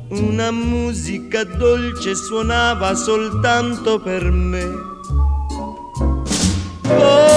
Una 0.09 0.49
musica 0.51 1.43
dolce 1.43 2.15
suonava 2.15 2.95
soltanto 2.95 3.99
per 3.99 4.31
me. 4.31 4.65
Volare, 6.81 7.36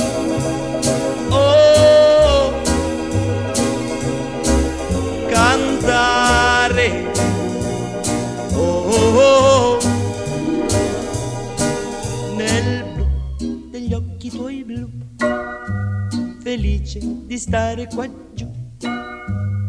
felice 16.51 16.99
di 17.01 17.37
stare 17.37 17.87
qua 17.87 18.05
giù, 18.33 18.45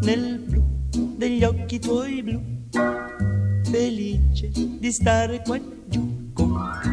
nel 0.02 0.40
blu 0.40 1.14
degli 1.16 1.44
occhi 1.44 1.78
tuoi 1.78 2.22
blu, 2.24 2.42
felice 3.70 4.50
di 4.50 4.90
stare 4.90 5.42
qua 5.42 5.60
giù 5.86 6.32
con 6.32 6.80
te. 6.82 6.90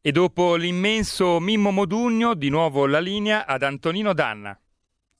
E 0.00 0.12
dopo 0.12 0.54
l'immenso 0.54 1.40
Mimmo 1.40 1.72
Modugno, 1.72 2.34
di 2.34 2.50
nuovo 2.50 2.86
la 2.86 3.00
linea 3.00 3.46
ad 3.46 3.64
Antonino 3.64 4.12
Danna. 4.12 4.56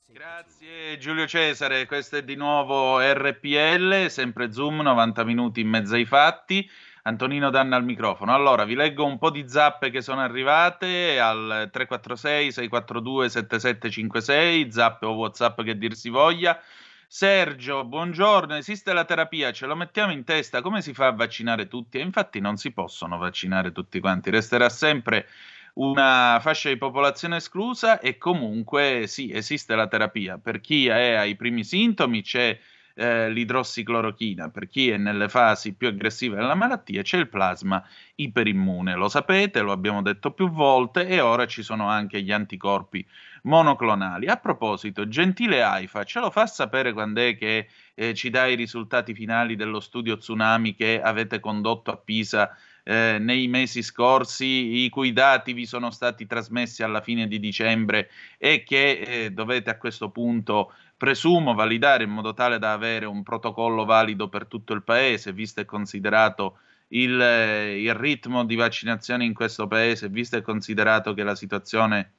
Grazie 0.05 0.97
Giulio 0.99 1.27
Cesare, 1.27 1.85
questo 1.85 2.15
è 2.15 2.23
di 2.23 2.35
nuovo 2.35 3.01
RPL, 3.01 4.05
sempre 4.07 4.53
Zoom, 4.53 4.79
90 4.79 5.25
minuti 5.25 5.59
in 5.59 5.67
mezzo 5.67 5.95
ai 5.95 6.05
fatti. 6.05 6.65
Antonino 7.05 7.49
Danna 7.49 7.75
al 7.75 7.83
microfono. 7.83 8.33
Allora, 8.33 8.63
vi 8.63 8.75
leggo 8.75 9.05
un 9.05 9.17
po' 9.17 9.29
di 9.29 9.47
zappe 9.47 9.89
che 9.89 10.01
sono 10.01 10.21
arrivate 10.21 11.19
al 11.19 11.69
346 11.71 12.51
642 12.51 13.29
7756, 13.29 14.71
zappe 14.71 15.05
o 15.05 15.11
WhatsApp 15.11 15.61
che 15.63 15.77
dir 15.77 15.95
si 15.95 16.09
voglia. 16.09 16.57
Sergio, 17.05 17.83
buongiorno, 17.83 18.55
esiste 18.55 18.93
la 18.93 19.03
terapia, 19.03 19.51
ce 19.51 19.65
lo 19.65 19.75
mettiamo 19.75 20.13
in 20.13 20.23
testa, 20.23 20.61
come 20.61 20.81
si 20.81 20.93
fa 20.93 21.07
a 21.07 21.11
vaccinare 21.11 21.67
tutti? 21.67 21.97
E 21.97 22.01
infatti 22.01 22.39
non 22.39 22.55
si 22.55 22.71
possono 22.71 23.17
vaccinare 23.17 23.71
tutti 23.71 23.99
quanti, 23.99 24.31
resterà 24.31 24.69
sempre 24.69 25.27
una 25.73 26.39
fascia 26.41 26.69
di 26.69 26.77
popolazione 26.77 27.35
esclusa 27.35 27.99
e 27.99 28.17
comunque 28.17 29.07
sì, 29.07 29.31
esiste 29.31 29.75
la 29.75 29.87
terapia. 29.87 30.37
Per 30.37 30.61
chi 30.61 30.87
è 30.87 31.13
ai 31.15 31.35
primi 31.35 31.63
sintomi 31.63 32.21
c'è 32.21 32.57
eh, 32.95 33.29
l'idrossiclorochina, 33.29 34.49
per 34.49 34.67
chi 34.67 34.89
è 34.89 34.97
nelle 34.97 35.29
fasi 35.29 35.73
più 35.73 35.87
aggressive 35.87 36.35
della 36.35 36.55
malattia 36.55 37.01
c'è 37.01 37.17
il 37.17 37.29
plasma 37.29 37.83
iperimmune. 38.15 38.95
Lo 38.95 39.09
sapete, 39.09 39.61
lo 39.61 39.71
abbiamo 39.71 40.01
detto 40.01 40.31
più 40.31 40.49
volte 40.49 41.07
e 41.07 41.19
ora 41.19 41.47
ci 41.47 41.63
sono 41.63 41.87
anche 41.87 42.21
gli 42.21 42.31
anticorpi 42.31 43.05
monoclonali. 43.43 44.27
A 44.27 44.37
proposito, 44.37 45.07
gentile 45.07 45.63
AIFA, 45.63 46.03
ce 46.03 46.19
lo 46.19 46.29
fa 46.29 46.45
sapere 46.45 46.93
quando 46.93 47.21
è 47.21 47.35
che 47.35 47.67
eh, 47.95 48.13
ci 48.13 48.29
dà 48.29 48.45
i 48.45 48.55
risultati 48.55 49.13
finali 49.13 49.55
dello 49.55 49.79
studio 49.79 50.17
tsunami 50.17 50.75
che 50.75 51.01
avete 51.01 51.39
condotto 51.39 51.91
a 51.91 51.97
Pisa 51.97 52.55
eh, 52.83 53.17
nei 53.19 53.47
mesi 53.47 53.81
scorsi, 53.81 54.83
i 54.83 54.89
cui 54.89 55.13
dati 55.13 55.53
vi 55.53 55.65
sono 55.65 55.89
stati 55.89 56.25
trasmessi 56.25 56.83
alla 56.83 57.01
fine 57.01 57.27
di 57.27 57.39
dicembre 57.39 58.09
e 58.37 58.63
che 58.63 58.91
eh, 58.91 59.31
dovete 59.31 59.69
a 59.69 59.77
questo 59.77 60.09
punto, 60.09 60.73
presumo, 61.03 61.53
validare 61.53 62.05
in 62.05 62.11
modo 62.11 62.33
tale 62.33 62.59
da 62.59 62.71
avere 62.71 63.05
un 63.05 63.23
protocollo 63.23 63.83
valido 63.83 64.29
per 64.29 64.47
tutto 64.47 64.71
il 64.71 64.83
paese, 64.83 65.33
visto 65.33 65.59
e 65.59 65.65
considerato 65.65 66.59
il, 66.93 67.19
eh, 67.19 67.81
il 67.81 67.93
ritmo 67.93 68.45
di 68.45 68.55
vaccinazione 68.55 69.25
in 69.25 69.33
questo 69.33 69.67
paese, 69.67 70.07
visto 70.07 70.37
e 70.37 70.41
considerato 70.41 71.13
che 71.13 71.23
la 71.23 71.35
situazione 71.35 72.11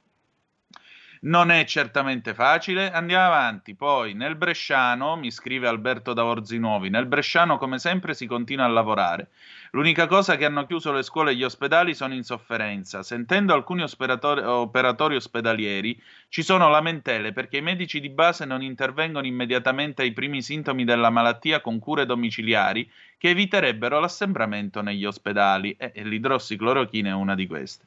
non 1.25 1.49
è 1.49 1.63
certamente 1.65 2.33
facile. 2.33 2.91
Andiamo 2.91 3.25
avanti. 3.25 3.75
Poi 3.75 4.13
nel 4.13 4.35
Bresciano, 4.35 5.15
mi 5.15 5.31
scrive 5.31 5.67
Alberto 5.67 6.13
da 6.13 6.25
Orzinuovi, 6.25 6.89
nel 6.89 7.05
Bresciano 7.05 7.57
come 7.57 7.79
sempre 7.79 8.13
si 8.13 8.25
continua 8.27 8.65
a 8.65 8.69
lavorare. 8.69 9.29
L'unica 9.71 10.07
cosa 10.07 10.37
che 10.37 10.45
hanno 10.45 10.65
chiuso 10.65 10.91
le 10.91 11.03
scuole 11.03 11.31
e 11.31 11.35
gli 11.35 11.43
ospedali 11.43 11.93
sono 11.93 12.13
in 12.13 12.23
sofferenza. 12.23 13.03
Sentendo 13.03 13.53
alcuni 13.53 13.83
operatori, 13.83 14.41
operatori 14.41 15.15
ospedalieri, 15.15 15.99
ci 16.29 16.43
sono 16.43 16.69
lamentele 16.69 17.33
perché 17.33 17.57
i 17.57 17.61
medici 17.61 17.99
di 17.99 18.09
base 18.09 18.45
non 18.45 18.61
intervengono 18.61 19.25
immediatamente 19.25 20.03
ai 20.03 20.13
primi 20.13 20.41
sintomi 20.41 20.85
della 20.85 21.09
malattia 21.09 21.59
con 21.59 21.79
cure 21.79 22.05
domiciliari 22.05 22.89
che 23.17 23.29
eviterebbero 23.29 23.99
l'assembramento 23.99 24.81
negli 24.81 25.05
ospedali 25.05 25.75
e, 25.77 25.91
l'idrossiclorochina 26.03 27.09
è 27.09 27.13
una 27.13 27.35
di 27.35 27.47
queste. 27.47 27.85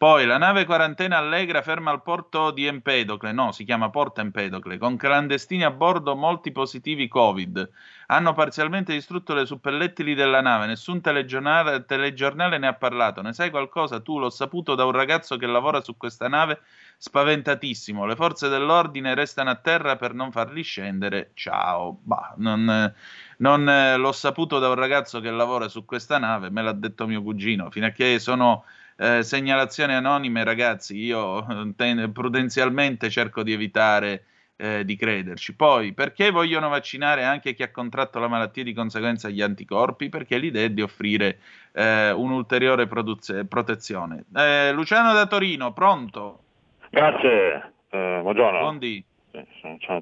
Poi 0.00 0.24
la 0.24 0.38
nave 0.38 0.64
quarantena 0.64 1.18
Allegra 1.18 1.60
ferma 1.60 1.90
al 1.90 2.00
porto 2.00 2.52
di 2.52 2.64
Empedocle, 2.64 3.32
no, 3.32 3.52
si 3.52 3.64
chiama 3.64 3.90
Porto 3.90 4.22
Empedocle, 4.22 4.78
con 4.78 4.96
clandestini 4.96 5.62
a 5.62 5.70
bordo 5.70 6.16
molti 6.16 6.52
positivi 6.52 7.06
Covid. 7.06 7.70
Hanno 8.06 8.32
parzialmente 8.32 8.94
distrutto 8.94 9.34
le 9.34 9.44
suppellettili 9.44 10.14
della 10.14 10.40
nave, 10.40 10.64
nessun 10.64 11.02
telegiornale, 11.02 11.84
telegiornale 11.84 12.56
ne 12.56 12.68
ha 12.68 12.72
parlato. 12.72 13.20
Ne 13.20 13.34
sai 13.34 13.50
qualcosa? 13.50 14.00
Tu 14.00 14.18
l'ho 14.18 14.30
saputo 14.30 14.74
da 14.74 14.86
un 14.86 14.92
ragazzo 14.92 15.36
che 15.36 15.44
lavora 15.44 15.82
su 15.82 15.94
questa 15.98 16.28
nave, 16.28 16.62
spaventatissimo. 16.96 18.06
Le 18.06 18.16
forze 18.16 18.48
dell'ordine 18.48 19.14
restano 19.14 19.50
a 19.50 19.56
terra 19.56 19.96
per 19.96 20.14
non 20.14 20.32
farli 20.32 20.62
scendere. 20.62 21.32
Ciao. 21.34 21.98
Bah, 22.02 22.32
non, 22.38 22.94
non 23.36 23.68
eh, 23.68 23.98
l'ho 23.98 24.12
saputo 24.12 24.58
da 24.58 24.70
un 24.70 24.76
ragazzo 24.76 25.20
che 25.20 25.30
lavora 25.30 25.68
su 25.68 25.84
questa 25.84 26.16
nave, 26.16 26.48
me 26.48 26.62
l'ha 26.62 26.72
detto 26.72 27.06
mio 27.06 27.22
cugino, 27.22 27.68
fino 27.68 27.84
a 27.84 27.90
che 27.90 28.18
sono 28.18 28.64
eh, 29.00 29.22
segnalazioni 29.22 29.94
anonime, 29.94 30.44
ragazzi, 30.44 30.94
io 30.98 31.46
ten- 31.74 32.12
prudenzialmente 32.12 33.08
cerco 33.08 33.42
di 33.42 33.54
evitare 33.54 34.24
eh, 34.56 34.84
di 34.84 34.94
crederci. 34.94 35.56
Poi, 35.56 35.94
perché 35.94 36.30
vogliono 36.30 36.68
vaccinare 36.68 37.24
anche 37.24 37.54
chi 37.54 37.62
ha 37.62 37.70
contratto 37.70 38.18
la 38.18 38.28
malattia 38.28 38.60
e 38.60 38.66
di 38.66 38.74
conseguenza 38.74 39.30
gli 39.30 39.40
anticorpi? 39.40 40.10
Perché 40.10 40.36
l'idea 40.36 40.66
è 40.66 40.70
di 40.70 40.82
offrire 40.82 41.38
eh, 41.72 42.10
un'ulteriore 42.10 42.86
produz- 42.86 43.46
protezione. 43.48 44.24
Eh, 44.36 44.70
Luciano 44.72 45.14
da 45.14 45.26
Torino, 45.26 45.72
pronto? 45.72 46.40
Grazie, 46.90 47.72
eh, 47.88 48.18
buongiorno. 48.20 48.58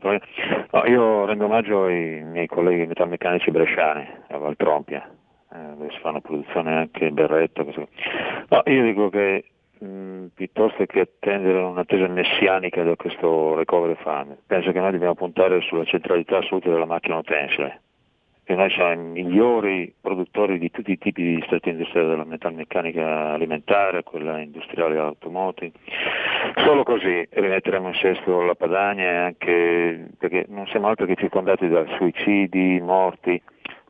Torino. 0.00 0.24
No, 0.72 0.84
io 0.86 1.24
rendo 1.24 1.44
omaggio 1.44 1.84
ai 1.84 2.24
miei 2.24 2.48
colleghi 2.48 2.86
metalmeccanici 2.86 3.52
bresciani 3.52 4.08
a 4.30 4.38
Valtrompia 4.38 5.08
eh, 5.52 5.90
si 5.90 5.98
fanno 6.00 6.20
produzione 6.20 6.76
anche 6.76 7.10
berretto. 7.10 7.64
No, 7.64 8.62
io 8.66 8.82
dico 8.82 9.08
che 9.08 9.44
mh, 9.78 10.26
piuttosto 10.34 10.84
che 10.86 11.00
attendere 11.00 11.58
un'attesa 11.58 12.08
messianica 12.08 12.82
da 12.82 12.96
questo 12.96 13.56
recovery 13.56 13.96
fund, 14.02 14.36
penso 14.46 14.72
che 14.72 14.80
noi 14.80 14.92
dobbiamo 14.92 15.14
puntare 15.14 15.60
sulla 15.62 15.84
centralità 15.84 16.38
assoluta 16.38 16.70
della 16.70 16.86
macchina 16.86 17.16
utensile. 17.16 17.80
Che 18.48 18.54
noi 18.54 18.70
siamo 18.70 18.92
i 18.92 18.96
migliori 18.96 19.94
produttori 20.00 20.58
di 20.58 20.70
tutti 20.70 20.92
i 20.92 20.96
tipi 20.96 21.22
di 21.22 21.34
distretti 21.34 21.68
industriali, 21.68 22.08
dalla 22.08 22.24
metalmeccanica 22.24 23.32
alimentare, 23.32 24.02
quella 24.02 24.40
industriale 24.40 24.96
automotive. 24.96 25.72
Solo 26.56 26.82
così 26.82 27.28
rimetteremo 27.28 27.88
in 27.88 27.94
sesto 27.96 28.40
la 28.40 28.54
Padania, 28.54 29.24
anche 29.26 30.08
perché 30.16 30.46
non 30.48 30.66
siamo 30.68 30.88
altro 30.88 31.04
che 31.04 31.16
circondati 31.16 31.68
da 31.68 31.84
suicidi, 31.98 32.80
morti, 32.80 33.38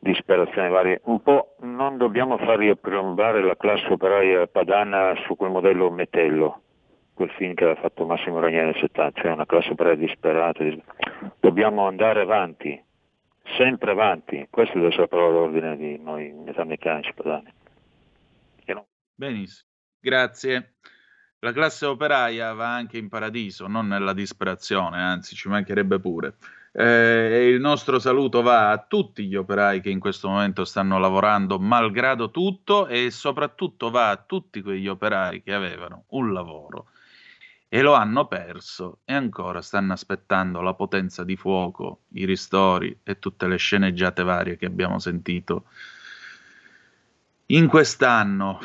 disperazioni 0.01 0.69
varie. 0.69 1.01
Un 1.05 1.23
po' 1.23 1.57
non 1.61 1.97
dobbiamo 1.97 2.39
far 2.39 2.59
ripiombare 2.59 3.43
la 3.43 3.57
classe 3.57 3.87
operaia 3.89 4.47
padana 4.47 5.15
su 5.27 5.37
quel 5.37 5.51
modello 5.51 5.91
Metello, 5.91 6.63
quel 7.15 7.31
film 7.31 7.55
che 7.55 7.65
aveva 7.65 7.81
fatto 7.81 8.07
Massimo 8.07 8.41
Ranieri 8.41 8.67
nel 8.67 8.81
70, 8.81 9.21
cioè 9.21 9.33
una 9.33 9.47
classe 9.47 9.71
operaia 9.71 9.97
disperata. 9.97 10.63
dis- 10.63 10.83
Dobbiamo 11.41 11.87
andare 11.87 12.21
avanti, 12.21 12.81
sempre 13.57 13.91
avanti, 13.91 14.47
questo 14.51 14.75
deve 14.75 14.89
essere 14.89 15.09
però 15.09 15.31
l'ordine 15.31 15.77
di 15.77 15.99
noi 15.99 16.33
metalmeccanici 16.33 17.13
padani. 17.15 17.53
Benissimo, 19.19 19.69
grazie. 19.99 20.75
La 21.41 21.53
classe 21.53 21.87
operaia 21.87 22.53
va 22.53 22.73
anche 22.73 22.99
in 22.99 23.09
paradiso, 23.09 23.67
non 23.67 23.89
nella 23.89 24.13
disperazione, 24.13 25.01
anzi 25.01 25.35
ci 25.35 25.49
mancherebbe 25.49 25.99
pure. 25.99 26.35
Eh, 26.73 27.49
il 27.49 27.61
nostro 27.61 27.99
saluto 27.99 28.43
va 28.43 28.71
a 28.71 28.79
tutti 28.79 29.27
gli 29.27 29.35
operai 29.35 29.81
che 29.81 29.91
in 29.91 29.99
questo 29.99 30.29
momento 30.29 30.65
stanno 30.65 30.99
lavorando 30.99 31.59
malgrado 31.59 32.31
tutto 32.31 32.87
e 32.87 33.11
soprattutto 33.11 33.91
va 33.91 34.11
a 34.11 34.17
tutti 34.17 34.61
quegli 34.61 34.87
operai 34.87 35.43
che 35.43 35.55
avevano 35.55 36.05
un 36.09 36.33
lavoro 36.33 36.89
e 37.69 37.83
lo 37.83 37.93
hanno 37.95 38.27
perso 38.27 39.01
e 39.05 39.13
ancora 39.15 39.61
stanno 39.61 39.93
aspettando 39.93 40.61
la 40.61 40.75
potenza 40.75 41.23
di 41.23 41.37
fuoco, 41.37 42.03
i 42.15 42.25
ristori 42.25 43.01
e 43.03 43.19
tutte 43.19 43.47
le 43.47 43.57
sceneggiate 43.57 44.23
varie 44.23 44.57
che 44.57 44.67
abbiamo 44.67 44.99
sentito 44.99 45.65
in 47.47 47.67
quest'anno. 47.69 48.61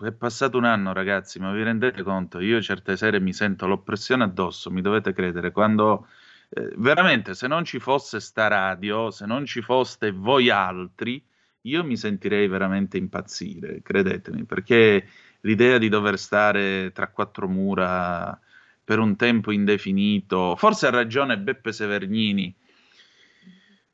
È 0.00 0.10
passato 0.12 0.56
un 0.56 0.64
anno, 0.64 0.92
ragazzi, 0.92 1.38
ma 1.38 1.52
vi 1.52 1.62
rendete 1.62 2.02
conto? 2.02 2.40
Io 2.40 2.60
certe 2.60 2.96
sere 2.96 3.20
mi 3.20 3.32
sento 3.32 3.66
l'oppressione 3.66 4.24
addosso, 4.24 4.70
mi 4.70 4.80
dovete 4.82 5.12
credere, 5.12 5.52
quando 5.52 6.08
eh, 6.54 6.70
veramente 6.76 7.34
se 7.34 7.46
non 7.46 7.64
ci 7.64 7.78
fosse 7.78 8.20
sta 8.20 8.46
radio, 8.46 9.10
se 9.10 9.24
non 9.24 9.46
ci 9.46 9.62
foste 9.62 10.10
voi 10.12 10.50
altri, 10.50 11.24
io 11.62 11.82
mi 11.82 11.96
sentirei 11.96 12.46
veramente 12.46 12.98
impazzire, 12.98 13.80
credetemi, 13.82 14.44
perché 14.44 15.08
l'idea 15.40 15.78
di 15.78 15.88
dover 15.88 16.18
stare 16.18 16.92
tra 16.92 17.08
quattro 17.08 17.48
mura 17.48 18.38
per 18.84 18.98
un 18.98 19.16
tempo 19.16 19.50
indefinito, 19.50 20.54
forse 20.56 20.88
ha 20.88 20.90
ragione 20.90 21.38
Beppe 21.38 21.72
Severnini. 21.72 22.54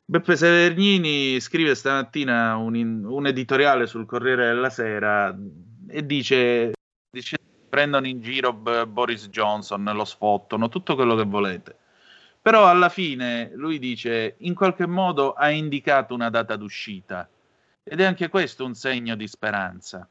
Beppe 0.05 0.37
Severnini 0.37 1.39
scrive 1.39 1.75
stamattina 1.77 2.57
un, 2.57 3.05
un 3.05 3.27
editoriale 3.27 3.87
sul 3.87 4.07
Corriere 4.07 4.47
della 4.47 4.71
Sera 4.71 5.37
e 5.87 6.07
dice, 6.07 6.73
dice 7.11 7.37
prendono 7.69 8.07
in 8.09 8.21
giro 8.21 8.53
Boris 8.53 9.29
Johnson, 9.29 9.85
lo 9.85 10.05
sfottono, 10.05 10.69
tutto 10.69 10.97
quello 10.97 11.15
che 11.15 11.25
volete. 11.25 11.77
Però 12.49 12.67
alla 12.67 12.89
fine 12.89 13.51
lui 13.57 13.79
dice, 13.79 14.37
in 14.39 14.55
qualche 14.55 14.87
modo 14.87 15.35
ha 15.35 15.51
indicato 15.51 16.15
una 16.15 16.31
data 16.31 16.57
d'uscita 16.57 17.29
ed 17.83 18.01
è 18.01 18.05
anche 18.05 18.31
questo 18.31 18.65
un 18.65 18.75
segno 18.75 19.17
di 19.17 19.29
speranza. 19.29 20.09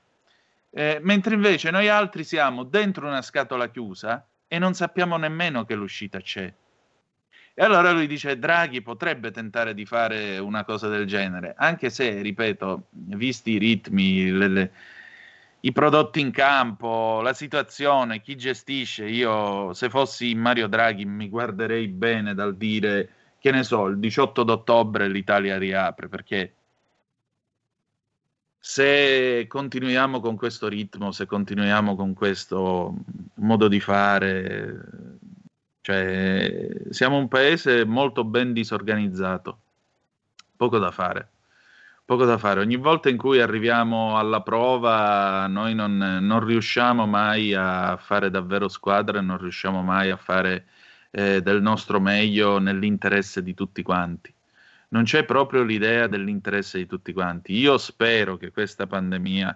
Eh, 0.70 1.00
mentre 1.02 1.34
invece 1.34 1.72
noi 1.72 1.90
altri 1.90 2.24
siamo 2.24 2.62
dentro 2.62 3.08
una 3.08 3.24
scatola 3.24 3.72
chiusa 3.72 4.24
e 4.48 4.60
non 4.60 4.76
sappiamo 4.76 5.18
nemmeno 5.18 5.66
che 5.66 5.74
l'uscita 5.74 6.20
c'è. 6.20 6.54
E 7.56 7.64
allora 7.64 7.90
lui 7.92 8.06
dice: 8.06 8.38
Draghi 8.38 8.84
potrebbe 8.84 9.32
tentare 9.32 9.74
di 9.74 9.88
fare 9.88 10.38
una 10.38 10.64
cosa 10.64 10.88
del 10.90 11.08
genere, 11.08 11.56
anche 11.58 11.90
se, 11.90 12.22
ripeto, 12.22 12.90
visti 12.92 13.54
i 13.54 13.58
ritmi, 13.58 14.30
le- 14.30 14.48
le- 14.48 14.72
i 15.62 15.72
prodotti 15.72 16.20
in 16.20 16.32
campo, 16.32 17.22
la 17.22 17.34
situazione, 17.34 18.22
chi 18.22 18.36
gestisce, 18.36 19.06
io 19.06 19.74
se 19.74 19.90
fossi 19.90 20.36
Mario 20.36 20.68
Draghi 20.68 21.06
mi 21.06 21.30
guarderei 21.30 21.88
bene 21.88 22.34
dal 22.34 22.56
dire 22.56 23.10
che 23.40 23.52
ne 23.52 23.64
so, 23.64 23.88
il 23.88 24.00
18 24.00 24.44
d'ottobre 24.44 25.08
l'Italia 25.08 25.58
riapre, 25.58 26.10
perché 26.10 26.54
se 28.60 29.46
continuiamo 29.48 30.20
con 30.20 30.36
questo 30.36 30.68
ritmo, 30.68 31.12
se 31.12 31.26
continuiamo 31.26 31.96
con 31.96 32.14
questo 32.14 32.94
modo 33.36 33.68
di 33.68 33.80
fare, 33.80 34.76
cioè 35.82 36.68
siamo 36.90 37.18
un 37.18 37.28
paese 37.30 37.86
molto 37.86 38.24
ben 38.26 38.54
disorganizzato, 38.54 39.58
poco 40.56 40.78
da 40.80 40.92
fare. 40.92 41.30
Poco 42.08 42.24
da 42.24 42.38
fare. 42.38 42.62
Ogni 42.62 42.78
volta 42.78 43.10
in 43.10 43.18
cui 43.18 43.42
arriviamo 43.42 44.18
alla 44.18 44.42
prova, 44.42 45.46
noi 45.48 45.76
non, 45.76 45.98
non 46.22 46.40
riusciamo 46.46 47.06
mai 47.06 47.54
a 47.54 47.98
fare 47.98 48.30
davvero 48.30 48.70
squadra, 48.70 49.20
non 49.20 49.38
riusciamo 49.38 49.82
mai 49.82 50.10
a 50.10 50.16
fare 50.16 50.68
eh, 51.12 51.42
del 51.42 51.62
nostro 51.62 52.00
meglio 52.00 52.60
nell'interesse 52.60 53.44
di 53.44 53.54
tutti 53.54 53.84
quanti 53.84 54.34
non 54.90 55.04
c'è 55.04 55.26
proprio 55.26 55.64
l'idea 55.64 56.08
dell'interesse 56.08 56.78
di 56.78 56.86
tutti 56.86 57.12
quanti. 57.12 57.54
Io 57.54 57.78
spero 57.78 58.38
che 58.38 58.52
questa 58.52 58.88
pandemia 58.88 59.54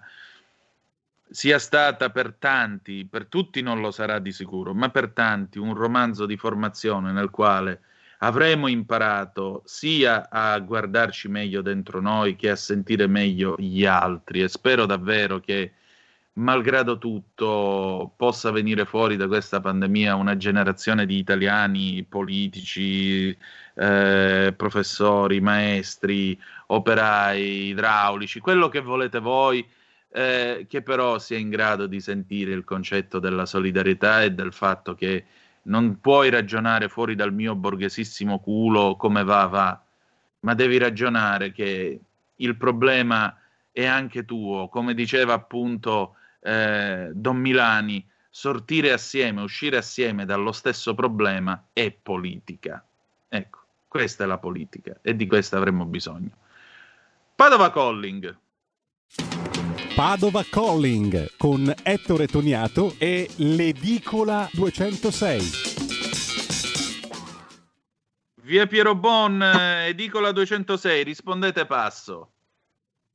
sia 1.30 1.58
stata 1.58 2.10
per 2.10 2.34
tanti, 2.34 3.08
per 3.10 3.28
tutti 3.28 3.62
non 3.62 3.80
lo 3.80 3.92
sarà 3.92 4.20
di 4.20 4.34
sicuro, 4.34 4.74
ma 4.74 4.90
per 4.90 5.12
tanti 5.12 5.58
un 5.58 5.74
romanzo 5.74 6.26
di 6.26 6.36
formazione 6.36 7.14
nel 7.14 7.30
quale 7.30 7.82
avremo 8.24 8.68
imparato 8.68 9.62
sia 9.66 10.30
a 10.30 10.58
guardarci 10.60 11.28
meglio 11.28 11.62
dentro 11.62 12.02
noi 12.02 12.36
che 12.36 12.50
a 12.50 12.56
sentire 12.56 13.08
meglio 13.08 13.56
gli 13.58 13.86
altri 13.86 14.42
e 14.42 14.48
spero 14.48 14.86
davvero 14.86 15.40
che 15.40 15.74
malgrado 16.34 16.98
tutto 16.98 18.14
possa 18.16 18.52
venire 18.52 18.86
fuori 18.86 19.18
da 19.18 19.28
questa 19.28 19.60
pandemia 19.60 20.16
una 20.16 20.38
generazione 20.38 21.06
di 21.06 21.18
italiani 21.18 22.06
politici, 22.08 23.36
eh, 23.76 24.54
professori, 24.56 25.42
maestri, 25.42 26.40
operai, 26.68 27.70
idraulici, 27.70 28.40
quello 28.40 28.70
che 28.70 28.80
volete 28.82 29.20
voi, 29.20 29.68
eh, 30.14 30.66
che 30.70 30.82
però 30.82 31.20
sia 31.20 31.38
in 31.38 31.50
grado 31.50 31.88
di 31.88 32.00
sentire 32.00 32.54
il 32.54 32.64
concetto 32.64 33.20
della 33.20 33.46
solidarietà 33.46 34.24
e 34.24 34.32
del 34.32 34.54
fatto 34.54 34.96
che 34.96 35.26
non 35.64 36.00
puoi 36.00 36.30
ragionare 36.30 36.90
fuori 36.90 37.16
dal 37.16 37.34
mio 37.34 37.56
borghesissimo 37.56 38.40
culo 38.40 38.96
come 38.96 39.24
va 39.24 39.46
va, 39.46 39.84
ma 40.40 40.54
devi 40.54 40.78
ragionare 40.78 41.52
che 41.52 42.00
il 42.36 42.56
problema 42.56 43.38
è 43.72 43.86
anche 43.86 44.26
tuo, 44.26 44.68
come 44.68 44.94
diceva 44.94 45.34
appunto 45.34 46.16
eh, 46.42 47.12
Don 47.14 47.38
Milani, 47.38 48.06
sortire 48.30 48.92
assieme, 48.92 49.42
uscire 49.42 49.78
assieme 49.78 50.26
dallo 50.26 50.52
stesso 50.52 50.96
problema 50.96 51.68
è 51.74 51.92
politica. 51.92 52.84
Ecco, 53.28 53.60
questa 53.88 54.24
è 54.24 54.28
la 54.28 54.38
politica 54.38 54.98
e 55.02 55.16
di 55.16 55.28
questa 55.28 55.58
avremmo 55.58 55.86
bisogno. 55.86 56.32
Padova 57.36 57.72
Calling. 57.72 58.38
Padova 59.96 60.44
Calling 60.50 61.36
con 61.38 61.72
Ettore 61.84 62.26
Toniato 62.26 62.96
e 62.98 63.30
l'Edicola 63.36 64.50
206. 64.54 65.42
Via 68.44 68.68
Piero 68.68 68.96
Bon, 68.96 69.42
eh, 69.42 69.88
Edicola 69.90 70.32
206, 70.32 71.04
rispondete 71.04 71.66
passo. 71.66 72.32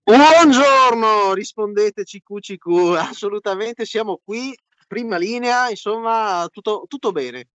Buongiorno, 0.02 1.32
rispondeteci 1.32 2.22
QCQ, 2.22 2.66
assolutamente 3.08 3.86
siamo 3.86 4.20
qui, 4.22 4.54
prima 4.86 5.16
linea, 5.16 5.70
insomma, 5.70 6.46
tutto, 6.52 6.84
tutto 6.86 7.10
bene. 7.10 7.48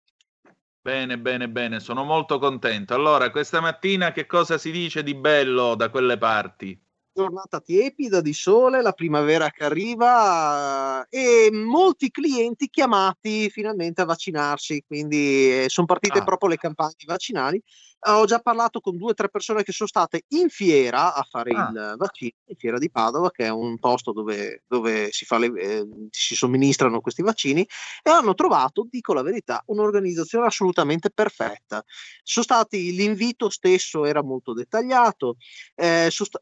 Bene, 0.80 1.18
bene, 1.18 1.46
bene, 1.46 1.78
sono 1.78 2.04
molto 2.04 2.38
contento. 2.38 2.94
Allora, 2.94 3.30
questa 3.30 3.60
mattina 3.60 4.12
che 4.12 4.24
cosa 4.24 4.56
si 4.56 4.70
dice 4.70 5.02
di 5.02 5.14
bello 5.14 5.74
da 5.74 5.90
quelle 5.90 6.16
parti? 6.16 6.88
Giornata 7.22 7.60
tiepida 7.60 8.20
di 8.20 8.32
sole, 8.32 8.82
la 8.82 8.92
primavera 8.92 9.50
che 9.50 9.64
arriva 9.64 11.04
eh, 11.08 11.46
e 11.46 11.50
molti 11.52 12.10
clienti 12.10 12.68
chiamati 12.70 13.50
finalmente 13.50 14.00
a 14.02 14.06
vaccinarsi, 14.06 14.84
quindi 14.86 15.64
sono 15.68 15.86
partite 15.86 16.18
Ah. 16.20 16.24
proprio 16.24 16.48
le 16.50 16.56
campagne 16.56 17.04
vaccinali. 17.06 17.62
Ho 18.04 18.24
già 18.24 18.38
parlato 18.38 18.80
con 18.80 18.96
due 18.96 19.10
o 19.10 19.14
tre 19.14 19.28
persone 19.28 19.62
che 19.62 19.72
sono 19.72 19.86
state 19.86 20.22
in 20.28 20.48
fiera 20.48 21.12
a 21.14 21.22
fare 21.28 21.50
Ah. 21.50 21.68
il 21.68 21.94
vaccino, 21.98 22.32
in 22.46 22.56
fiera 22.56 22.78
di 22.78 22.90
Padova, 22.90 23.30
che 23.30 23.44
è 23.44 23.50
un 23.50 23.78
posto 23.78 24.12
dove, 24.12 24.62
dove 24.66 25.10
si, 25.12 25.26
fa 25.26 25.36
le- 25.36 25.52
eh, 25.60 25.86
si 26.08 26.34
somministrano 26.34 27.02
questi 27.02 27.20
vaccini, 27.20 27.60
e 28.02 28.08
hanno 28.10 28.32
trovato, 28.32 28.86
dico 28.90 29.12
la 29.12 29.20
verità, 29.20 29.62
un'organizzazione 29.66 30.46
assolutamente 30.46 31.10
perfetta. 31.10 31.84
Sono 32.22 32.44
stati, 32.46 32.94
l'invito 32.94 33.50
stesso 33.50 34.06
era 34.06 34.22
molto 34.22 34.54
dettagliato, 34.54 35.36
eh, 35.74 36.08
sono 36.10 36.28
sta- 36.28 36.40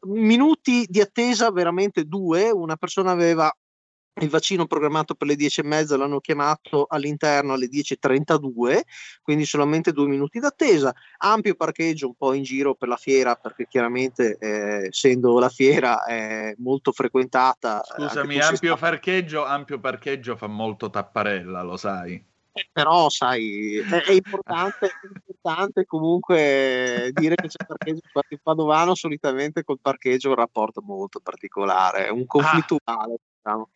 minuti 0.69 0.85
di 0.87 1.01
attesa 1.01 1.51
veramente 1.51 2.05
due, 2.05 2.51
una 2.51 2.75
persona 2.75 3.11
aveva 3.11 3.51
il 4.21 4.29
vaccino 4.29 4.67
programmato 4.67 5.15
per 5.15 5.27
le 5.27 5.35
10 5.35 5.61
e 5.61 5.63
mezza, 5.63 5.95
l'hanno 5.95 6.19
chiamato 6.19 6.85
all'interno 6.89 7.53
alle 7.53 7.67
10.32, 7.67 8.81
quindi 9.21 9.45
solamente 9.45 9.93
due 9.93 10.07
minuti 10.07 10.39
d'attesa, 10.39 10.93
ampio 11.19 11.55
parcheggio 11.55 12.07
un 12.07 12.15
po' 12.15 12.33
in 12.33 12.43
giro 12.43 12.75
per 12.75 12.89
la 12.89 12.97
fiera, 12.97 13.35
perché 13.35 13.65
chiaramente 13.69 14.37
eh, 14.37 14.87
essendo 14.87 15.39
la 15.39 15.47
fiera 15.47 16.03
è 16.03 16.53
molto 16.57 16.91
frequentata. 16.91 17.81
eh, 17.81 17.93
Scusami, 17.95 18.39
ampio 18.41 18.75
parcheggio, 18.75 19.45
ampio 19.45 19.79
parcheggio 19.79 20.35
fa 20.35 20.47
molto 20.47 20.89
tapparella, 20.89 21.61
lo 21.61 21.77
sai. 21.77 22.28
Però 22.71 23.09
sai, 23.09 23.79
è, 23.79 24.03
è 24.03 24.11
importante, 24.11 24.87
è 24.87 25.07
importante 25.07 25.85
comunque 25.85 27.11
dire 27.13 27.35
che 27.35 27.47
c'è 27.47 27.65
parcheggio 27.65 28.01
il 28.29 28.39
padovano 28.41 28.95
solitamente 28.95 29.63
col 29.63 29.79
parcheggio 29.81 30.29
un 30.29 30.35
rapporto 30.35 30.81
molto 30.81 31.19
particolare, 31.19 32.07
è 32.07 32.09
un 32.09 32.25
conflittuale. 32.25 33.17
Diciamo. 33.35 33.69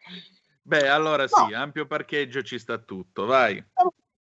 Beh, 0.62 0.88
allora 0.88 1.28
sì, 1.28 1.54
ampio 1.54 1.86
parcheggio 1.86 2.42
ci 2.42 2.58
sta 2.58 2.78
tutto, 2.78 3.26
vai. 3.26 3.64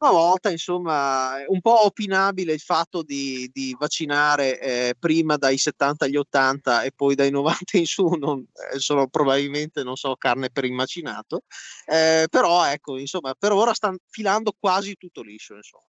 Una 0.06 0.14
volta, 0.14 0.52
insomma, 0.52 1.38
un 1.48 1.62
po' 1.62 1.84
opinabile 1.84 2.54
il 2.54 2.60
fatto 2.60 3.02
di, 3.02 3.50
di 3.52 3.76
vaccinare 3.80 4.60
eh, 4.60 4.96
prima 5.00 5.36
dai 5.36 5.58
70 5.58 6.06
agli 6.06 6.16
80 6.16 6.84
e 6.84 6.92
poi 6.96 7.16
dai 7.16 7.32
90 7.32 7.78
in 7.80 7.88
su, 7.88 8.10
non, 8.10 8.46
eh, 8.72 8.78
sono 8.78 9.08
probabilmente, 9.08 9.82
non 9.82 9.96
so, 9.96 10.16
carne 10.16 10.52
per 10.52 10.66
immacinato, 10.66 11.42
eh, 11.88 12.28
però 12.30 12.68
ecco, 12.68 13.00
insomma, 13.00 13.34
per 13.34 13.52
ora 13.52 13.74
stanno 13.74 13.98
filando 14.08 14.54
quasi 14.60 14.94
tutto 14.94 15.24
liscio, 15.24 15.56
insomma. 15.56 15.86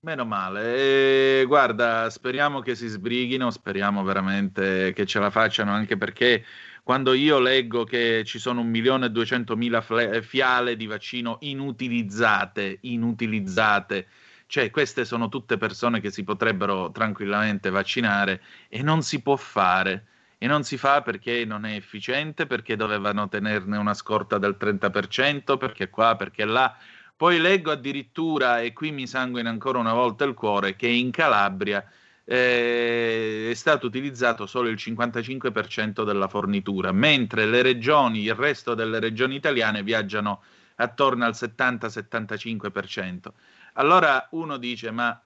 Meno 0.00 0.26
male, 0.26 1.40
e 1.40 1.44
guarda, 1.46 2.10
speriamo 2.10 2.60
che 2.60 2.74
si 2.74 2.88
sbrighino, 2.88 3.50
speriamo 3.50 4.02
veramente 4.02 4.92
che 4.92 5.06
ce 5.06 5.18
la 5.18 5.30
facciano, 5.30 5.72
anche 5.72 5.96
perché 5.96 6.44
quando 6.84 7.14
io 7.14 7.38
leggo 7.38 7.84
che 7.84 8.24
ci 8.26 8.38
sono 8.38 8.60
un 8.60 8.68
milione 8.68 9.06
e 9.06 9.10
duecentomila 9.10 9.80
fiale 10.20 10.76
di 10.76 10.84
vaccino 10.84 11.38
inutilizzate, 11.40 12.76
inutilizzate, 12.82 14.06
cioè 14.46 14.70
queste 14.70 15.06
sono 15.06 15.30
tutte 15.30 15.56
persone 15.56 16.00
che 16.00 16.10
si 16.10 16.24
potrebbero 16.24 16.90
tranquillamente 16.92 17.70
vaccinare 17.70 18.42
e 18.68 18.82
non 18.82 19.02
si 19.02 19.22
può 19.22 19.34
fare. 19.36 20.08
E 20.36 20.46
non 20.46 20.62
si 20.62 20.76
fa 20.76 21.00
perché 21.00 21.46
non 21.46 21.64
è 21.64 21.74
efficiente, 21.74 22.44
perché 22.44 22.76
dovevano 22.76 23.30
tenerne 23.30 23.78
una 23.78 23.94
scorta 23.94 24.36
del 24.36 24.58
30%, 24.60 25.56
perché 25.56 25.88
qua, 25.88 26.16
perché 26.16 26.44
là. 26.44 26.76
Poi 27.16 27.40
leggo 27.40 27.70
addirittura, 27.70 28.60
e 28.60 28.74
qui 28.74 28.92
mi 28.92 29.06
sanguina 29.06 29.48
ancora 29.48 29.78
una 29.78 29.94
volta 29.94 30.24
il 30.24 30.34
cuore, 30.34 30.76
che 30.76 30.88
in 30.88 31.10
Calabria 31.10 31.82
eh, 32.24 33.48
è 33.50 33.54
stato 33.54 33.86
utilizzato 33.86 34.46
solo 34.46 34.68
il 34.68 34.76
55% 34.78 36.04
della 36.04 36.28
fornitura, 36.28 36.92
mentre 36.92 37.46
le 37.46 37.62
regioni, 37.62 38.22
il 38.22 38.34
resto 38.34 38.74
delle 38.74 38.98
regioni 38.98 39.36
italiane 39.36 39.82
viaggiano 39.82 40.42
attorno 40.76 41.24
al 41.24 41.32
70-75%. 41.32 43.28
Allora 43.74 44.28
uno 44.32 44.56
dice, 44.56 44.90
ma 44.90 45.20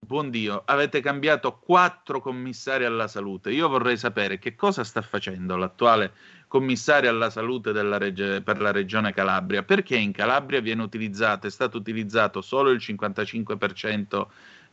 buon 0.00 0.30
Dio, 0.30 0.62
avete 0.64 1.00
cambiato 1.00 1.58
quattro 1.58 2.20
commissari 2.20 2.84
alla 2.84 3.08
salute. 3.08 3.50
Io 3.50 3.68
vorrei 3.68 3.96
sapere 3.96 4.38
che 4.38 4.54
cosa 4.54 4.84
sta 4.84 5.02
facendo 5.02 5.56
l'attuale 5.56 6.12
commissario 6.46 7.10
alla 7.10 7.30
salute 7.30 7.72
reg- 7.72 8.42
per 8.42 8.60
la 8.60 8.70
regione 8.70 9.12
Calabria, 9.12 9.62
perché 9.64 9.96
in 9.96 10.12
Calabria 10.12 10.60
viene 10.60 10.82
utilizzato, 10.82 11.46
è 11.46 11.50
stato 11.50 11.76
utilizzato 11.76 12.40
solo 12.40 12.70
il 12.70 12.78
55% 12.78 14.26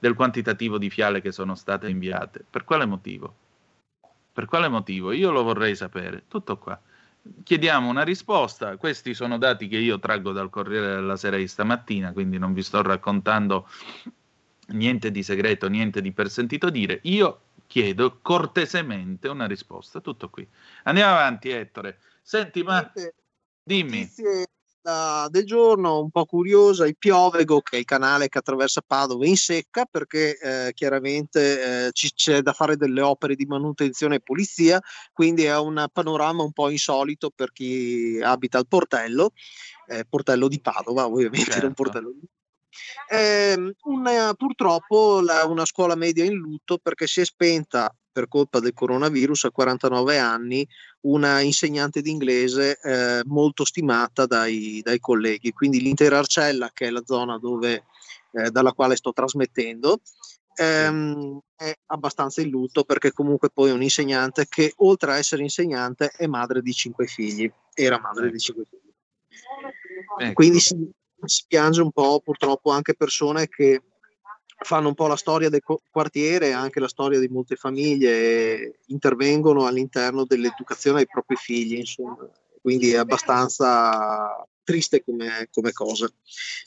del 0.05 0.13
quantitativo 0.13 0.77
di 0.77 0.91
fiale 0.91 1.19
che 1.19 1.31
sono 1.31 1.55
state 1.55 1.89
inviate. 1.89 2.45
Per 2.47 2.63
quale 2.63 2.85
motivo? 2.85 3.33
Per 4.31 4.45
quale 4.45 4.67
motivo? 4.67 5.11
Io 5.11 5.31
lo 5.31 5.41
vorrei 5.41 5.75
sapere. 5.75 6.25
Tutto 6.27 6.59
qua. 6.59 6.79
Chiediamo 7.41 7.89
una 7.89 8.03
risposta. 8.03 8.77
Questi 8.77 9.15
sono 9.15 9.39
dati 9.39 9.67
che 9.67 9.77
io 9.77 9.97
traggo 9.97 10.31
dal 10.31 10.51
Corriere 10.51 10.93
della 10.93 11.15
Sera 11.15 11.37
di 11.37 11.47
stamattina, 11.47 12.11
quindi 12.11 12.37
non 12.37 12.53
vi 12.53 12.61
sto 12.61 12.83
raccontando 12.83 13.67
niente 14.67 15.09
di 15.09 15.23
segreto, 15.23 15.67
niente 15.69 16.01
di 16.01 16.11
per 16.11 16.29
sentito 16.29 16.69
dire. 16.69 16.99
Io 17.03 17.39
chiedo 17.65 18.19
cortesemente 18.21 19.27
una 19.27 19.47
risposta. 19.47 20.01
Tutto 20.01 20.29
qui. 20.29 20.47
Andiamo 20.83 21.13
avanti, 21.13 21.49
Ettore. 21.49 21.97
Senti, 22.21 22.61
ma 22.61 22.91
dimmi. 23.63 24.07
Da, 24.85 25.27
del 25.31 25.45
giorno, 25.45 25.99
un 25.99 26.11
po' 26.11 26.25
curiosa, 26.25 26.85
il 26.85 26.95
Piovego, 26.95 27.59
che 27.61 27.77
è 27.77 27.79
il 27.79 27.85
canale 27.85 28.27
che 28.27 28.37
attraversa 28.37 28.83
Padova, 28.85 29.25
in 29.25 29.35
secca 29.35 29.85
perché 29.85 30.37
eh, 30.37 30.73
chiaramente 30.75 31.87
eh, 31.87 31.91
ci, 31.91 32.13
c'è 32.13 32.41
da 32.43 32.53
fare 32.53 32.77
delle 32.77 33.01
opere 33.01 33.33
di 33.33 33.45
manutenzione 33.45 34.17
e 34.17 34.21
pulizia, 34.21 34.79
quindi 35.11 35.45
è 35.45 35.57
un 35.57 35.87
panorama 35.91 36.43
un 36.43 36.51
po' 36.51 36.69
insolito 36.69 37.31
per 37.33 37.51
chi 37.51 38.19
abita 38.21 38.59
al 38.59 38.67
Portello, 38.67 39.31
eh, 39.87 40.05
Portello 40.07 40.47
di 40.47 40.61
Padova, 40.61 41.07
ovviamente, 41.07 41.49
certo. 41.49 41.65
non 41.65 41.73
Portello 41.73 42.11
di 42.11 42.27
eh, 43.09 43.73
una, 43.83 44.33
purtroppo 44.33 45.21
la, 45.21 45.45
una 45.45 45.65
scuola 45.65 45.95
media 45.95 46.25
in 46.25 46.35
lutto 46.35 46.77
perché 46.77 47.07
si 47.07 47.21
è 47.21 47.25
spenta 47.25 47.91
per 48.15 48.29
colpa 48.29 48.61
del 48.61 48.73
coronavirus 48.73 49.43
a 49.43 49.51
49 49.51 50.17
anni 50.17 50.65
una 51.01 51.41
insegnante 51.41 52.01
di 52.01 52.11
inglese 52.11 52.79
eh, 52.81 53.21
molto 53.25 53.65
stimata 53.65 54.25
dai, 54.25 54.79
dai, 54.81 54.99
colleghi. 54.99 55.51
Quindi 55.51 55.81
l'intera 55.81 56.19
Arcella, 56.19 56.71
che 56.73 56.87
è 56.87 56.89
la 56.91 57.03
zona 57.03 57.37
dove, 57.37 57.83
eh, 58.31 58.51
dalla 58.51 58.71
quale 58.71 58.95
sto 58.95 59.11
trasmettendo, 59.11 59.99
ehm, 60.55 61.39
è 61.57 61.73
abbastanza 61.87 62.39
in 62.39 62.51
lutto 62.51 62.85
perché 62.85 63.11
comunque 63.11 63.49
poi 63.49 63.71
è 63.71 63.73
un 63.73 63.83
insegnante 63.83 64.45
che 64.47 64.71
oltre 64.77 65.11
a 65.11 65.17
essere 65.17 65.41
insegnante 65.41 66.07
è 66.15 66.25
madre 66.25 66.61
di 66.61 66.71
cinque 66.71 67.07
figli, 67.07 67.51
era 67.73 67.99
madre 67.99 68.31
di 68.31 68.39
cinque 68.39 68.63
figli. 68.69 68.93
Ecco. 70.19 70.33
Quindi 70.33 70.61
si, 70.61 70.89
si 71.25 71.43
piange 71.49 71.81
un 71.81 71.91
po' 71.91 72.21
purtroppo 72.21 72.71
anche 72.71 72.95
persone 72.95 73.49
che 73.49 73.81
fanno 74.65 74.87
un 74.87 74.95
po' 74.95 75.05
la 75.05 75.15
storia 75.15 75.49
del 75.49 75.61
quartiere, 75.91 76.51
anche 76.51 76.79
la 76.79 76.87
storia 76.87 77.19
di 77.19 77.27
molte 77.27 77.55
famiglie, 77.55 78.09
e 78.09 78.79
intervengono 78.87 79.67
all'interno 79.67 80.25
dell'educazione 80.25 80.97
dei 80.97 81.07
propri 81.07 81.35
figli, 81.35 81.77
insomma. 81.77 82.27
Quindi 82.61 82.91
è 82.91 82.97
abbastanza 82.97 84.43
triste 84.63 85.03
come, 85.03 85.47
come 85.53 85.71
cosa. 85.71 86.09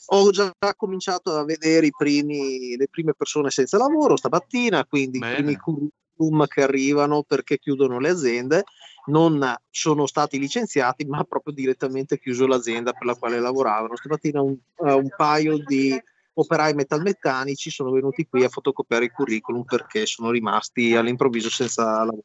Ho 0.07 0.29
già 0.31 0.53
cominciato 0.77 1.35
a 1.35 1.43
vedere 1.43 1.89
primi, 1.95 2.77
le 2.77 2.87
prime 2.87 3.13
persone 3.13 3.49
senza 3.49 3.77
lavoro 3.77 4.15
stamattina, 4.15 4.85
quindi 4.85 5.19
Bene. 5.19 5.33
i 5.33 5.35
primi 5.35 5.57
curriculum 5.57 6.47
che 6.47 6.63
arrivano 6.63 7.23
perché 7.23 7.59
chiudono 7.59 7.99
le 7.99 8.09
aziende 8.09 8.63
non 9.07 9.55
sono 9.69 10.05
stati 10.05 10.39
licenziati, 10.39 11.03
ma 11.03 11.23
proprio 11.25 11.53
direttamente 11.53 12.17
chiuso 12.17 12.47
l'azienda 12.47 12.93
per 12.93 13.05
la 13.05 13.15
quale 13.15 13.39
lavoravano. 13.39 13.97
Stamattina 13.97 14.41
un, 14.41 14.55
uh, 14.77 14.97
un 14.97 15.09
paio 15.17 15.57
di 15.57 16.01
operai 16.39 16.73
metalmeccanici 16.73 17.69
sono 17.69 17.91
venuti 17.91 18.25
qui 18.27 18.43
a 18.43 18.49
fotocopiare 18.49 19.05
il 19.05 19.11
curriculum 19.11 19.63
perché 19.63 20.05
sono 20.05 20.31
rimasti 20.31 20.95
all'improvviso 20.95 21.49
senza 21.49 22.03
lavoro. 22.03 22.23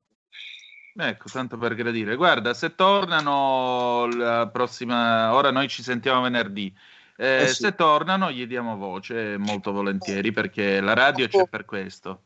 Ecco, 0.97 1.29
tanto 1.29 1.59
per 1.59 1.75
gradire. 1.75 2.15
Guarda, 2.15 2.55
se 2.55 2.77
tornano 2.77 4.07
la 4.15 4.49
prossima, 4.49 5.35
ora 5.35 5.51
noi 5.51 5.69
ci 5.69 5.83
sentiamo 5.83 6.23
venerdì. 6.23 6.73
Eh, 7.17 7.43
eh 7.43 7.47
sì. 7.49 7.63
Se 7.63 7.75
tornano, 7.75 8.31
gli 8.31 8.47
diamo 8.47 8.77
voce 8.77 9.37
molto 9.37 9.73
volentieri 9.73 10.31
perché 10.31 10.81
la 10.81 10.95
radio 10.95 11.27
c'è 11.27 11.49
per 11.49 11.65
questo. 11.65 12.23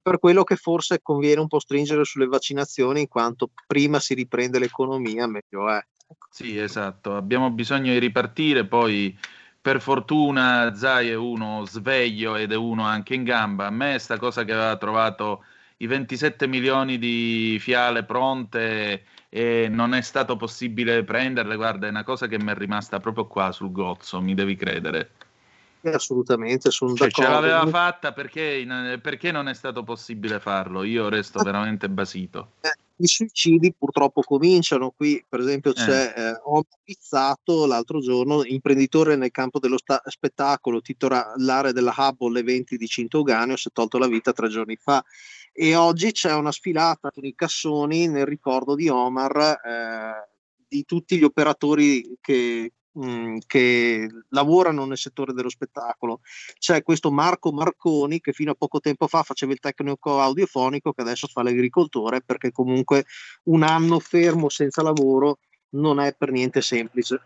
Per 0.00 0.18
quello 0.18 0.44
che 0.44 0.56
forse 0.56 1.00
conviene 1.02 1.42
un 1.42 1.48
po' 1.48 1.58
stringere 1.58 2.04
sulle 2.04 2.26
vaccinazioni, 2.26 3.00
in 3.00 3.08
quanto 3.08 3.50
prima 3.66 4.00
si 4.00 4.14
riprende 4.14 4.58
l'economia, 4.58 5.26
meglio 5.26 5.68
è. 5.68 5.84
Sì, 6.30 6.56
esatto. 6.56 7.14
Abbiamo 7.14 7.50
bisogno 7.50 7.92
di 7.92 7.98
ripartire, 7.98 8.66
poi 8.66 9.16
per 9.60 9.80
fortuna 9.80 10.74
Zai 10.74 11.10
è 11.10 11.14
uno 11.14 11.64
sveglio 11.66 12.36
ed 12.36 12.52
è 12.52 12.56
uno 12.56 12.84
anche 12.84 13.14
in 13.14 13.24
gamba. 13.24 13.66
A 13.66 13.70
me 13.70 13.98
sta 13.98 14.18
cosa 14.18 14.44
che 14.44 14.52
aveva 14.52 14.76
trovato 14.76 15.44
i 15.78 15.86
27 15.86 16.46
milioni 16.46 16.98
di 16.98 17.58
fiale 17.60 18.04
pronte 18.04 19.04
e 19.28 19.68
non 19.70 19.94
è 19.94 20.00
stato 20.00 20.36
possibile 20.36 21.04
prenderle, 21.04 21.56
guarda, 21.56 21.86
è 21.86 21.90
una 21.90 22.04
cosa 22.04 22.26
che 22.26 22.38
mi 22.38 22.50
è 22.50 22.54
rimasta 22.54 23.00
proprio 23.00 23.26
qua 23.26 23.52
sul 23.52 23.70
gozzo, 23.70 24.20
mi 24.20 24.34
devi 24.34 24.56
credere. 24.56 25.10
Assolutamente, 25.82 26.70
sono 26.70 26.94
cioè, 26.94 27.08
d'accordo. 27.08 27.30
Ce 27.30 27.40
l'aveva 27.40 27.66
fatta 27.66 28.12
perché, 28.12 28.98
perché, 29.00 29.30
non 29.30 29.48
è 29.48 29.54
stato 29.54 29.82
possibile 29.82 30.40
farlo? 30.40 30.82
Io 30.82 31.08
resto 31.08 31.42
veramente 31.42 31.88
basito. 31.88 32.52
Eh, 32.60 32.74
i 33.00 33.06
suicidi 33.06 33.74
purtroppo 33.76 34.22
cominciano. 34.22 34.92
Qui, 34.96 35.24
per 35.28 35.40
esempio, 35.40 35.72
c'è 35.72 36.12
eh. 36.14 36.20
Eh, 36.20 36.40
Omar 36.44 36.64
Pizzato 36.82 37.66
l'altro 37.66 38.00
giorno, 38.00 38.44
imprenditore 38.44 39.16
nel 39.16 39.30
campo 39.30 39.58
dello 39.58 39.78
sta- 39.78 40.02
spettacolo, 40.04 40.80
titolare 40.80 41.72
della 41.72 41.94
Hubble 41.96 42.40
Eventi 42.40 42.76
di 42.76 42.86
Cintoganeo, 42.86 43.56
si 43.56 43.68
è 43.68 43.72
tolto 43.72 43.98
la 43.98 44.06
vita 44.06 44.32
tre 44.32 44.48
giorni 44.48 44.76
fa. 44.76 45.02
E 45.52 45.74
oggi 45.74 46.12
c'è 46.12 46.32
una 46.34 46.52
sfilata 46.52 47.10
con 47.10 47.24
i 47.24 47.34
cassoni 47.34 48.08
nel 48.08 48.26
ricordo 48.26 48.74
di 48.74 48.88
Omar, 48.88 49.36
eh, 49.36 50.28
di 50.68 50.84
tutti 50.84 51.18
gli 51.18 51.24
operatori 51.24 52.16
che, 52.20 52.72
Che 52.92 54.08
lavorano 54.30 54.84
nel 54.84 54.98
settore 54.98 55.32
dello 55.32 55.48
spettacolo. 55.48 56.20
C'è 56.58 56.82
questo 56.82 57.12
Marco 57.12 57.52
Marconi 57.52 58.20
che 58.20 58.32
fino 58.32 58.50
a 58.50 58.56
poco 58.56 58.80
tempo 58.80 59.06
fa 59.06 59.22
faceva 59.22 59.52
il 59.52 59.60
tecnico 59.60 60.20
audiofonico 60.20 60.92
che 60.92 61.02
adesso 61.02 61.28
fa 61.28 61.42
l'agricoltore 61.42 62.20
perché 62.20 62.50
comunque 62.50 63.04
un 63.44 63.62
anno 63.62 64.00
fermo 64.00 64.48
senza 64.48 64.82
lavoro 64.82 65.38
non 65.70 66.00
è 66.00 66.14
per 66.16 66.32
niente 66.32 66.60
semplice. 66.62 67.20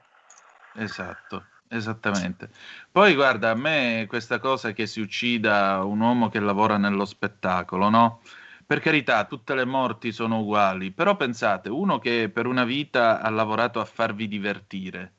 Esatto. 0.74 1.47
Esattamente. 1.66 2.51
Poi 2.93 3.15
guarda, 3.15 3.51
a 3.51 3.55
me 3.55 4.05
questa 4.07 4.39
cosa 4.39 4.73
che 4.73 4.86
si 4.86 5.01
uccida 5.01 5.82
un 5.82 5.99
uomo 5.99 6.28
che 6.28 6.39
lavora 6.39 6.77
nello 6.77 7.05
spettacolo, 7.05 7.89
no? 7.89 8.20
Per 8.65 8.81
carità, 8.81 9.24
tutte 9.24 9.55
le 9.55 9.65
morti 9.65 10.12
sono 10.12 10.41
uguali, 10.41 10.93
però 10.93 11.16
pensate, 11.16 11.70
uno 11.70 11.99
che 11.99 12.31
per 12.32 12.47
una 12.47 12.65
vita 12.65 13.20
ha 13.20 13.28
lavorato 13.31 13.81
a 13.81 13.85
farvi 13.85 14.28
divertire, 14.28 15.15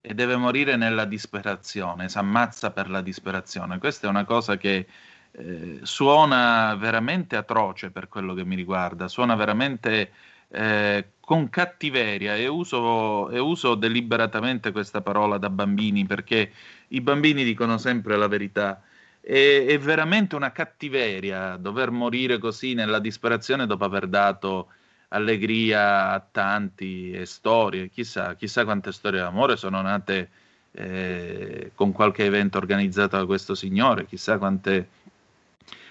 e 0.00 0.14
deve 0.14 0.36
morire 0.36 0.76
nella 0.76 1.04
disperazione, 1.04 2.08
si 2.08 2.18
ammazza 2.18 2.70
per 2.70 2.88
la 2.88 3.02
disperazione. 3.02 3.78
Questa 3.78 4.06
è 4.06 4.10
una 4.10 4.24
cosa 4.24 4.56
che 4.56 4.86
eh, 5.32 5.80
suona 5.82 6.74
veramente 6.76 7.36
atroce 7.36 7.90
per 7.90 8.08
quello 8.08 8.34
che 8.34 8.44
mi 8.44 8.56
riguarda, 8.56 9.08
suona 9.08 9.34
veramente 9.34 10.12
eh, 10.48 11.10
con 11.20 11.48
cattiveria 11.48 12.34
e 12.36 12.48
uso, 12.48 13.30
e 13.30 13.38
uso 13.38 13.74
deliberatamente 13.74 14.72
questa 14.72 15.00
parola 15.00 15.38
da 15.38 15.50
bambini 15.50 16.06
perché 16.06 16.52
i 16.88 17.00
bambini 17.00 17.44
dicono 17.44 17.78
sempre 17.78 18.16
la 18.16 18.26
verità. 18.26 18.82
È, 19.20 19.64
è 19.66 19.78
veramente 19.78 20.34
una 20.34 20.50
cattiveria 20.50 21.56
dover 21.56 21.90
morire 21.90 22.38
così 22.38 22.74
nella 22.74 22.98
disperazione 22.98 23.66
dopo 23.66 23.84
aver 23.84 24.06
dato 24.08 24.68
allegria 25.10 26.10
a 26.10 26.20
tanti 26.20 27.12
e 27.12 27.26
storie, 27.26 27.88
chissà, 27.88 28.34
chissà 28.34 28.64
quante 28.64 28.92
storie 28.92 29.20
d'amore 29.20 29.56
sono 29.56 29.80
nate 29.80 30.30
eh, 30.72 31.72
con 31.74 31.92
qualche 31.92 32.24
evento 32.24 32.58
organizzato 32.58 33.16
da 33.16 33.26
questo 33.26 33.54
signore, 33.54 34.06
chissà 34.06 34.38
quante, 34.38 34.88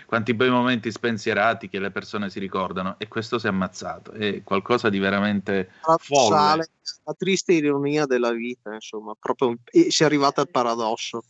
quanti 0.06 0.34
bei 0.34 0.50
momenti 0.50 0.92
spensierati 0.92 1.68
che 1.68 1.80
le 1.80 1.92
persone 1.92 2.30
si 2.30 2.40
ricordano. 2.40 2.96
E 2.98 3.08
questo 3.08 3.40
si 3.40 3.48
è 3.48 3.50
ammazzato, 3.50 4.12
è 4.12 4.42
qualcosa 4.44 4.90
di 4.90 5.00
veramente 5.00 5.72
folle. 6.00 6.70
La 7.04 7.14
triste 7.18 7.54
ironia 7.54 8.06
della 8.06 8.32
vita, 8.32 8.74
insomma, 8.74 9.14
proprio 9.20 9.58
si 9.90 10.04
è 10.04 10.06
arrivata 10.06 10.42
al 10.42 10.50
paradosso. 10.50 11.24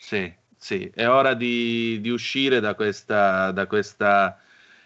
Sì, 0.00 0.32
sì, 0.56 0.90
è 0.94 1.08
ora 1.08 1.34
di, 1.34 1.98
di 2.00 2.10
uscire 2.10 2.60
da 2.60 2.74
questa, 2.74 3.50
da 3.50 3.66
questa 3.66 4.38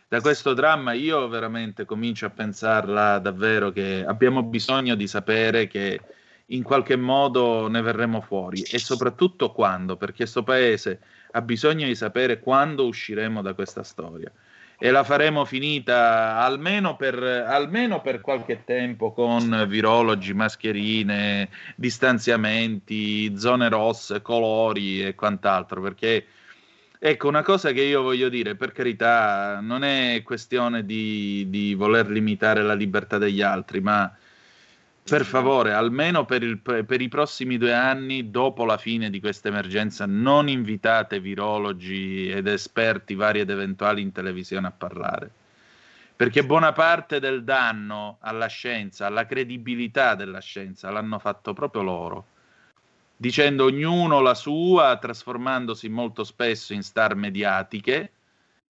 da 0.08 0.22
questo 0.22 0.54
dramma 0.54 0.94
io 0.94 1.28
veramente 1.28 1.84
comincio 1.84 2.24
a 2.24 2.30
pensarla 2.30 3.18
davvero 3.18 3.70
che 3.70 4.02
abbiamo 4.06 4.42
bisogno 4.42 4.94
di 4.94 5.06
sapere 5.06 5.66
che 5.66 6.00
in 6.46 6.62
qualche 6.62 6.96
modo 6.96 7.68
ne 7.68 7.82
verremo 7.82 8.22
fuori 8.22 8.62
e 8.62 8.78
soprattutto 8.78 9.52
quando, 9.52 9.96
perché 9.96 10.16
questo 10.22 10.42
paese 10.42 11.00
ha 11.32 11.42
bisogno 11.42 11.86
di 11.86 11.94
sapere 11.94 12.40
quando 12.40 12.86
usciremo 12.86 13.42
da 13.42 13.52
questa 13.52 13.82
storia. 13.82 14.32
E 14.80 14.90
la 14.90 15.04
faremo 15.04 15.44
finita 15.44 16.36
almeno 16.36 16.96
per, 16.96 17.20
almeno 17.22 18.00
per 18.00 18.20
qualche 18.22 18.62
tempo 18.64 19.12
con 19.12 19.66
virologi, 19.68 20.32
mascherine, 20.32 21.50
distanziamenti, 21.74 23.36
zone 23.36 23.68
rosse, 23.68 24.22
colori 24.22 25.04
e 25.04 25.14
quant'altro, 25.14 25.82
perché 25.82 26.24
ecco 26.98 27.28
una 27.28 27.42
cosa 27.42 27.72
che 27.72 27.82
io 27.82 28.02
voglio 28.02 28.28
dire, 28.28 28.54
per 28.54 28.72
carità, 28.72 29.60
non 29.60 29.84
è 29.84 30.22
questione 30.24 30.84
di, 30.84 31.46
di 31.48 31.74
voler 31.74 32.08
limitare 32.08 32.62
la 32.62 32.74
libertà 32.74 33.18
degli 33.18 33.42
altri, 33.42 33.80
ma 33.80 34.14
per 35.08 35.24
favore, 35.24 35.72
almeno 35.72 36.24
per, 36.26 36.42
il, 36.42 36.58
per, 36.58 37.00
i 37.00 37.08
prossimi 37.08 37.56
due 37.56 37.72
anni, 37.72 38.30
dopo 38.30 38.64
la 38.64 38.76
fine 38.76 39.08
di 39.08 39.20
questa 39.20 39.48
emergenza, 39.48 40.04
non 40.06 40.48
invitate 40.48 41.18
virologi 41.18 42.28
ed 42.28 42.46
esperti 42.46 43.14
vari 43.14 43.40
ed 43.40 43.48
eventuali 43.48 44.02
in 44.02 44.12
televisione 44.12 44.66
a 44.66 44.72
parlare. 44.72 45.30
Perché 46.14 46.44
buona 46.44 46.72
parte 46.72 47.20
del 47.20 47.42
danno 47.44 48.18
alla 48.20 48.48
scienza, 48.48 49.06
alla 49.06 49.24
credibilità 49.24 50.14
della 50.14 50.40
scienza, 50.40 50.90
l'hanno 50.90 51.18
fatto 51.18 51.54
proprio 51.54 51.82
loro, 51.82 52.26
dicendo 53.18 53.64
ognuno 53.64 54.20
la 54.20 54.34
sua, 54.34 54.96
trasformandosi 54.96 55.88
molto 55.88 56.22
spesso 56.22 56.72
in 56.72 56.82
star 56.82 57.16
mediatiche 57.16 58.12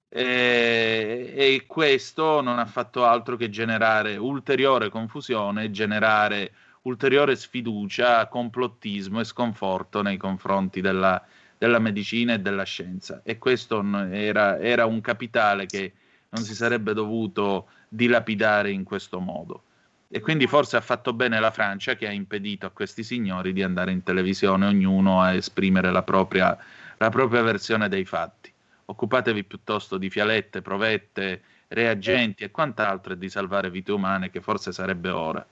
e, 0.09 1.35
e, 1.37 1.65
questo 1.67 2.41
non 2.41 2.59
ha 2.59 2.65
fatto 2.65 3.05
altro 3.05 3.37
che 3.37 3.51
generare 3.51 4.17
ulteriore 4.17 4.89
confusione, 4.89 5.71
generare 5.71 6.53
ulteriore 6.83 7.37
sfiducia, 7.37 8.27
complottismo 8.27 9.21
e 9.21 9.25
sconforto 9.25 10.01
nei 10.01 10.17
confronti 10.17 10.81
della, 10.81 11.23
della 11.59 11.79
medicina 11.79 12.33
e 12.33 12.41
della 12.41 12.63
scienza. 12.63 13.21
E 13.23 13.37
questo 13.37 13.85
era, 14.11 14.59
era 14.59 14.87
un 14.87 15.03
capitale 15.03 15.67
che 15.67 15.93
non 16.31 16.43
si 16.43 16.55
sarebbe 16.55 16.95
dovuto 16.95 17.69
dilapidare 17.89 18.71
in 18.71 18.85
questo 18.85 19.21
modo. 19.21 19.65
E 20.11 20.21
quindi 20.21 20.47
forse 20.47 20.77
ha 20.79 20.81
fatto 20.81 21.13
bene 21.13 21.39
la 21.39 21.51
Francia 21.51 21.95
che 21.95 22.07
ha 22.07 22.13
impedito 22.13 22.65
a 22.65 22.71
questi 22.71 23.03
signori 23.03 23.53
di 23.53 23.63
andare 23.63 23.93
in 23.93 24.03
televisione, 24.03 24.67
ognuno 24.67 25.21
a 25.21 25.35
esprimere 25.35 25.91
la 25.91 26.03
propria, 26.03 26.57
la 26.97 27.11
propria 27.11 27.43
versione 27.43 27.89
dei 27.89 28.07
fatti. 28.07 28.51
Occupatevi 28.87 29.45
piuttosto 29.45 29.99
di 29.99 30.09
fialette, 30.09 30.63
provette, 30.63 31.43
reagenti 31.69 32.43
e 32.43 32.51
quant'altro 32.51 33.13
e 33.13 33.19
di 33.19 33.29
salvare 33.29 33.71
vite 33.71 33.93
umane, 33.93 34.31
che 34.31 34.41
forse 34.41 34.73
sarebbe 34.73 35.11
ora. 35.11 35.47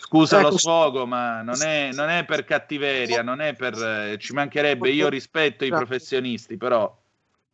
Scusa 0.00 0.40
ecco, 0.40 0.50
lo 0.50 0.58
sfogo, 0.58 1.06
ma 1.06 1.40
non 1.40 1.62
è, 1.62 1.90
non 1.94 2.10
è, 2.10 2.26
per 2.26 2.44
cattiveria, 2.44 3.22
non 3.22 3.40
è 3.40 3.54
per... 3.54 3.74
Eh, 3.74 4.18
ci 4.18 4.34
mancherebbe, 4.34 4.90
io 4.90 5.08
rispetto 5.08 5.64
i 5.64 5.70
professionisti, 5.70 6.58
però... 6.58 6.94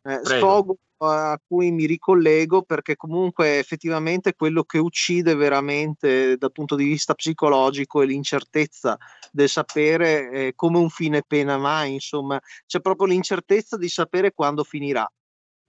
Eh, 0.03 0.19
sfogo 0.23 0.77
a 0.97 1.39
cui 1.45 1.71
mi 1.71 1.85
ricollego 1.85 2.63
perché 2.63 2.95
comunque 2.95 3.57
effettivamente 3.59 4.33
quello 4.33 4.63
che 4.63 4.77
uccide 4.77 5.35
veramente 5.35 6.37
dal 6.37 6.51
punto 6.51 6.75
di 6.75 6.85
vista 6.85 7.13
psicologico 7.13 8.01
è 8.01 8.05
l'incertezza 8.05 8.97
del 9.31 9.49
sapere 9.49 10.31
eh, 10.31 10.53
come 10.55 10.77
un 10.79 10.89
fine 10.89 11.23
pena 11.25 11.57
mai, 11.57 11.93
insomma, 11.93 12.39
c'è 12.65 12.79
proprio 12.79 13.07
l'incertezza 13.07 13.77
di 13.77 13.89
sapere 13.89 14.31
quando 14.31 14.63
finirà. 14.63 15.09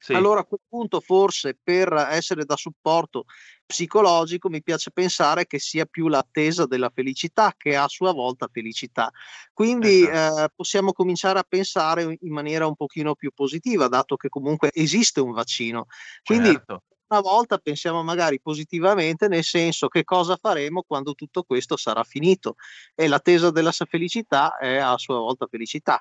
Sì. 0.06 0.12
Allora 0.12 0.38
a 0.38 0.44
quel 0.44 0.60
punto 0.68 1.00
forse 1.00 1.58
per 1.60 1.92
essere 2.10 2.44
da 2.44 2.54
supporto 2.54 3.24
psicologico 3.66 4.48
mi 4.48 4.62
piace 4.62 4.92
pensare 4.92 5.48
che 5.48 5.58
sia 5.58 5.84
più 5.84 6.06
l'attesa 6.06 6.64
della 6.64 6.92
felicità 6.94 7.52
che 7.56 7.74
a 7.74 7.88
sua 7.88 8.12
volta 8.12 8.48
felicità. 8.48 9.10
Quindi 9.52 10.02
esatto. 10.02 10.44
eh, 10.44 10.48
possiamo 10.54 10.92
cominciare 10.92 11.40
a 11.40 11.44
pensare 11.48 12.16
in 12.20 12.32
maniera 12.32 12.68
un 12.68 12.76
pochino 12.76 13.16
più 13.16 13.32
positiva, 13.34 13.88
dato 13.88 14.14
che 14.14 14.28
comunque 14.28 14.70
esiste 14.72 15.18
un 15.18 15.32
vaccino. 15.32 15.86
Quindi 16.22 16.52
certo. 16.52 16.84
una 17.08 17.20
volta 17.20 17.58
pensiamo 17.58 18.04
magari 18.04 18.40
positivamente 18.40 19.26
nel 19.26 19.42
senso 19.42 19.88
che 19.88 20.04
cosa 20.04 20.38
faremo 20.40 20.84
quando 20.86 21.14
tutto 21.14 21.42
questo 21.42 21.76
sarà 21.76 22.04
finito 22.04 22.54
e 22.94 23.08
l'attesa 23.08 23.50
della 23.50 23.72
felicità 23.72 24.56
è 24.56 24.76
a 24.76 24.96
sua 24.98 25.18
volta 25.18 25.48
felicità. 25.50 26.00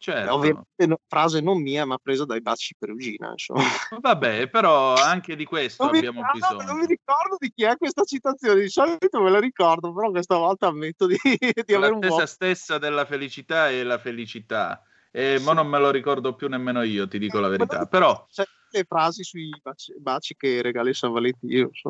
Certo. 0.00 0.32
Ovviamente 0.32 0.86
no, 0.86 1.00
frase 1.08 1.40
non 1.40 1.60
mia, 1.60 1.84
ma 1.84 1.98
presa 1.98 2.24
dai 2.24 2.40
baci 2.40 2.74
perugina. 2.78 3.32
Insomma. 3.32 3.64
Vabbè, 4.00 4.48
però 4.48 4.94
anche 4.94 5.34
di 5.34 5.44
questo 5.44 5.84
non 5.84 5.96
abbiamo 5.96 6.20
mi, 6.20 6.28
bisogno. 6.32 6.62
Non 6.62 6.78
mi 6.78 6.86
ricordo 6.86 7.36
di 7.38 7.52
chi 7.52 7.64
è 7.64 7.76
questa 7.76 8.04
citazione, 8.04 8.60
di 8.60 8.68
solito 8.68 9.20
me 9.20 9.30
la 9.30 9.40
ricordo, 9.40 9.92
però 9.92 10.10
questa 10.10 10.36
volta 10.36 10.68
ammetto 10.68 11.06
di, 11.06 11.18
di 11.66 11.74
avere 11.74 11.94
un 11.94 12.00
L'attesa 12.00 12.26
stessa 12.26 12.78
della 12.78 13.04
felicità 13.04 13.68
è 13.68 13.82
la 13.82 13.98
felicità. 13.98 14.82
E 15.10 15.38
sì. 15.38 15.44
ma 15.44 15.52
non 15.52 15.66
me 15.66 15.80
lo 15.80 15.90
ricordo 15.90 16.34
più 16.36 16.48
nemmeno 16.48 16.82
io, 16.82 17.08
ti 17.08 17.18
dico 17.18 17.40
la 17.40 17.48
verità. 17.48 17.86
Però... 17.86 18.26
C'è 18.30 18.44
le 18.70 18.84
frasi 18.84 19.24
sui 19.24 19.50
baci, 19.60 19.94
baci 19.98 20.36
che 20.36 20.62
regala 20.62 20.92
San 20.92 21.10
Valentino. 21.10 21.70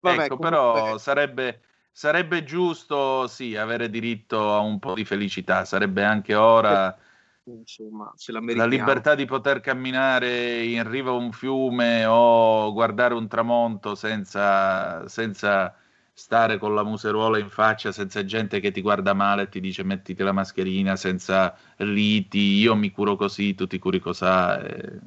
Vabbè, 0.00 0.24
ecco, 0.24 0.36
comunque... 0.36 0.38
però 0.38 0.98
sarebbe 0.98 1.60
sarebbe 1.96 2.42
giusto, 2.42 3.28
sì, 3.28 3.54
avere 3.54 3.88
diritto 3.88 4.52
a 4.52 4.58
un 4.58 4.80
po' 4.80 4.94
di 4.94 5.04
felicità, 5.04 5.64
sarebbe 5.64 6.02
anche 6.02 6.34
ora 6.34 6.98
Insomma, 7.46 8.12
la, 8.54 8.64
libertà 8.64 9.14
di 9.14 9.26
poter 9.26 9.60
camminare 9.60 10.64
in 10.64 10.88
riva 10.88 11.10
a 11.10 11.14
un 11.14 11.30
fiume 11.30 12.04
o 12.04 12.72
guardare 12.72 13.14
un 13.14 13.28
tramonto 13.28 13.94
senza, 13.94 15.06
senza 15.08 15.76
stare 16.12 16.58
con 16.58 16.74
la 16.74 16.82
museruola 16.82 17.38
in 17.38 17.48
faccia, 17.50 17.92
senza 17.92 18.24
gente 18.24 18.58
che 18.58 18.72
ti 18.72 18.80
guarda 18.80 19.12
male 19.12 19.42
e 19.42 19.48
ti 19.50 19.60
dice 19.60 19.84
mettiti 19.84 20.22
la 20.22 20.32
mascherina, 20.32 20.96
senza 20.96 21.54
liti, 21.76 22.58
io 22.58 22.74
mi 22.74 22.90
curo 22.90 23.14
così, 23.14 23.54
tu 23.54 23.68
ti 23.68 23.78
curi 23.78 24.00
cos'ha. 24.00 24.60
E... 24.60 24.98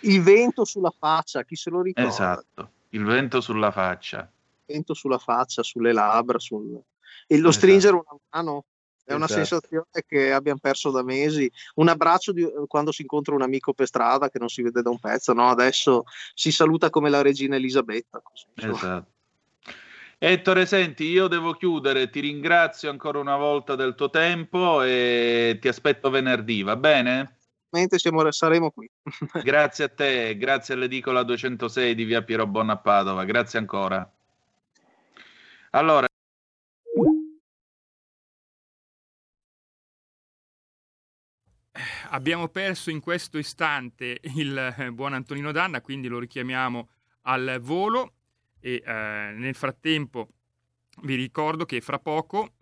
Il 0.00 0.20
vento 0.20 0.64
sulla 0.66 0.92
faccia, 0.96 1.42
chi 1.44 1.56
se 1.56 1.70
lo 1.70 1.80
ricorda? 1.80 2.10
Esatto, 2.10 2.70
il 2.90 3.04
vento 3.04 3.40
sulla 3.40 3.70
faccia 3.70 4.28
vento 4.64 4.94
sulla 4.94 5.18
faccia, 5.18 5.62
sulle 5.62 5.92
labbra, 5.92 6.38
sul... 6.38 6.80
e 7.26 7.38
lo 7.38 7.48
esatto. 7.48 7.52
stringere 7.52 7.94
una 7.94 8.18
mano 8.30 8.64
è 9.04 9.14
una 9.14 9.24
esatto. 9.24 9.44
sensazione 9.44 10.04
che 10.06 10.32
abbiamo 10.32 10.60
perso 10.60 10.90
da 10.90 11.02
mesi. 11.02 11.50
Un 11.74 11.88
abbraccio 11.88 12.32
di, 12.32 12.46
quando 12.66 12.92
si 12.92 13.02
incontra 13.02 13.34
un 13.34 13.42
amico 13.42 13.72
per 13.74 13.86
strada 13.86 14.30
che 14.30 14.38
non 14.38 14.48
si 14.48 14.62
vede 14.62 14.82
da 14.82 14.90
un 14.90 14.98
pezzo, 14.98 15.32
no? 15.32 15.48
adesso 15.48 16.04
si 16.34 16.52
saluta 16.52 16.90
come 16.90 17.10
la 17.10 17.22
regina 17.22 17.56
Elisabetta. 17.56 18.22
Così, 18.22 18.46
esatto. 18.54 19.10
Ettore, 20.18 20.66
senti, 20.66 21.06
io 21.06 21.26
devo 21.26 21.54
chiudere, 21.54 22.08
ti 22.08 22.20
ringrazio 22.20 22.90
ancora 22.90 23.18
una 23.18 23.36
volta 23.36 23.74
del 23.74 23.96
tuo 23.96 24.08
tempo 24.08 24.80
e 24.82 25.58
ti 25.60 25.66
aspetto 25.66 26.10
venerdì, 26.10 26.62
va 26.62 26.76
bene? 26.76 27.38
Siamo, 27.96 28.30
saremo 28.30 28.70
qui. 28.70 28.88
grazie 29.42 29.84
a 29.84 29.88
te, 29.88 30.36
grazie 30.36 30.74
all'edicola 30.74 31.24
206 31.24 31.94
di 31.96 32.04
via 32.04 32.22
Piero 32.22 32.46
Bonna 32.46 32.74
a 32.74 32.78
Padova, 32.78 33.24
grazie 33.24 33.58
ancora. 33.58 34.08
Allora, 35.74 36.06
abbiamo 42.10 42.48
perso 42.48 42.90
in 42.90 43.00
questo 43.00 43.38
istante 43.38 44.20
il 44.36 44.74
eh, 44.78 44.92
buon 44.92 45.14
Antonino 45.14 45.50
Danna, 45.50 45.80
quindi 45.80 46.08
lo 46.08 46.18
richiamiamo 46.18 46.90
al 47.22 47.58
volo 47.62 48.16
e 48.60 48.82
eh, 48.84 48.92
nel 49.34 49.54
frattempo 49.54 50.28
vi 51.04 51.14
ricordo 51.14 51.64
che 51.64 51.80
fra 51.80 51.98
poco 51.98 52.56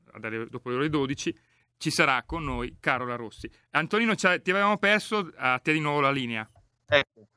dopo 0.49 0.71
le 0.71 0.77
ore 0.77 0.89
12, 0.89 1.37
ci 1.79 1.91
sarà 1.91 2.23
con 2.23 2.45
noi 2.45 2.77
Carola 2.79 3.17
Rossi. 3.17 3.51
Antonino, 3.71 4.15
ti 4.15 4.27
avevamo 4.27 4.79
perso, 4.79 5.33
a 5.37 5.59
te 5.59 5.73
di 5.73 5.81
nuovo 5.81 6.01
la 6.01 6.11
linea. 6.11 6.49
Ecco. 6.87 7.29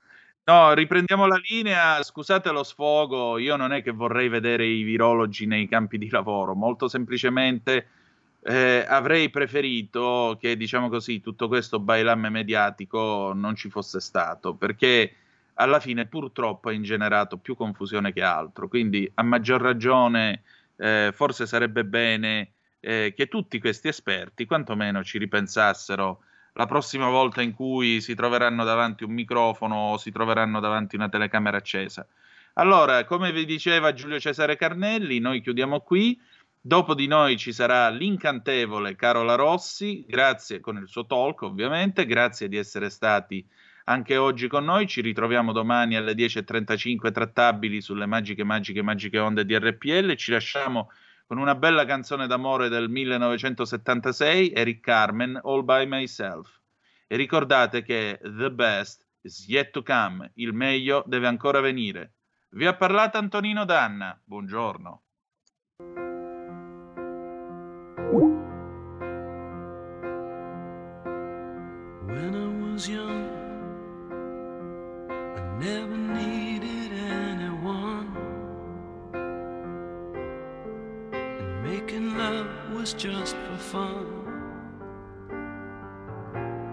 No, 0.46 0.74
riprendiamo 0.74 1.26
la 1.26 1.40
linea. 1.50 2.04
Scusate 2.04 2.52
lo 2.52 2.64
sfogo, 2.64 3.38
io 3.38 3.56
non 3.56 3.72
è 3.72 3.82
che 3.82 3.92
vorrei 3.92 4.28
vedere 4.28 4.66
i 4.66 4.84
virologi 4.84 5.46
nei 5.46 5.68
campi 5.70 5.98
di 5.98 6.10
lavoro, 6.10 6.54
molto 6.54 6.90
semplicemente 6.90 7.88
eh, 8.42 8.86
avrei 8.86 9.30
preferito 9.30 10.38
che, 10.40 10.58
diciamo 10.58 10.90
così, 10.90 11.22
tutto 11.22 11.48
questo 11.48 11.80
bailamme 11.80 12.30
mediatico 12.30 13.32
non 13.34 13.56
ci 13.56 13.70
fosse 13.70 14.02
stato, 14.02 14.54
perché 14.56 15.16
alla 15.56 15.80
fine 15.80 16.08
purtroppo 16.08 16.68
ha 16.68 16.74
ingenerato 16.74 17.38
più 17.38 17.56
confusione 17.56 18.12
che 18.12 18.22
altro. 18.22 18.68
Quindi, 18.68 19.10
a 19.16 19.24
maggior 19.24 19.62
ragione, 19.62 20.44
eh, 20.76 21.12
forse 21.14 21.46
sarebbe 21.46 21.86
bene 21.86 22.54
eh, 22.82 23.14
che 23.16 23.28
tutti 23.28 23.60
questi 23.60 23.88
esperti, 23.88 24.46
quantomeno, 24.46 25.04
ci 25.06 25.18
ripensassero 25.20 26.20
la 26.54 26.66
prossima 26.66 27.10
volta 27.10 27.42
in 27.42 27.54
cui 27.54 28.02
si 28.02 28.16
troveranno 28.16 28.64
davanti 28.64 29.04
un 29.04 29.12
microfono 29.12 29.76
o 29.76 29.98
si 29.98 30.12
troveranno 30.12 30.60
davanti 30.60 30.96
una 30.96 31.10
telecamera 31.10 31.58
accesa. 31.58 32.08
Allora, 32.54 33.04
come 33.06 33.32
vi 33.32 33.46
diceva 33.46 33.94
Giulio 33.94 34.20
Cesare 34.20 34.56
Carnelli, 34.56 35.20
noi 35.20 35.42
chiudiamo 35.42 35.80
qui. 35.82 36.20
Dopo 36.66 36.94
di 36.94 37.08
noi 37.08 37.38
ci 37.38 37.52
sarà 37.52 37.90
l'incantevole 37.90 38.96
Carola 38.96 39.36
Rossi, 39.36 40.06
grazie 40.08 40.62
con 40.62 40.78
il 40.78 40.88
suo 40.88 41.06
talk 41.06 41.42
ovviamente, 41.42 42.06
grazie 42.06 42.48
di 42.48 42.56
essere 42.56 42.90
stati 42.90 43.46
anche 43.86 44.16
oggi 44.16 44.48
con 44.48 44.64
noi, 44.64 44.88
ci 44.88 45.02
ritroviamo 45.02 45.52
domani 45.52 45.98
alle 45.98 46.14
10.35 46.14 47.12
trattabili 47.12 47.82
sulle 47.82 48.06
magiche, 48.06 48.46
magiche, 48.46 48.82
magiche 48.82 49.20
onde 49.20 49.46
di 49.46 49.58
RPL, 49.58 50.16
ci 50.16 50.32
lasciamo 50.32 50.90
con 51.26 51.38
una 51.38 51.56
bella 51.56 51.86
canzone 51.86 52.28
d'amore 52.28 52.70
del 52.70 52.90
1976, 52.90 54.52
Eric 54.52 54.80
Carmen, 54.82 55.40
All 55.44 55.64
By 55.64 55.86
Myself. 55.86 56.62
E 57.08 57.16
ricordate 57.16 57.84
che 57.84 58.20
the 58.22 58.52
best 58.52 59.06
is 59.22 59.48
yet 59.48 59.72
to 59.72 59.84
come, 59.84 60.32
il 60.36 60.54
meglio 60.54 61.04
deve 61.08 61.28
ancora 61.28 61.60
venire. 61.60 62.14
Vi 62.50 62.66
ha 62.66 62.76
parlato 62.76 63.18
Antonino 63.18 63.66
Danna, 63.66 64.20
buongiorno. 64.24 65.02
When 72.06 72.36
I 72.36 72.46
was 72.62 72.88
young, 72.88 73.13
was 82.84 82.94
just 82.96 83.38
for 83.38 83.58
fun. 83.58 84.06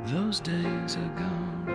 Those 0.06 0.40
days 0.40 0.96
are 0.96 1.12
gone. 1.22 1.66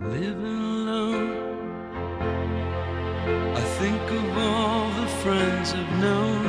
Living 0.00 0.60
alone, 0.78 1.32
I 3.54 3.64
think 3.78 4.02
of 4.20 4.38
all 4.38 4.88
the 5.02 5.08
friends 5.22 5.74
I've 5.74 5.94
known. 6.04 6.44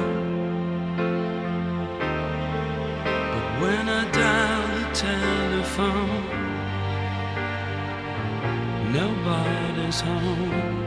But 3.34 3.47
when 3.61 3.89
I 3.99 4.03
dial 4.11 4.68
the 4.80 4.85
telephone, 4.95 6.26
nobody's 8.93 9.99
home. 9.99 10.86